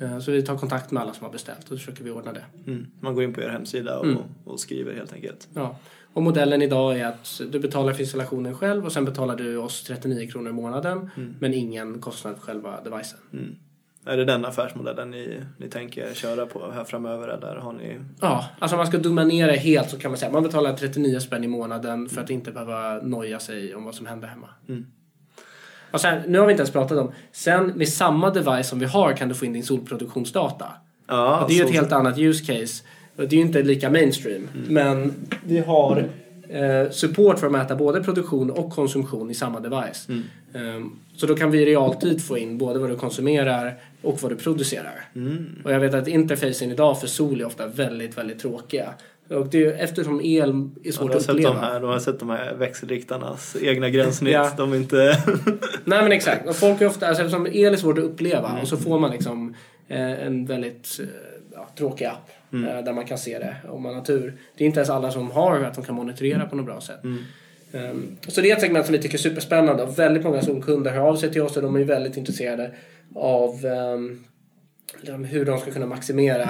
Eh, 0.00 0.18
Så 0.18 0.30
vi 0.30 0.42
tar 0.42 0.56
kontakt 0.56 0.90
med 0.90 1.02
alla 1.02 1.12
som 1.14 1.24
har 1.24 1.32
beställt 1.32 1.62
och 1.62 1.68
så 1.68 1.76
försöker 1.76 2.04
vi 2.04 2.10
ordna 2.10 2.32
det. 2.32 2.44
Mm. 2.66 2.86
Man 3.00 3.14
går 3.14 3.24
in 3.24 3.34
på 3.34 3.40
er 3.40 3.48
hemsida 3.48 3.98
och, 3.98 4.06
och 4.44 4.60
skriver 4.60 4.94
helt 4.94 5.12
enkelt. 5.12 5.48
Ja. 5.54 5.76
Och 6.12 6.22
modellen 6.22 6.62
idag 6.62 6.98
är 7.00 7.06
att 7.06 7.40
du 7.52 7.58
betalar 7.58 7.92
för 7.92 8.00
installationen 8.00 8.54
själv 8.54 8.84
och 8.86 8.92
sen 8.92 9.04
betalar 9.04 9.36
du 9.36 9.56
oss 9.56 9.84
39 9.84 10.30
kronor 10.30 10.50
i 10.50 10.52
månaden. 10.52 11.10
Men 11.40 11.54
ingen 11.54 12.00
kostnad 12.00 12.34
för 12.34 12.42
själva 12.42 12.80
devicen. 12.84 13.18
Mm. 14.06 14.12
Är 14.12 14.16
det 14.16 14.24
den 14.24 14.44
affärsmodellen 14.44 15.10
ni, 15.10 15.40
ni 15.58 15.68
tänker 15.68 16.14
köra 16.14 16.46
på 16.46 16.70
här 16.74 16.84
framöver 16.84 17.28
eller 17.28 17.56
har 17.56 17.72
ni? 17.72 17.98
Ja, 18.20 18.44
alltså 18.58 18.76
om 18.76 18.78
man 18.78 18.86
ska 18.86 18.98
dumma 18.98 19.24
ner 19.24 19.46
det 19.46 19.56
helt 19.56 19.90
så 19.90 19.98
kan 19.98 20.10
man 20.10 20.18
säga 20.18 20.32
man 20.32 20.42
betalar 20.42 20.72
39 20.72 21.20
spänn 21.20 21.44
i 21.44 21.48
månaden 21.48 22.08
för 22.08 22.20
att 22.20 22.30
inte 22.30 22.50
behöva 22.50 23.00
noja 23.02 23.38
sig 23.38 23.74
om 23.74 23.84
vad 23.84 23.94
som 23.94 24.06
händer 24.06 24.28
hemma. 24.28 24.48
Mm. 24.68 24.86
Och 25.90 26.00
sen, 26.00 26.22
nu 26.26 26.38
har 26.38 26.46
vi 26.46 26.52
inte 26.52 26.60
ens 26.60 26.72
pratat 26.72 26.98
om, 26.98 27.12
sen 27.32 27.66
med 27.66 27.88
samma 27.88 28.30
device 28.30 28.68
som 28.68 28.78
vi 28.78 28.86
har 28.86 29.12
kan 29.12 29.28
du 29.28 29.34
få 29.34 29.44
in 29.44 29.52
din 29.52 29.64
solproduktionsdata. 29.64 30.66
Ja, 31.06 31.40
och 31.40 31.48
det 31.48 31.54
är 31.54 31.58
ju 31.58 31.64
ett 31.64 31.74
helt 31.74 31.92
annat 31.92 32.18
use 32.18 32.44
case. 32.44 32.84
Det 33.16 33.22
är 33.22 33.34
ju 33.34 33.40
inte 33.40 33.62
lika 33.62 33.90
mainstream. 33.90 34.48
Men 34.68 35.14
vi 35.44 35.58
har 35.58 36.08
eh, 36.50 36.90
support 36.90 37.38
för 37.38 37.46
att 37.46 37.52
mäta 37.52 37.76
både 37.76 38.02
produktion 38.02 38.50
och 38.50 38.70
konsumtion 38.70 39.30
i 39.30 39.34
samma 39.34 39.60
device. 39.60 40.08
Ehm, 40.54 40.90
så 41.16 41.26
då 41.26 41.34
kan 41.36 41.50
vi 41.50 41.62
i 41.62 41.66
realtid 41.66 42.24
få 42.24 42.38
in 42.38 42.58
både 42.58 42.78
vad 42.78 42.90
du 42.90 42.96
konsumerar 42.96 43.74
och 44.02 44.22
vad 44.22 44.32
du 44.32 44.36
producerar. 44.36 45.04
Och 45.64 45.72
jag 45.72 45.80
vet 45.80 45.94
att 45.94 46.08
interfacen 46.08 46.70
idag 46.70 47.00
för 47.00 47.06
sol 47.06 47.40
är 47.40 47.44
ofta 47.44 47.66
väldigt, 47.66 48.18
väldigt 48.18 48.38
tråkiga. 48.38 48.94
Och 49.28 49.46
det 49.50 49.64
är, 49.66 49.72
eftersom 49.84 50.20
el 50.20 50.50
är 50.50 50.68
Ja, 50.82 50.92
svårt 50.92 51.08
har 51.10 51.16
att 51.16 51.22
sett 51.22 51.36
de, 51.36 51.42
uppleva. 51.46 51.60
här, 51.60 51.80
de 51.80 51.90
har 51.90 51.98
sett 51.98 52.18
de 52.18 52.30
här 52.30 52.54
växelriktarnas 52.54 53.56
egna 53.62 53.90
gränssnitt. 53.90 54.32
Ja. 54.34 54.50
De 54.56 54.74
inte... 54.74 54.96
Nej 55.84 56.02
men 56.02 56.12
exakt. 56.12 56.48
Och 56.48 56.56
folk 56.56 56.80
är 56.80 56.86
ofta, 56.86 57.06
alltså, 57.06 57.22
eftersom 57.22 57.46
el 57.46 57.72
är 57.72 57.76
svårt 57.76 57.98
att 57.98 58.04
uppleva 58.04 58.58
och 58.62 58.68
så 58.68 58.76
får 58.76 58.98
man 58.98 59.10
liksom 59.10 59.54
eh, 59.88 60.26
en 60.26 60.46
väldigt 60.46 61.00
eh, 61.02 61.06
ja, 61.60 61.68
tråkig 61.76 62.04
app 62.04 62.30
eh, 62.52 62.84
där 62.84 62.92
man 62.92 63.04
kan 63.06 63.18
se 63.18 63.38
det 63.38 63.56
om 63.68 63.82
man 63.82 63.94
har 63.94 64.02
tur. 64.02 64.34
Det 64.56 64.64
är 64.64 64.66
inte 64.66 64.80
ens 64.80 64.90
alla 64.90 65.10
som 65.10 65.30
har 65.30 65.60
att 65.60 65.74
de 65.74 65.84
kan 65.84 65.94
monitorera 65.94 66.46
på 66.46 66.56
något 66.56 66.66
bra 66.66 66.80
sätt. 66.80 67.04
Ehm, 67.72 68.16
så 68.28 68.40
det 68.40 68.50
är 68.50 68.54
ett 68.56 68.60
segment 68.60 68.86
som 68.86 68.92
vi 68.92 68.98
tycker 69.02 69.18
är 69.18 69.22
superspännande 69.22 69.82
och 69.82 69.98
väldigt 69.98 70.24
många 70.24 70.42
solkunder 70.42 70.90
hör 70.90 71.00
av 71.00 71.16
sig 71.16 71.32
till 71.32 71.42
oss 71.42 71.56
och 71.56 71.62
de 71.62 71.76
är 71.76 71.84
väldigt 71.84 72.16
intresserade 72.16 72.70
av 73.14 73.60
liksom 75.00 75.24
hur 75.24 75.44
de 75.44 75.58
ska 75.58 75.70
kunna 75.70 75.86
maximera 75.86 76.48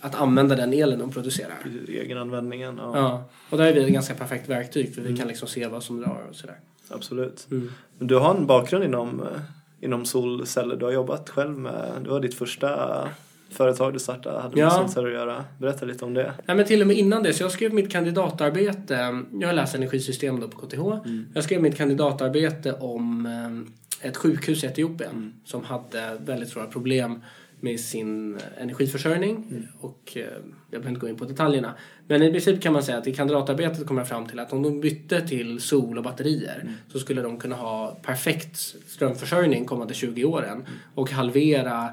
att 0.00 0.14
använda 0.14 0.56
den 0.56 0.72
elen 0.72 0.98
de 0.98 1.10
producerar. 1.10 1.56
Egenanvändningen, 1.88 2.76
ja, 2.82 2.92
Ja, 2.94 3.24
och 3.50 3.58
där 3.58 3.66
är 3.66 3.72
vi 3.72 3.80
ett 3.84 3.88
ganska 3.92 4.14
perfekt 4.14 4.48
verktyg 4.48 4.94
för 4.94 5.02
vi 5.02 5.16
kan 5.16 5.28
liksom 5.28 5.48
se 5.48 5.66
vad 5.66 5.82
som 5.82 6.00
drar 6.00 6.26
och 6.30 6.36
sådär. 6.36 6.56
absolut. 6.88 7.46
Mm. 7.50 7.72
Men 7.98 8.06
Du 8.08 8.16
har 8.16 8.34
en 8.34 8.46
bakgrund 8.46 8.84
inom, 8.84 9.20
eh, 9.22 9.40
inom 9.80 10.04
solceller 10.06 10.76
du 10.76 10.84
har 10.84 10.92
jobbat 10.92 11.30
själv 11.30 11.58
med? 11.58 11.90
Det 12.04 12.10
var 12.10 12.20
ditt 12.20 12.34
första 12.34 13.08
företag 13.50 13.92
du 13.92 13.98
startade 13.98 14.40
hade 14.40 14.56
med 14.56 14.64
Ja. 14.64 14.70
solceller 14.70 15.08
att 15.08 15.14
göra. 15.14 15.44
Berätta 15.58 15.86
lite 15.86 16.04
om 16.04 16.14
det. 16.14 16.32
Nej, 16.46 16.56
men 16.56 16.66
till 16.66 16.80
och 16.80 16.86
med 16.86 16.96
innan 16.96 17.22
det. 17.22 17.32
Så 17.32 17.42
jag 17.42 17.50
skrev 17.52 17.74
mitt 17.74 17.92
kandidatarbete. 17.92 19.22
Jag 19.32 19.48
har 19.48 19.52
läst 19.54 19.74
energisystem 19.74 20.40
då 20.40 20.48
på 20.48 20.66
KTH. 20.66 21.08
Jag 21.34 21.44
skrev 21.44 21.62
mitt 21.62 21.76
kandidatarbete 21.76 22.72
om 22.72 23.26
eh, 23.26 24.08
ett 24.08 24.16
sjukhus 24.16 24.64
i 24.64 24.66
Etiopien 24.66 25.34
som 25.44 25.64
hade 25.64 26.16
väldigt 26.20 26.48
svåra 26.48 26.66
problem 26.66 27.22
med 27.60 27.80
sin 27.80 28.38
energiförsörjning. 28.60 29.66
Och 29.80 30.12
eh, 30.16 30.22
jag 30.22 30.30
behöver 30.70 30.88
inte 30.88 31.00
gå 31.00 31.08
in 31.08 31.16
på 31.16 31.24
detaljerna. 31.24 31.74
Men 32.06 32.22
i 32.22 32.30
princip 32.32 32.62
kan 32.62 32.72
man 32.72 32.82
säga 32.82 32.98
att 32.98 33.06
i 33.06 33.14
kandidatarbetet 33.14 33.86
kom 33.86 33.98
jag 33.98 34.08
fram 34.08 34.26
till 34.26 34.38
att 34.38 34.52
om 34.52 34.62
de 34.62 34.80
bytte 34.80 35.20
till 35.28 35.60
sol 35.60 35.98
och 35.98 36.04
batterier 36.04 36.70
så 36.92 36.98
skulle 36.98 37.22
de 37.22 37.38
kunna 37.38 37.56
ha 37.56 37.98
perfekt 38.02 38.56
strömförsörjning 38.86 39.64
kommande 39.64 39.94
20 39.94 40.24
åren 40.24 40.64
och 40.94 41.10
halvera 41.10 41.84
eh, 41.84 41.90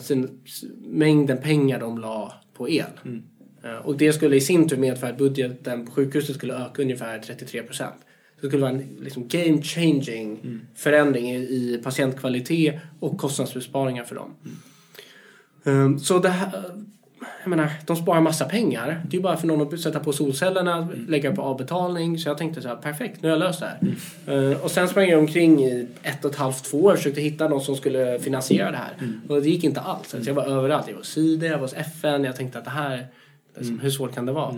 sin, 0.00 0.40
s- 0.44 0.64
mängden 0.86 1.38
pengar 1.42 1.80
de 1.80 1.98
la 1.98 2.32
på 2.56 2.68
el. 2.68 2.84
Eh, 3.64 3.76
Och 3.86 3.96
det 3.96 4.12
skulle 4.12 4.36
i 4.36 4.40
sin 4.40 4.68
tur 4.68 4.76
medföra 4.76 5.10
att 5.10 5.18
budgeten 5.18 5.86
på 5.86 5.92
sjukhuset 5.92 6.36
skulle 6.36 6.54
öka 6.54 6.82
ungefär 6.82 7.18
33 7.18 7.62
procent. 7.62 7.94
Det 8.40 8.46
skulle 8.48 8.62
vara 8.62 8.72
en 8.72 8.84
liksom 9.00 9.28
game 9.28 9.62
changing 9.62 10.60
förändring 10.74 11.30
i, 11.30 11.36
i 11.36 11.80
patientkvalitet 11.84 12.74
och 13.00 13.18
kostnadsbesparingar 13.18 14.04
för 14.04 14.14
dem. 14.14 14.30
Eh, 15.64 15.96
Så 15.96 16.18
det 16.18 16.28
här, 16.28 16.62
jag 17.42 17.50
menar, 17.50 17.70
de 17.86 17.96
sparar 17.96 18.20
massa 18.20 18.44
pengar. 18.44 19.00
Det 19.04 19.14
är 19.16 19.18
ju 19.18 19.22
bara 19.22 19.36
för 19.36 19.46
någon 19.46 19.74
att 19.74 19.80
sätta 19.80 20.00
på 20.00 20.12
solcellerna, 20.12 20.88
lägga 21.08 21.34
på 21.34 21.42
avbetalning. 21.42 22.18
Så 22.18 22.28
jag 22.28 22.38
tänkte 22.38 22.62
så 22.62 22.68
här, 22.68 22.76
perfekt, 22.76 23.22
nu 23.22 23.28
har 23.28 23.36
jag 23.36 23.40
löst 23.40 23.60
det 23.60 23.66
här. 24.26 24.50
Eh, 24.52 24.60
Och 24.60 24.70
sen 24.70 24.88
sprang 24.88 25.08
jag 25.08 25.18
omkring 25.20 25.64
i 25.64 25.88
ett 26.02 26.24
och 26.24 26.30
ett 26.30 26.36
halvt, 26.36 26.64
två 26.64 26.82
år 26.84 26.92
och 26.92 26.96
försökte 26.98 27.20
hitta 27.20 27.48
någon 27.48 27.60
som 27.60 27.76
skulle 27.76 28.18
finansiera 28.18 28.70
det 28.70 28.76
här. 28.76 28.92
Och 29.28 29.42
det 29.42 29.48
gick 29.48 29.64
inte 29.64 29.80
alls. 29.80 30.08
Så 30.08 30.16
jag 30.26 30.34
var 30.34 30.44
överallt. 30.44 30.84
Jag 30.86 30.94
var 30.94 31.00
hos 31.00 31.08
SIDA, 31.08 31.46
jag 31.46 31.52
var 31.54 31.60
hos 31.60 31.74
FN. 31.74 32.24
Jag 32.24 32.36
tänkte 32.36 32.58
att 32.58 32.64
det 32.64 32.70
här, 32.70 33.06
liksom, 33.56 33.78
hur 33.80 33.90
svårt 33.90 34.14
kan 34.14 34.26
det 34.26 34.32
vara? 34.32 34.54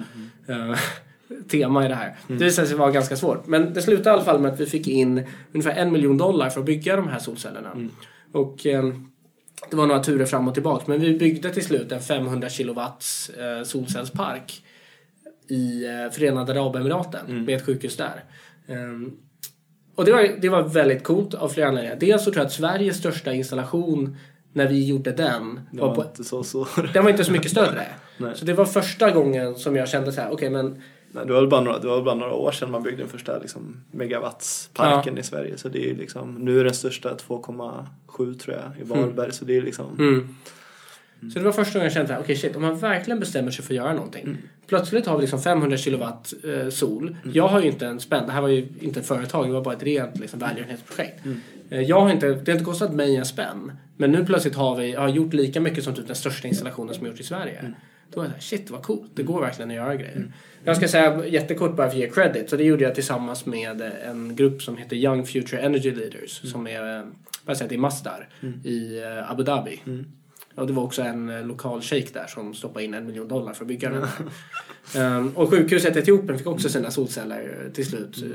Eh, 0.49 0.79
tema 1.51 1.85
i 1.85 1.89
det 1.89 1.95
här. 1.95 2.17
Det 2.29 2.35
visade 2.45 2.69
sig 2.69 2.77
vara 2.77 2.91
ganska 2.91 3.17
svårt. 3.17 3.47
Men 3.47 3.73
det 3.75 3.83
slutade 3.83 4.11
i 4.11 4.13
alla 4.13 4.25
fall 4.25 4.41
med 4.41 4.53
att 4.53 4.61
vi 4.61 4.67
fick 4.67 4.89
in 4.89 5.27
ungefär 5.53 5.73
en 5.73 5.93
miljon 5.93 6.19
dollar 6.19 6.51
för 6.51 6.61
att 6.61 6.67
bygga 6.67 6.97
de 6.97 7.09
här 7.09 7.19
solcellerna. 7.19 7.89
Och 8.33 8.67
eh, 8.67 8.85
det 9.71 9.77
var 9.77 9.87
några 9.87 10.03
turer 10.03 10.27
fram 10.27 10.49
och 10.49 10.55
tillbaka. 10.55 10.85
Men 10.87 11.01
vi 11.01 11.19
byggde 11.19 11.51
till 11.51 11.65
slut 11.65 11.93
en 11.93 12.01
500 12.01 12.49
kilowatts 12.49 13.31
eh, 13.31 13.63
solcellspark 13.63 14.63
i 15.49 15.85
eh, 15.85 16.13
Förenade 16.13 16.53
Arabemiraten 16.53 17.45
med 17.45 17.57
ett 17.57 17.67
sjukhus 17.67 17.97
där. 17.97 18.25
Ehm, 18.69 19.13
och 19.95 20.05
det 20.05 20.13
var, 20.13 20.41
det 20.41 20.49
var 20.49 20.63
väldigt 20.63 21.05
coolt 21.05 21.35
av 21.35 21.49
flera 21.49 21.69
anledningar. 21.69 21.97
Dels 21.97 22.25
så 22.25 22.31
tror 22.31 22.41
jag 22.41 22.47
att 22.47 22.53
Sveriges 22.53 22.97
största 22.97 23.33
installation 23.33 24.17
när 24.53 24.69
vi 24.69 24.87
gjorde 24.87 25.13
den 25.13 25.61
Det 25.73 25.81
var 25.81 25.89
var 25.89 25.95
på 25.95 26.03
inte 26.03 26.25
så 26.25 26.45
så. 26.45 26.67
den 26.93 27.05
var 27.05 27.11
inte 27.11 27.25
så 27.25 27.33
mycket 27.33 27.51
större. 27.51 27.87
Så 28.35 28.45
det 28.45 28.53
var 28.53 28.65
första 28.65 29.11
gången 29.11 29.55
som 29.55 29.77
jag 29.77 29.89
kände 29.89 30.13
så 30.13 30.21
här, 30.21 30.31
okej 30.33 30.51
men 30.51 30.83
Nej, 31.17 31.27
det 31.27 31.33
var 31.33 31.41
väl 31.41 31.51
bara 31.51 31.61
några, 31.61 31.79
det 31.79 31.89
var 31.89 32.03
bara 32.03 32.15
några 32.15 32.33
år 32.33 32.53
sedan 32.53 32.71
man 32.71 32.83
byggde 32.83 33.03
den 33.03 33.09
första 33.09 33.39
liksom, 33.39 33.77
megawattsparken 33.91 35.19
i 35.19 35.23
Sverige. 35.23 35.59
Så 35.59 35.69
det 35.69 35.91
är 35.91 35.95
liksom, 35.95 36.35
nu 36.35 36.61
är 36.61 36.65
den 36.65 36.75
största 36.75 37.15
2,7 37.15 38.39
tror 38.39 38.57
jag 38.57 38.81
i 38.81 38.85
Varberg. 38.85 39.33
Så 39.33 39.45
det 39.45 39.57
är 39.57 39.63
liksom, 39.63 39.87
Mm. 41.21 41.33
Så 41.33 41.39
det 41.39 41.45
var 41.45 41.53
första 41.53 41.73
gången 41.73 41.85
jag 41.85 41.93
kände 41.93 42.17
att 42.17 42.23
okej 42.23 42.37
shit, 42.37 42.57
om 42.57 42.63
man 42.63 42.79
verkligen 42.79 43.21
bestämmer 43.21 43.51
sig 43.51 43.65
för 43.65 43.75
att 43.75 43.77
göra 43.77 43.93
någonting. 43.95 44.37
Plötsligt 44.67 45.07
har 45.07 45.17
vi 45.17 45.21
liksom 45.21 45.43
500 45.43 45.77
kilowatt 45.77 46.35
eh, 46.45 46.69
sol. 46.69 47.17
Jag 47.33 47.49
har 47.49 47.61
ju 47.61 47.67
inte 47.67 47.87
en 47.87 48.01
spänn, 48.01 48.27
det 48.27 48.33
här 48.33 48.41
var 48.41 48.49
ju 48.49 48.69
inte 48.81 49.01
ett 49.01 49.07
företag, 49.07 49.47
det 49.47 49.53
var 49.53 49.63
bara 49.65 49.75
ett 49.75 49.83
rent 49.83 50.19
liksom, 50.19 50.39
välgörenhetsprojekt. 50.39 51.21
Eh, 51.71 51.81
jag 51.81 52.01
har 52.01 52.11
inte, 52.11 52.27
det 52.29 52.53
har 52.53 52.53
inte 52.53 52.65
kostat 52.65 52.93
mig 52.95 53.17
en 53.17 53.25
spänn. 53.27 53.73
Men 53.97 54.13
nu 54.13 54.27
plötsligt 54.27 54.55
har 54.55 54.77
vi 54.77 54.93
har 54.93 55.09
gjort 55.09 55.33
lika 55.33 55.61
mycket 55.61 55.85
som 55.85 55.95
typ 55.95 56.07
den 56.07 56.17
största 56.17 56.49
installationen 56.49 56.95
som 56.95 57.07
gjorts 57.07 57.21
i 57.21 57.25
Sverige. 57.25 57.75
Då 58.11 58.21
var 58.21 58.25
jag 58.25 58.31
såhär, 58.31 58.41
shit 58.41 58.71
vad 58.71 58.83
coolt, 58.83 59.11
det 59.15 59.23
går 59.23 59.41
verkligen 59.41 59.71
att 59.71 59.77
göra 59.77 59.97
grejer. 59.97 60.33
Jag 60.65 60.77
ska 60.77 60.89
säga 60.89 61.27
jättekort 61.27 61.77
bara 61.77 61.91
för 61.91 61.97
att 61.97 62.01
ge 62.01 62.11
credit. 62.11 62.51
Så 62.51 62.57
det 62.57 62.65
gjorde 62.65 62.85
jag 62.85 62.95
tillsammans 62.95 63.47
med 63.47 63.93
en 64.05 64.37
grupp 64.37 64.63
som 64.63 64.77
heter 64.77 64.97
Young 64.97 65.27
Future 65.27 65.63
Energy 65.63 65.91
Leaders. 65.91 66.51
Som 66.51 66.67
är, 66.67 66.99
eh, 66.99 67.05
säger 67.47 67.63
jag, 67.63 67.73
i 67.73 67.77
Masdar 67.77 68.29
i 68.65 69.03
eh, 69.03 69.31
Abu 69.31 69.43
Dhabi. 69.43 69.81
Och 70.55 70.67
det 70.67 70.73
var 70.73 70.83
också 70.83 71.03
en 71.03 71.29
eh, 71.29 71.47
lokal 71.47 71.83
shejk 71.83 72.15
där 72.15 72.27
som 72.27 72.55
stoppade 72.55 72.85
in 72.85 72.95
en 72.95 73.07
miljon 73.07 73.29
dollar 73.29 73.53
för 73.53 73.65
att 73.65 73.69
bygga 73.69 73.91
den 73.91 74.03
här. 74.03 74.11
um, 74.97 75.29
och 75.37 75.51
sjukhuset 75.51 75.97
i 75.97 75.99
Etiopien 75.99 76.39
fick 76.39 76.47
också 76.47 76.69
sina 76.69 76.91
solceller 76.91 77.59
eh, 77.67 77.73
till 77.73 77.87
slut. 77.87 78.23
eh, 78.23 78.29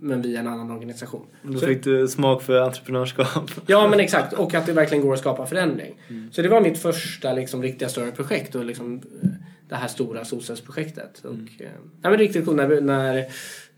Men 0.00 0.22
via 0.22 0.40
en 0.40 0.46
annan 0.46 0.70
organisation. 0.70 1.26
då 1.42 1.58
fick 1.58 1.84
du 1.84 2.08
smak 2.08 2.42
för 2.42 2.60
entreprenörskap. 2.60 3.50
Ja 3.66 3.88
men 3.88 4.00
exakt, 4.00 4.32
och 4.32 4.54
att 4.54 4.66
det 4.66 4.72
verkligen 4.72 5.04
går 5.04 5.14
att 5.14 5.20
skapa 5.20 5.46
förändring. 5.46 5.94
Så 6.32 6.42
det 6.42 6.48
var 6.48 6.60
mitt 6.60 6.78
första 6.78 7.32
liksom, 7.32 7.62
riktiga 7.62 7.88
större 7.88 8.10
projekt 8.12 8.54
och 8.54 8.64
liksom, 8.64 8.94
eh, 9.22 9.28
det 9.68 9.74
här 9.74 9.88
stora 9.88 10.24
solcellsprojektet. 10.24 11.24
Och, 11.24 11.62
eh, 11.62 11.66
ja, 12.02 12.10
men 12.10 12.18
riktigt 12.18 12.44
coolt 12.44 12.56
när, 12.56 12.80
när, 12.80 13.24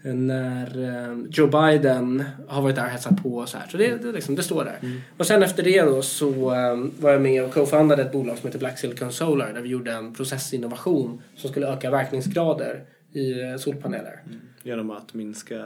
när 0.02 0.82
eh, 0.82 1.18
Joe 1.30 1.46
Biden 1.46 2.24
har 2.48 2.62
varit 2.62 2.76
där 2.76 2.84
och 2.84 2.90
hälsat 2.90 3.22
på 3.22 3.36
och 3.36 3.48
så 3.48 3.58
här. 3.58 3.68
Så 3.68 3.76
det, 3.76 3.96
det, 3.96 4.12
liksom, 4.12 4.34
det 4.34 4.42
står 4.42 4.64
där. 4.64 4.78
Och 5.16 5.26
sen 5.26 5.42
efter 5.42 5.62
det 5.62 5.82
då 5.82 6.02
så 6.02 6.54
eh, 6.54 6.76
var 7.00 7.10
jag 7.10 7.22
med 7.22 7.44
och 7.44 7.54
co-foundade 7.54 8.02
ett 8.02 8.12
bolag 8.12 8.38
som 8.38 8.46
heter 8.46 8.58
Black 8.58 8.78
Silicon 8.78 9.12
Solar 9.12 9.52
där 9.52 9.60
vi 9.60 9.68
gjorde 9.68 9.92
en 9.92 10.14
processinnovation 10.14 11.22
som 11.36 11.50
skulle 11.50 11.66
öka 11.66 11.90
verkningsgrader 11.90 12.84
i 13.12 13.42
eh, 13.42 13.56
solpaneler. 13.56 14.22
Genom 14.62 14.90
att 14.90 15.14
minska 15.14 15.64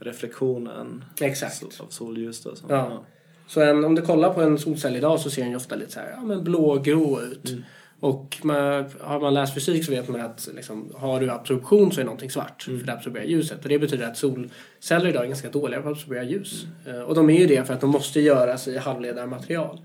reflektionen 0.00 1.04
Exakt. 1.20 1.80
av 1.80 1.86
solljus. 1.88 2.42
Då, 2.42 2.54
så. 2.54 2.66
Ja. 2.68 3.04
Så 3.46 3.60
en, 3.60 3.84
om 3.84 3.94
du 3.94 4.02
kollar 4.02 4.32
på 4.32 4.42
en 4.42 4.58
solcell 4.58 4.96
idag 4.96 5.20
så 5.20 5.30
ser 5.30 5.42
den 5.42 5.50
ju 5.50 5.56
ofta 5.56 5.76
lite 5.76 5.92
så 5.92 6.00
här, 6.00 6.10
ja, 6.16 6.22
men 6.22 6.44
blågrå 6.44 7.20
ut. 7.20 7.52
Och 8.00 8.38
man, 8.42 8.84
har 9.00 9.20
man 9.20 9.34
läst 9.34 9.54
fysik 9.54 9.84
så 9.84 9.90
vet 9.90 10.08
man 10.08 10.20
att 10.20 10.48
liksom, 10.54 10.92
har 10.96 11.20
du 11.20 11.30
absorption 11.30 11.92
så 11.92 12.00
är 12.00 12.04
någonting 12.04 12.30
svart. 12.30 12.62
För 12.62 12.72
det 12.86 12.92
absorberar 12.92 13.24
ljuset. 13.24 13.62
Och 13.62 13.68
det 13.68 13.78
betyder 13.78 14.06
att 14.06 14.16
solceller 14.16 15.08
idag 15.08 15.22
är 15.22 15.26
ganska 15.26 15.50
dåliga 15.50 15.82
på 15.82 15.88
att 15.88 15.94
absorbera 15.94 16.22
ljus. 16.24 16.66
Eh, 16.86 17.00
Och 17.00 17.14
de 17.14 17.30
är 17.30 17.38
ju 17.38 17.46
det 17.46 17.64
för 17.66 17.74
att 17.74 17.80
de 17.80 17.90
måste 17.90 18.20
göras 18.20 18.68
i 18.68 18.78
halvledarmaterial. 18.78 19.80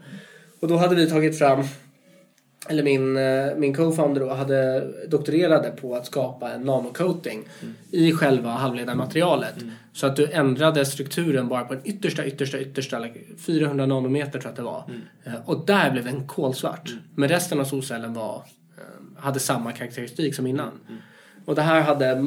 Och 0.60 0.68
då 0.68 0.78
hade 0.78 0.96
vi 0.96 1.10
tagit 1.10 1.38
fram 1.40 1.64
eller 2.68 2.84
min, 2.84 3.18
eh, 3.18 3.56
min 3.58 3.74
co-founder 3.76 4.36
hade 4.36 4.88
doktorerade 5.08 5.70
på 5.70 5.96
att 5.96 6.06
skapa 6.06 6.52
en 6.52 6.62
nanocoating 6.62 7.44
i 7.92 8.12
själva 8.12 8.50
halvledarmaterialet. 8.50 9.56
Så 9.94 10.08
att 10.08 10.16
du 10.16 10.32
ändrade 10.32 10.86
strukturen 10.86 11.48
bara 11.48 11.64
på 11.64 11.74
den 11.74 11.84
yttersta, 11.86 12.26
yttersta, 12.26 12.60
yttersta, 12.60 13.00
like 13.00 13.20
400 13.38 13.86
nanometer 13.86 14.32
tror 14.32 14.44
jag 14.44 14.50
att 14.50 14.56
det 14.56 14.62
var. 14.62 14.84
Eh, 15.24 15.34
Och 15.46 15.66
där 15.66 15.92
blev 15.92 16.06
den 16.06 16.28
kolsvart. 16.28 16.94
Men 17.16 17.30
resten 17.30 17.60
av 17.60 17.64
solcellen 17.66 18.14
var, 18.14 18.36
eh, 18.78 19.24
hade 19.24 19.40
samma 19.40 19.72
karaktäristik 19.72 20.36
som 20.36 20.48
innan. 20.48 20.72
Och 21.46 21.56
det 21.56 21.62
här 21.62 21.82
hade, 21.82 22.26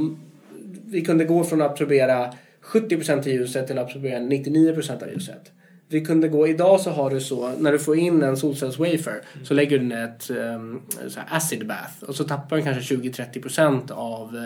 vi 0.84 1.04
kunde 1.04 1.24
gå 1.24 1.44
från 1.44 1.62
att 1.62 1.70
absorbera 1.70 2.32
70% 2.60 3.18
av 3.26 3.28
ljuset 3.28 3.66
till 3.66 3.78
att 3.78 3.84
absorbera 3.86 4.18
99% 4.20 5.02
av 5.02 5.08
ljuset. 5.12 5.52
Vi 5.90 6.04
kunde 6.04 6.28
gå, 6.28 6.48
idag 6.48 6.80
så 6.80 6.90
har 6.90 7.10
du 7.10 7.20
så, 7.20 7.52
när 7.58 7.72
du 7.72 7.78
får 7.78 7.96
in 7.96 8.22
en 8.22 8.36
solcellswafer 8.36 9.20
så 9.44 9.54
lägger 9.54 9.78
du 9.78 9.84
in 9.84 9.92
ett 9.92 10.30
um, 10.30 10.82
acid 11.28 11.66
bath 11.66 12.02
och 12.02 12.14
så 12.14 12.24
tappar 12.24 12.56
den 12.56 12.64
kanske 12.64 12.94
20-30% 12.94 13.92
av 13.92 14.36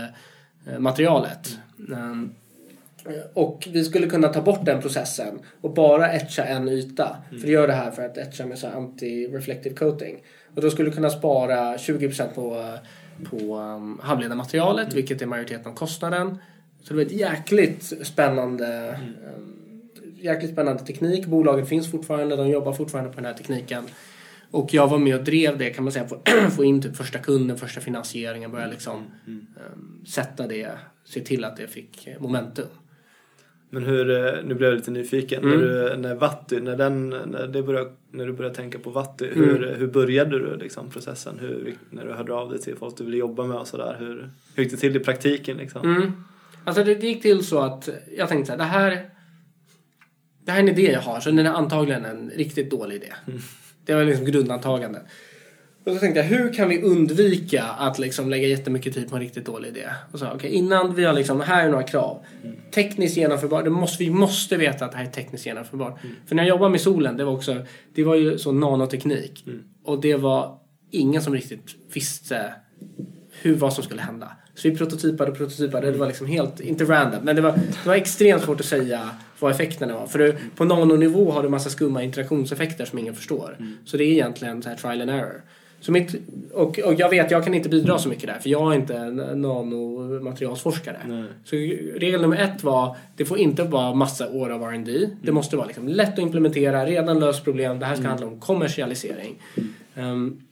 eh, 0.67 0.79
materialet. 0.79 1.59
Um, 1.89 2.35
och 3.35 3.69
vi 3.73 3.85
skulle 3.85 4.07
kunna 4.07 4.29
ta 4.29 4.43
bort 4.43 4.65
den 4.65 4.83
processen 4.83 5.39
och 5.61 5.75
bara 5.75 6.13
etcha 6.13 6.45
en 6.45 6.69
yta. 6.69 7.17
För 7.31 7.47
det 7.47 7.53
gör 7.53 7.67
det 7.67 7.73
här 7.73 7.91
för 7.91 8.03
att 8.03 8.19
etcha 8.19 8.47
med 8.47 8.59
så 8.59 8.67
anti-reflective 8.67 9.75
coating. 9.75 10.23
Och 10.55 10.63
då 10.63 10.71
skulle 10.71 10.89
du 10.91 10.95
kunna 10.95 11.11
spara 11.11 11.77
20% 11.77 12.35
på, 12.35 12.77
på 13.31 13.57
um, 13.59 14.01
halvledarmaterialet, 14.03 14.95
vilket 14.95 15.23
är 15.23 15.27
majoriteten 15.27 15.73
av 15.73 15.75
kostnaden. 15.75 16.39
Så 16.83 16.89
det 16.89 16.95
var 16.95 17.03
ett 17.03 17.13
jäkligt 17.13 17.93
spännande, 18.03 18.99
um, 19.37 19.57
jäkligt 20.23 20.53
spännande 20.53 20.85
teknik. 20.85 21.27
Bolaget 21.27 21.69
finns 21.69 21.91
fortfarande, 21.91 22.37
de 22.37 22.49
jobbar 22.49 22.73
fortfarande 22.73 23.11
på 23.11 23.17
den 23.17 23.25
här 23.25 23.35
tekniken. 23.35 23.85
Och 24.51 24.75
jag 24.75 24.89
var 24.89 24.99
med 24.99 25.19
och 25.19 25.25
drev 25.25 25.59
det 25.59 25.71
kan 25.71 25.85
man 25.85 25.93
säga, 25.93 26.09
få, 26.09 26.21
få 26.57 26.65
in 26.65 26.83
typ 26.83 26.97
första 26.97 27.19
kunden, 27.19 27.57
första 27.57 27.81
finansieringen, 27.81 28.51
börja 28.51 28.67
liksom 28.67 29.05
um, 29.27 29.47
sätta 30.07 30.47
det, 30.47 30.71
se 31.05 31.21
till 31.21 31.45
att 31.45 31.57
det 31.57 31.67
fick 31.67 32.09
momentum. 32.19 32.67
Men 33.75 33.83
hur, 33.83 34.11
eh, 34.11 34.45
nu 34.45 34.55
blev 34.55 34.71
jag 34.71 34.77
lite 34.77 34.91
nyfiken. 34.91 35.45
Mm. 35.45 35.61
När, 35.61 35.67
du, 35.67 35.97
när 35.97 36.15
Vatty, 36.15 36.61
när, 36.61 36.77
den, 36.77 37.09
när, 37.09 37.47
det 37.47 37.63
började, 37.63 37.91
när 38.11 38.27
du 38.27 38.33
började 38.33 38.55
tänka 38.55 38.79
på 38.79 38.91
Vatty, 38.91 39.27
hur, 39.27 39.63
Mm. 39.63 39.81
hur 39.81 39.87
började 39.87 40.39
du 40.39 40.57
liksom 40.57 40.91
processen? 40.91 41.39
Hur, 41.41 41.75
när 41.91 42.05
du 42.05 42.13
hörde 42.13 42.35
av 42.35 42.51
dig 42.51 42.59
till 42.59 42.77
folk 42.77 42.97
du 42.97 43.05
ville 43.05 43.17
jobba 43.17 43.45
med 43.45 43.57
och 43.57 43.67
sådär. 43.67 43.97
Hur, 43.99 44.31
hur 44.55 44.63
gick 44.63 44.73
det 44.73 44.79
till 44.79 44.97
i 44.97 45.01
praktiken 45.01 45.57
liksom? 45.57 45.97
Mm. 45.97 46.13
Alltså 46.65 46.85
det, 46.85 46.95
det 46.95 47.07
gick 47.07 47.23
till 47.23 47.45
så 47.45 47.59
att 47.59 47.89
jag 48.17 48.29
tänkte 48.29 48.47
så 48.47 48.53
här, 48.53 48.59
det 48.59 48.65
här 48.65 49.11
det 50.45 50.51
här 50.51 50.59
är 50.59 50.63
en 50.63 50.69
idé 50.69 50.93
jag 50.93 51.01
har, 51.01 51.21
så 51.21 51.31
den 51.31 51.47
är 51.47 51.51
antagligen 51.51 52.05
en 52.05 52.31
riktigt 52.31 52.71
dålig 52.71 52.97
idé. 52.97 53.13
Det 53.85 53.95
var 53.95 54.05
liksom 54.05 54.25
grundantagandet. 54.25 55.03
Och 55.85 55.93
så 55.93 55.99
tänkte 55.99 56.21
jag, 56.21 56.27
hur 56.27 56.53
kan 56.53 56.69
vi 56.69 56.83
undvika 56.83 57.65
att 57.65 57.99
liksom 57.99 58.31
lägga 58.31 58.49
jättemycket 58.49 58.95
tid 58.95 59.11
på 59.11 59.17
en 59.17 59.23
riktigt 59.23 59.47
dålig 59.47 59.69
idé? 59.69 59.89
Och 60.13 60.19
så, 60.19 60.33
okay, 60.33 60.51
innan 60.51 60.95
vi 60.95 61.05
har 61.05 61.13
liksom, 61.13 61.41
här 61.41 61.67
är 61.67 61.71
några 61.71 61.83
krav. 61.83 62.25
Tekniskt 62.75 63.17
genomförbart, 63.17 63.65
det 63.65 63.71
måste, 63.71 64.05
vi 64.05 64.11
måste 64.11 64.57
veta 64.57 64.85
att 64.85 64.93
det 64.93 64.99
här 64.99 65.05
är 65.05 65.11
tekniskt 65.11 65.47
genomförbart. 65.47 66.05
Mm. 66.05 66.17
För 66.27 66.35
när 66.35 66.43
jag 66.43 66.49
jobbade 66.49 66.71
med 66.71 66.81
solen, 66.81 67.17
det 67.17 67.25
var 67.25 67.33
också, 67.33 67.67
det 67.95 68.05
var 68.05 68.15
ju 68.15 68.39
så 68.39 68.53
nanoteknik. 68.53 69.45
Mm. 69.47 69.63
Och 69.85 70.01
det 70.01 70.17
var 70.17 70.59
ingen 70.91 71.23
som 71.23 71.35
riktigt 71.35 71.77
visste 71.95 72.55
hur, 73.43 73.55
vad 73.55 73.73
som 73.73 73.85
skulle 73.85 74.03
hända. 74.03 74.29
Så 74.55 74.69
vi 74.69 74.77
prototypade 74.77 75.31
och 75.31 75.37
prototypade. 75.37 75.91
Det 75.91 75.99
var 75.99 76.07
liksom 76.07 76.27
helt, 76.27 76.61
inte 76.61 76.85
random, 76.85 77.21
men 77.25 77.37
det 77.37 77.43
var, 77.43 77.53
det 77.53 77.87
var 77.87 77.95
extremt 77.95 78.43
svårt 78.43 78.61
att 78.61 78.67
säga 78.67 79.11
vad 79.39 79.53
effekterna 79.53 79.95
var. 79.95 80.07
För 80.07 80.19
du, 80.19 80.37
på 80.57 80.65
nanonivå 80.65 81.31
har 81.31 81.43
du 81.43 81.49
massa 81.49 81.71
skumma 81.71 82.03
interaktionseffekter 82.03 82.85
som 82.85 82.99
ingen 82.99 83.15
förstår. 83.15 83.57
Mm. 83.59 83.77
Så 83.85 83.97
det 83.97 84.05
är 84.05 84.13
egentligen 84.13 84.63
så 84.63 84.69
här 84.69 84.77
trial 84.77 85.01
and 85.01 85.11
error. 85.11 85.43
Så 85.83 85.93
mitt, 85.93 86.15
och, 86.53 86.79
och 86.79 86.95
jag 86.95 87.09
vet, 87.09 87.31
jag 87.31 87.45
kan 87.45 87.55
inte 87.55 87.69
bidra 87.69 87.99
så 87.99 88.09
mycket 88.09 88.27
där 88.27 88.39
för 88.39 88.51
jag 88.51 88.73
är 88.73 88.77
inte 88.77 89.11
nanomaterialsforskare. 89.35 90.97
Nej. 91.07 91.25
Så 91.45 91.57
regel 91.99 92.21
nummer 92.21 92.37
ett 92.37 92.65
var, 92.65 92.97
det 93.17 93.25
får 93.25 93.39
inte 93.39 93.63
vara 93.63 93.95
massa 93.95 94.29
år 94.29 94.51
av 94.51 94.63
R&D. 94.63 94.97
Mm. 94.97 95.11
Det 95.23 95.33
måste 95.33 95.57
vara 95.57 95.67
liksom 95.67 95.89
lätt 95.89 96.13
att 96.13 96.19
implementera, 96.19 96.87
redan 96.87 97.19
löst 97.19 97.45
problem. 97.45 97.79
Det 97.79 97.87
här 97.87 97.95
ska 97.95 98.01
mm. 98.01 98.11
handla 98.11 98.27
om 98.27 98.41
kommersialisering. 98.41 99.43
Um, 99.95 100.43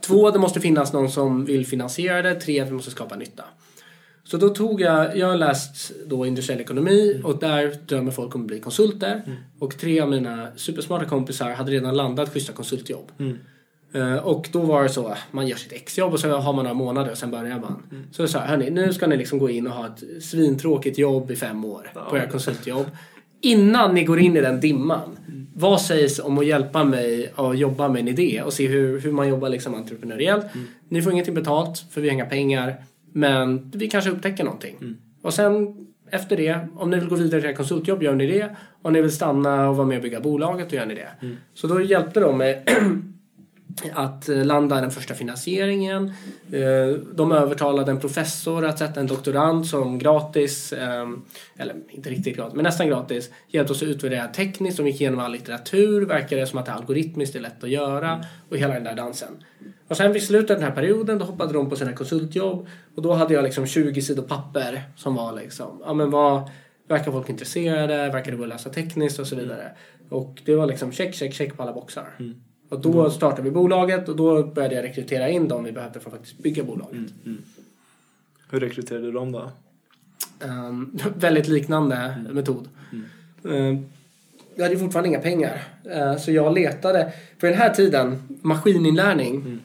två, 0.00 0.30
det 0.30 0.38
måste 0.38 0.60
finnas 0.60 0.92
någon 0.92 1.10
som 1.10 1.44
vill 1.44 1.66
finansiera 1.66 2.22
det. 2.22 2.34
Tre, 2.34 2.64
vi 2.64 2.70
måste 2.70 2.90
skapa 2.90 3.16
nytta. 3.16 3.44
Så 4.24 4.36
då 4.36 4.48
tog 4.48 4.80
jag, 4.80 5.16
jag 5.16 5.26
har 5.26 5.36
läst 5.36 5.92
då 6.06 6.26
industriell 6.26 6.60
ekonomi 6.60 7.12
mm. 7.12 7.26
och 7.26 7.38
där 7.38 7.74
drömmer 7.86 8.10
folk 8.10 8.34
om 8.34 8.40
att 8.40 8.46
bli 8.46 8.60
konsulter. 8.60 9.22
Mm. 9.26 9.38
Och 9.58 9.78
tre 9.78 10.00
av 10.00 10.08
mina 10.10 10.48
supersmarta 10.56 11.04
kompisar 11.04 11.50
hade 11.50 11.72
redan 11.72 11.96
landat 11.96 12.32
schyssta 12.32 12.52
konsultjobb. 12.52 13.12
Mm. 13.18 13.38
Uh, 13.94 14.16
och 14.16 14.48
då 14.52 14.60
var 14.60 14.82
det 14.82 14.88
så, 14.88 15.14
man 15.30 15.46
gör 15.46 15.56
sitt 15.56 15.72
exjobb 15.72 16.12
och 16.12 16.20
så 16.20 16.28
har 16.30 16.52
man 16.52 16.64
några 16.64 16.74
månader 16.74 17.10
och 17.10 17.18
sen 17.18 17.30
börjar 17.30 17.58
man. 17.58 17.82
Mm. 17.90 18.04
Så 18.12 18.22
jag 18.22 18.30
sa, 18.30 18.38
hörni, 18.38 18.70
nu 18.70 18.92
ska 18.92 19.06
ni 19.06 19.16
liksom 19.16 19.38
gå 19.38 19.50
in 19.50 19.66
och 19.66 19.72
ha 19.72 19.86
ett 19.86 20.24
svintråkigt 20.24 20.98
jobb 20.98 21.30
i 21.30 21.36
fem 21.36 21.64
år 21.64 21.90
ja. 21.94 22.00
på 22.10 22.16
era 22.16 22.26
konsultjobb. 22.26 22.86
Innan 23.40 23.94
ni 23.94 24.04
går 24.04 24.18
in 24.18 24.36
i 24.36 24.40
den 24.40 24.60
dimman, 24.60 25.18
mm. 25.28 25.37
Vad 25.58 25.80
sägs 25.80 26.18
om 26.18 26.38
att 26.38 26.46
hjälpa 26.46 26.84
mig 26.84 27.32
att 27.34 27.58
jobba 27.58 27.88
med 27.88 28.00
en 28.00 28.08
idé 28.08 28.42
och 28.42 28.52
se 28.52 28.66
hur, 28.66 29.00
hur 29.00 29.12
man 29.12 29.28
jobbar 29.28 29.48
liksom 29.48 29.74
entreprenöriellt. 29.74 30.54
Mm. 30.54 30.66
Ni 30.88 31.02
får 31.02 31.12
ingenting 31.12 31.34
betalt 31.34 31.84
för 31.90 32.00
vi 32.00 32.08
har 32.08 32.14
inga 32.14 32.26
pengar. 32.26 32.74
Men 33.12 33.70
vi 33.74 33.88
kanske 33.88 34.10
upptäcker 34.10 34.44
någonting. 34.44 34.76
Mm. 34.80 34.96
Och 35.22 35.34
sen 35.34 35.86
efter 36.10 36.36
det, 36.36 36.68
om 36.76 36.90
ni 36.90 37.00
vill 37.00 37.08
gå 37.08 37.14
vidare 37.14 37.40
till 37.40 37.50
ett 37.50 37.56
konsultjobb, 37.56 38.02
gör 38.02 38.14
ni 38.14 38.26
det. 38.26 38.56
Om 38.82 38.92
ni 38.92 39.00
vill 39.00 39.12
stanna 39.12 39.68
och 39.68 39.76
vara 39.76 39.86
med 39.86 39.96
och 39.96 40.02
bygga 40.02 40.20
bolaget, 40.20 40.70
då 40.70 40.76
gör 40.76 40.86
ni 40.86 40.94
det. 40.94 41.08
Mm. 41.22 41.36
Så 41.54 41.66
då 41.66 41.80
hjälpte 41.80 42.20
de 42.20 42.38
mig 42.38 42.64
att 43.92 44.28
eh, 44.28 44.44
landa 44.44 44.80
den 44.80 44.90
första 44.90 45.14
finansieringen. 45.14 46.12
Eh, 46.52 46.98
de 47.14 47.32
övertalade 47.32 47.90
en 47.90 48.00
professor 48.00 48.64
att 48.64 48.78
sätta 48.78 49.00
en 49.00 49.06
doktorand 49.06 49.66
som 49.66 49.98
gratis, 49.98 50.72
ehm, 50.72 51.22
eller 51.56 51.74
inte 51.90 52.10
riktigt 52.10 52.36
gratis, 52.36 52.54
men 52.54 52.64
nästan 52.64 52.88
gratis, 52.88 53.30
hjälpte 53.48 53.72
oss 53.72 53.82
att 53.82 53.88
utvärdera 53.88 54.26
tekniskt. 54.26 54.76
De 54.76 54.86
gick 54.86 55.00
igenom 55.00 55.20
all 55.20 55.32
litteratur, 55.32 56.06
verkade 56.06 56.46
som 56.46 56.58
att 56.58 56.66
det 56.66 56.72
algoritmiskt 56.72 57.36
är 57.36 57.40
lätt 57.40 57.64
att 57.64 57.70
göra 57.70 58.24
och 58.48 58.56
hela 58.56 58.74
den 58.74 58.84
där 58.84 58.94
dansen. 58.94 59.44
Och 59.88 59.96
sen 59.96 60.12
vid 60.12 60.22
slutet 60.22 60.50
av 60.50 60.56
den 60.56 60.68
här 60.68 60.74
perioden 60.74 61.18
då 61.18 61.24
hoppade 61.24 61.52
de 61.52 61.70
på 61.70 61.76
sina 61.76 61.92
konsultjobb 61.92 62.66
och 62.94 63.02
då 63.02 63.12
hade 63.12 63.34
jag 63.34 63.44
liksom 63.44 63.66
20 63.66 64.02
sidor 64.02 64.22
papper 64.22 64.82
som 64.96 65.14
var 65.14 65.32
liksom, 65.32 65.82
ja 65.86 65.94
men 65.94 66.10
vad 66.10 66.50
Verkar 66.88 67.12
folk 67.12 67.28
intresserade? 67.28 68.10
Verkar 68.10 68.30
det 68.30 68.36
gå 68.36 68.42
att 68.42 68.48
läsa 68.48 68.70
tekniskt 68.70 69.18
och 69.18 69.26
så 69.26 69.36
vidare? 69.36 69.72
Och 70.08 70.42
det 70.44 70.54
var 70.54 70.66
liksom 70.66 70.92
check, 70.92 71.14
check, 71.14 71.34
check 71.34 71.56
på 71.56 71.62
alla 71.62 71.72
boxar. 71.72 72.14
Mm. 72.18 72.34
Och 72.68 72.80
då 72.80 73.00
mm. 73.00 73.10
startade 73.10 73.42
vi 73.42 73.50
bolaget 73.50 74.08
och 74.08 74.16
då 74.16 74.42
började 74.42 74.74
jag 74.74 74.84
rekrytera 74.84 75.28
in 75.28 75.48
dem 75.48 75.64
vi 75.64 75.72
behövde 75.72 76.00
för 76.00 76.10
att 76.10 76.16
faktiskt 76.16 76.38
bygga 76.38 76.64
bolaget. 76.64 76.92
Mm. 76.92 77.12
Mm. 77.24 77.42
Hur 78.50 78.60
rekryterade 78.60 79.06
du 79.06 79.12
dem 79.12 79.32
då? 79.32 79.50
Um, 80.44 80.98
väldigt 81.16 81.48
liknande 81.48 81.96
mm. 81.96 82.34
metod. 82.34 82.68
Uh, 83.46 83.78
jag 84.54 84.64
hade 84.64 84.78
fortfarande 84.78 85.08
inga 85.08 85.20
pengar. 85.20 85.62
Uh, 85.96 86.16
så 86.16 86.32
jag 86.32 86.54
letade. 86.54 87.12
För 87.38 87.46
den 87.46 87.56
här 87.56 87.74
tiden, 87.74 88.22
maskininlärning 88.42 89.34
mm 89.34 89.60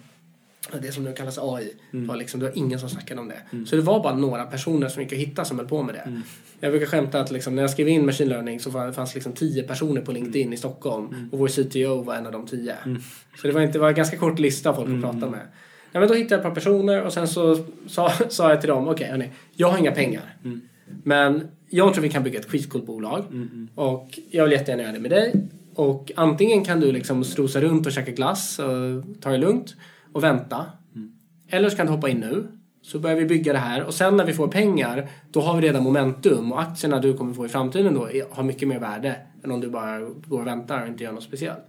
det 0.82 0.91
som 0.91 1.03
nu 1.03 1.14
kallas 1.14 1.38
AI. 1.38 1.74
Mm. 1.93 2.07
Var 2.07 2.16
liksom, 2.16 2.39
det 2.39 2.45
var 2.45 2.57
ingen 2.57 2.80
som 2.80 2.89
snackade 2.89 3.22
om 3.22 3.28
det. 3.28 3.41
Mm. 3.51 3.66
Så 3.66 3.76
det 3.76 3.82
var 3.82 4.03
bara 4.03 4.16
några 4.16 4.45
personer 4.45 4.88
som 4.88 5.01
gick 5.01 5.14
att 5.14 5.20
hitta 5.20 5.45
som 5.45 5.59
höll 5.59 5.68
på 5.68 5.84
med 5.84 5.95
det. 5.95 5.99
Mm. 6.01 6.22
Jag 6.59 6.72
brukar 6.72 6.88
skämta 6.88 7.20
att 7.20 7.32
liksom, 7.32 7.55
när 7.55 7.64
jag 7.64 7.72
skrev 7.72 7.88
in 7.88 8.05
machine 8.05 8.30
learning 8.30 8.59
så 8.59 8.72
fanns 8.72 8.95
det 8.95 9.14
liksom 9.14 9.34
tio 9.34 9.64
personer 9.64 10.01
på 10.01 10.11
LinkedIn 10.11 10.41
mm. 10.41 10.53
i 10.53 10.57
Stockholm 10.57 11.07
mm. 11.07 11.30
och 11.32 11.39
vår 11.39 11.47
CTO 11.47 12.03
var 12.03 12.16
en 12.16 12.26
av 12.26 12.32
de 12.32 12.47
tio. 12.47 12.76
Mm. 12.86 13.01
Så 13.41 13.47
det 13.47 13.53
var, 13.53 13.61
inte, 13.61 13.74
det 13.74 13.80
var 13.80 13.89
en 13.89 13.95
ganska 13.95 14.18
kort 14.18 14.39
lista 14.39 14.70
av 14.70 14.74
folk 14.74 14.89
att 14.89 15.01
prata 15.01 15.30
med. 15.30 15.41
Ja, 15.91 15.99
men 15.99 16.09
då 16.09 16.16
hittade 16.16 16.36
jag 16.36 16.39
ett 16.39 16.45
par 16.45 16.55
personer 16.55 17.01
och 17.01 17.14
sen 17.14 17.28
så 17.28 17.66
sa, 17.88 18.11
sa 18.30 18.49
jag 18.49 18.61
till 18.61 18.70
dem, 18.70 18.88
okej 18.88 19.14
okay, 19.16 19.30
jag 19.53 19.68
har 19.68 19.78
inga 19.78 19.91
pengar. 19.91 20.38
Men 21.03 21.47
jag 21.70 21.93
tror 21.93 22.01
vi 22.03 22.09
kan 22.09 22.24
bygga 22.24 22.39
ett 22.39 22.49
skitcoolt 22.49 22.86
bolag 22.86 23.24
och 23.76 24.20
jag 24.30 24.43
vill 24.43 24.53
jättegärna 24.53 24.84
göra 24.84 24.93
det 24.93 24.99
med 24.99 25.11
dig. 25.11 25.34
Och 25.76 26.11
antingen 26.16 26.66
kan 26.66 26.80
du 26.80 26.91
liksom 26.91 27.24
strosa 27.24 27.61
runt 27.61 27.86
och 27.86 27.91
käka 27.91 28.11
glass 28.11 28.59
och 28.59 29.22
ta 29.22 29.30
det 29.30 29.38
lugnt 29.38 29.76
och 30.14 30.24
vänta. 30.24 30.66
Mm. 30.95 31.11
Eller 31.47 31.70
så 31.70 31.78
kan 31.78 31.86
du 31.86 31.91
hoppa 31.91 32.09
in 32.09 32.20
nu. 32.20 32.47
Så 32.82 32.99
börjar 32.99 33.18
vi 33.18 33.26
bygga 33.26 33.53
det 33.53 33.59
här 33.59 33.84
och 33.84 33.93
sen 33.93 34.18
när 34.18 34.26
vi 34.26 34.34
får 34.34 34.47
pengar 34.47 35.09
då 35.32 35.41
har 35.41 35.55
vi 35.55 35.68
redan 35.68 35.84
momentum 35.84 36.51
och 36.51 36.61
aktierna 36.61 36.99
du 36.99 37.14
kommer 37.14 37.34
få 37.34 37.45
i 37.45 37.49
framtiden 37.49 37.93
då 37.93 38.09
har 38.32 38.43
mycket 38.43 38.68
mer 38.68 38.80
värde 38.80 39.16
än 39.43 39.51
om 39.51 39.61
du 39.61 39.70
bara 39.70 39.99
går 39.99 40.41
och 40.41 40.47
väntar 40.47 40.82
och 40.82 40.88
inte 40.88 41.03
gör 41.03 41.11
något 41.11 41.24
speciellt. 41.24 41.64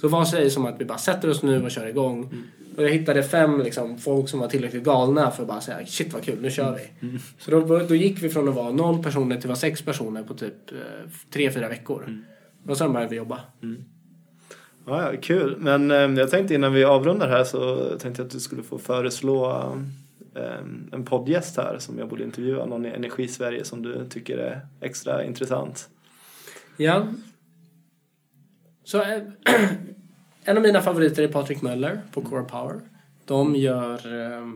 Så 0.00 0.08
vad 0.08 0.28
sägs 0.28 0.56
om 0.56 0.66
att 0.66 0.80
vi 0.80 0.84
bara 0.84 0.98
sätter 0.98 1.30
oss 1.30 1.42
nu 1.42 1.64
och 1.64 1.70
kör 1.70 1.86
igång. 1.86 2.24
Mm. 2.24 2.42
Och 2.76 2.82
jag 2.82 2.90
hittade 2.90 3.22
fem 3.22 3.60
liksom, 3.60 3.98
folk 3.98 4.28
som 4.28 4.40
var 4.40 4.48
tillräckligt 4.48 4.84
galna 4.84 5.30
för 5.30 5.42
att 5.42 5.48
bara 5.48 5.60
säga 5.60 5.86
shit 5.86 6.12
vad 6.12 6.22
kul, 6.22 6.42
nu 6.42 6.50
kör 6.50 6.78
vi. 6.78 7.06
Mm. 7.06 7.20
Så 7.38 7.50
då, 7.50 7.78
då 7.78 7.94
gick 7.94 8.22
vi 8.22 8.28
från 8.28 8.48
att 8.48 8.54
vara 8.54 8.72
noll 8.72 9.02
personer 9.02 9.36
till 9.36 9.44
att 9.44 9.44
vara 9.44 9.56
sex 9.56 9.82
personer 9.82 10.22
på 10.22 10.34
typ 10.34 10.72
eh, 10.72 10.76
tre, 11.30 11.50
fyra 11.50 11.68
veckor. 11.68 12.04
Mm. 12.06 12.24
Och 12.68 12.76
sen 12.76 12.92
började 12.92 13.10
vi 13.10 13.16
jobba. 13.16 13.40
Mm. 13.62 13.84
Ja, 14.86 15.12
kul. 15.22 15.56
Men 15.58 15.90
eh, 15.90 15.96
jag 15.96 16.30
tänkte 16.30 16.54
innan 16.54 16.72
vi 16.72 16.84
avrundar 16.84 17.28
här 17.28 17.44
så 17.44 17.88
tänkte 17.98 18.22
jag 18.22 18.26
att 18.26 18.32
du 18.32 18.40
skulle 18.40 18.62
få 18.62 18.78
föreslå 18.78 19.50
eh, 20.34 20.58
en 20.92 21.04
poddgäst 21.04 21.56
här 21.56 21.78
som 21.78 21.98
jag 21.98 22.08
borde 22.08 22.24
intervjua. 22.24 22.66
Någon 22.66 22.86
i 22.86 22.88
Energisverige 22.88 23.64
som 23.64 23.82
du 23.82 24.08
tycker 24.08 24.38
är 24.38 24.66
extra 24.80 25.24
intressant. 25.24 25.88
Ja. 26.76 27.06
Så 28.84 29.02
äh, 29.02 29.22
en 30.44 30.56
av 30.56 30.62
mina 30.62 30.80
favoriter 30.80 31.22
är 31.22 31.28
Patrik 31.28 31.62
Möller 31.62 32.02
på 32.12 32.22
Core 32.22 32.44
Power. 32.44 32.80
De 33.24 33.56
gör 33.56 34.22
äh, 34.22 34.48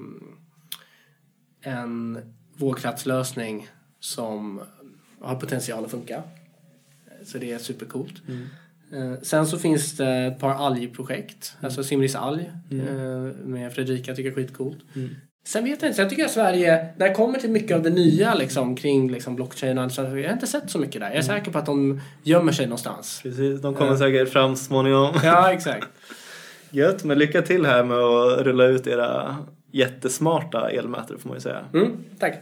en 1.61 2.19
vågkraftslösning 2.57 3.69
som 4.01 4.61
har 5.21 5.37
potential 5.37 5.85
att 5.85 5.91
funka. 5.91 6.23
Så 7.25 7.39
det 7.39 7.53
är 7.53 7.59
supercoolt. 7.59 8.23
Mm. 8.29 8.47
Eh, 8.93 9.21
sen 9.23 9.47
så 9.47 9.59
finns 9.59 9.97
det 9.97 10.09
ett 10.09 10.39
par 10.39 10.51
algprojekt, 10.51 11.55
mm. 11.59 11.67
alltså 11.67 11.85
Simris 11.85 12.15
alg 12.15 12.51
mm. 12.71 12.87
Eh, 12.87 13.33
med 13.45 13.73
Fredrika, 13.73 14.15
tycker 14.15 14.31
jag 14.31 14.39
är 14.39 14.43
skitcoolt. 14.43 14.79
Mm. 14.97 15.11
Sen 15.47 15.65
vet 15.65 15.83
jag 15.83 15.91
inte, 15.91 16.03
jag 16.03 16.11
tycker 16.11 16.25
att 16.25 16.31
Sverige, 16.31 16.89
när 16.97 17.09
det 17.09 17.15
kommer 17.15 17.39
till 17.39 17.51
mycket 17.51 17.77
av 17.77 17.83
det 17.83 17.91
nya 17.91 18.35
liksom, 18.35 18.77
kring 18.77 19.11
liksom, 19.11 19.37
blockchain, 19.37 19.91
så 19.91 20.03
jag 20.03 20.09
har 20.09 20.33
inte 20.33 20.47
sett 20.47 20.71
så 20.71 20.79
mycket 20.79 21.01
där. 21.01 21.07
Jag 21.07 21.17
är 21.17 21.23
mm. 21.23 21.37
säker 21.37 21.53
på 21.53 21.59
att 21.59 21.67
de 21.67 22.01
gömmer 22.23 22.53
sig 22.53 22.67
någonstans. 22.67 23.21
Precis, 23.23 23.61
de 23.61 23.75
kommer 23.75 23.93
uh. 23.93 23.99
säkert 23.99 24.29
fram 24.29 24.57
småningom. 24.57 25.15
Ja, 25.25 25.53
exakt. 25.53 25.87
Gött, 26.71 27.05
men 27.05 27.19
lycka 27.19 27.43
till 27.43 27.67
här 27.67 27.85
med 27.85 27.99
att 27.99 28.41
rulla 28.41 28.65
ut 28.65 28.87
era 28.87 29.37
jättesmarta 29.73 30.71
elmätare 30.71 31.19
får 31.19 31.29
man 31.29 31.37
ju 31.37 31.41
säga. 31.41 31.65
Mm, 31.75 31.97
tack. 32.19 32.35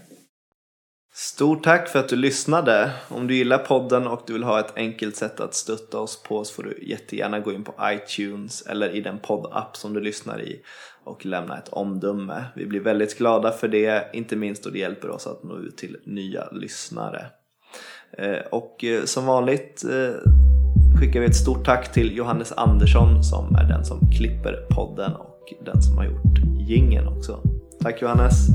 Stort 1.17 1.65
tack 1.65 1.89
för 1.89 1.99
att 1.99 2.09
du 2.09 2.17
lyssnade. 2.17 2.93
Om 3.09 3.27
du 3.27 3.35
gillar 3.35 3.59
podden 3.59 4.07
och 4.07 4.23
du 4.27 4.33
vill 4.33 4.43
ha 4.43 4.61
ett 4.61 4.77
enkelt 4.77 5.17
sätt 5.17 5.41
att 5.41 5.55
stötta 5.55 5.99
oss 5.99 6.23
på 6.23 6.45
så 6.45 6.55
får 6.55 6.63
du 6.63 6.79
jättegärna 6.83 7.41
gå 7.41 7.53
in 7.53 7.65
på 7.65 7.75
iTunes 7.83 8.63
eller 8.63 8.95
i 8.95 9.01
den 9.01 9.19
poddapp 9.19 9.77
som 9.77 9.95
du 9.95 10.01
lyssnar 10.01 10.43
i 10.43 10.61
och 11.05 11.27
lämna 11.27 11.59
ett 11.59 11.69
omdöme. 11.69 12.45
Vi 12.57 12.67
blir 12.67 12.81
väldigt 12.81 13.19
glada 13.19 13.53
för 13.53 13.69
det, 13.69 14.11
inte 14.13 14.37
minst 14.37 14.65
då 14.65 14.71
det 14.71 14.79
hjälper 14.79 15.11
oss 15.11 15.27
att 15.27 15.43
nå 15.43 15.59
ut 15.59 15.77
till 15.77 15.97
nya 16.05 16.49
lyssnare. 16.53 17.27
Eh, 18.19 18.39
och 18.51 18.85
eh, 18.85 19.05
som 19.05 19.27
vanligt 19.27 19.85
eh, 19.85 20.31
skickar 21.01 21.21
vi 21.21 21.27
ett 21.27 21.37
stort 21.37 21.65
tack 21.65 21.93
till 21.93 22.17
Johannes 22.17 22.53
Andersson 22.53 23.25
som 23.25 23.55
är 23.55 23.69
den 23.69 23.85
som 23.85 24.01
klipper 24.19 24.67
podden 24.71 25.13
och 25.13 25.53
den 25.65 25.83
som 25.83 25.99
har 25.99 26.05
gjort 26.05 26.69
gingen 26.69 27.09
också. 27.09 27.43
Tack 27.83 28.03
Johannes! 28.03 28.49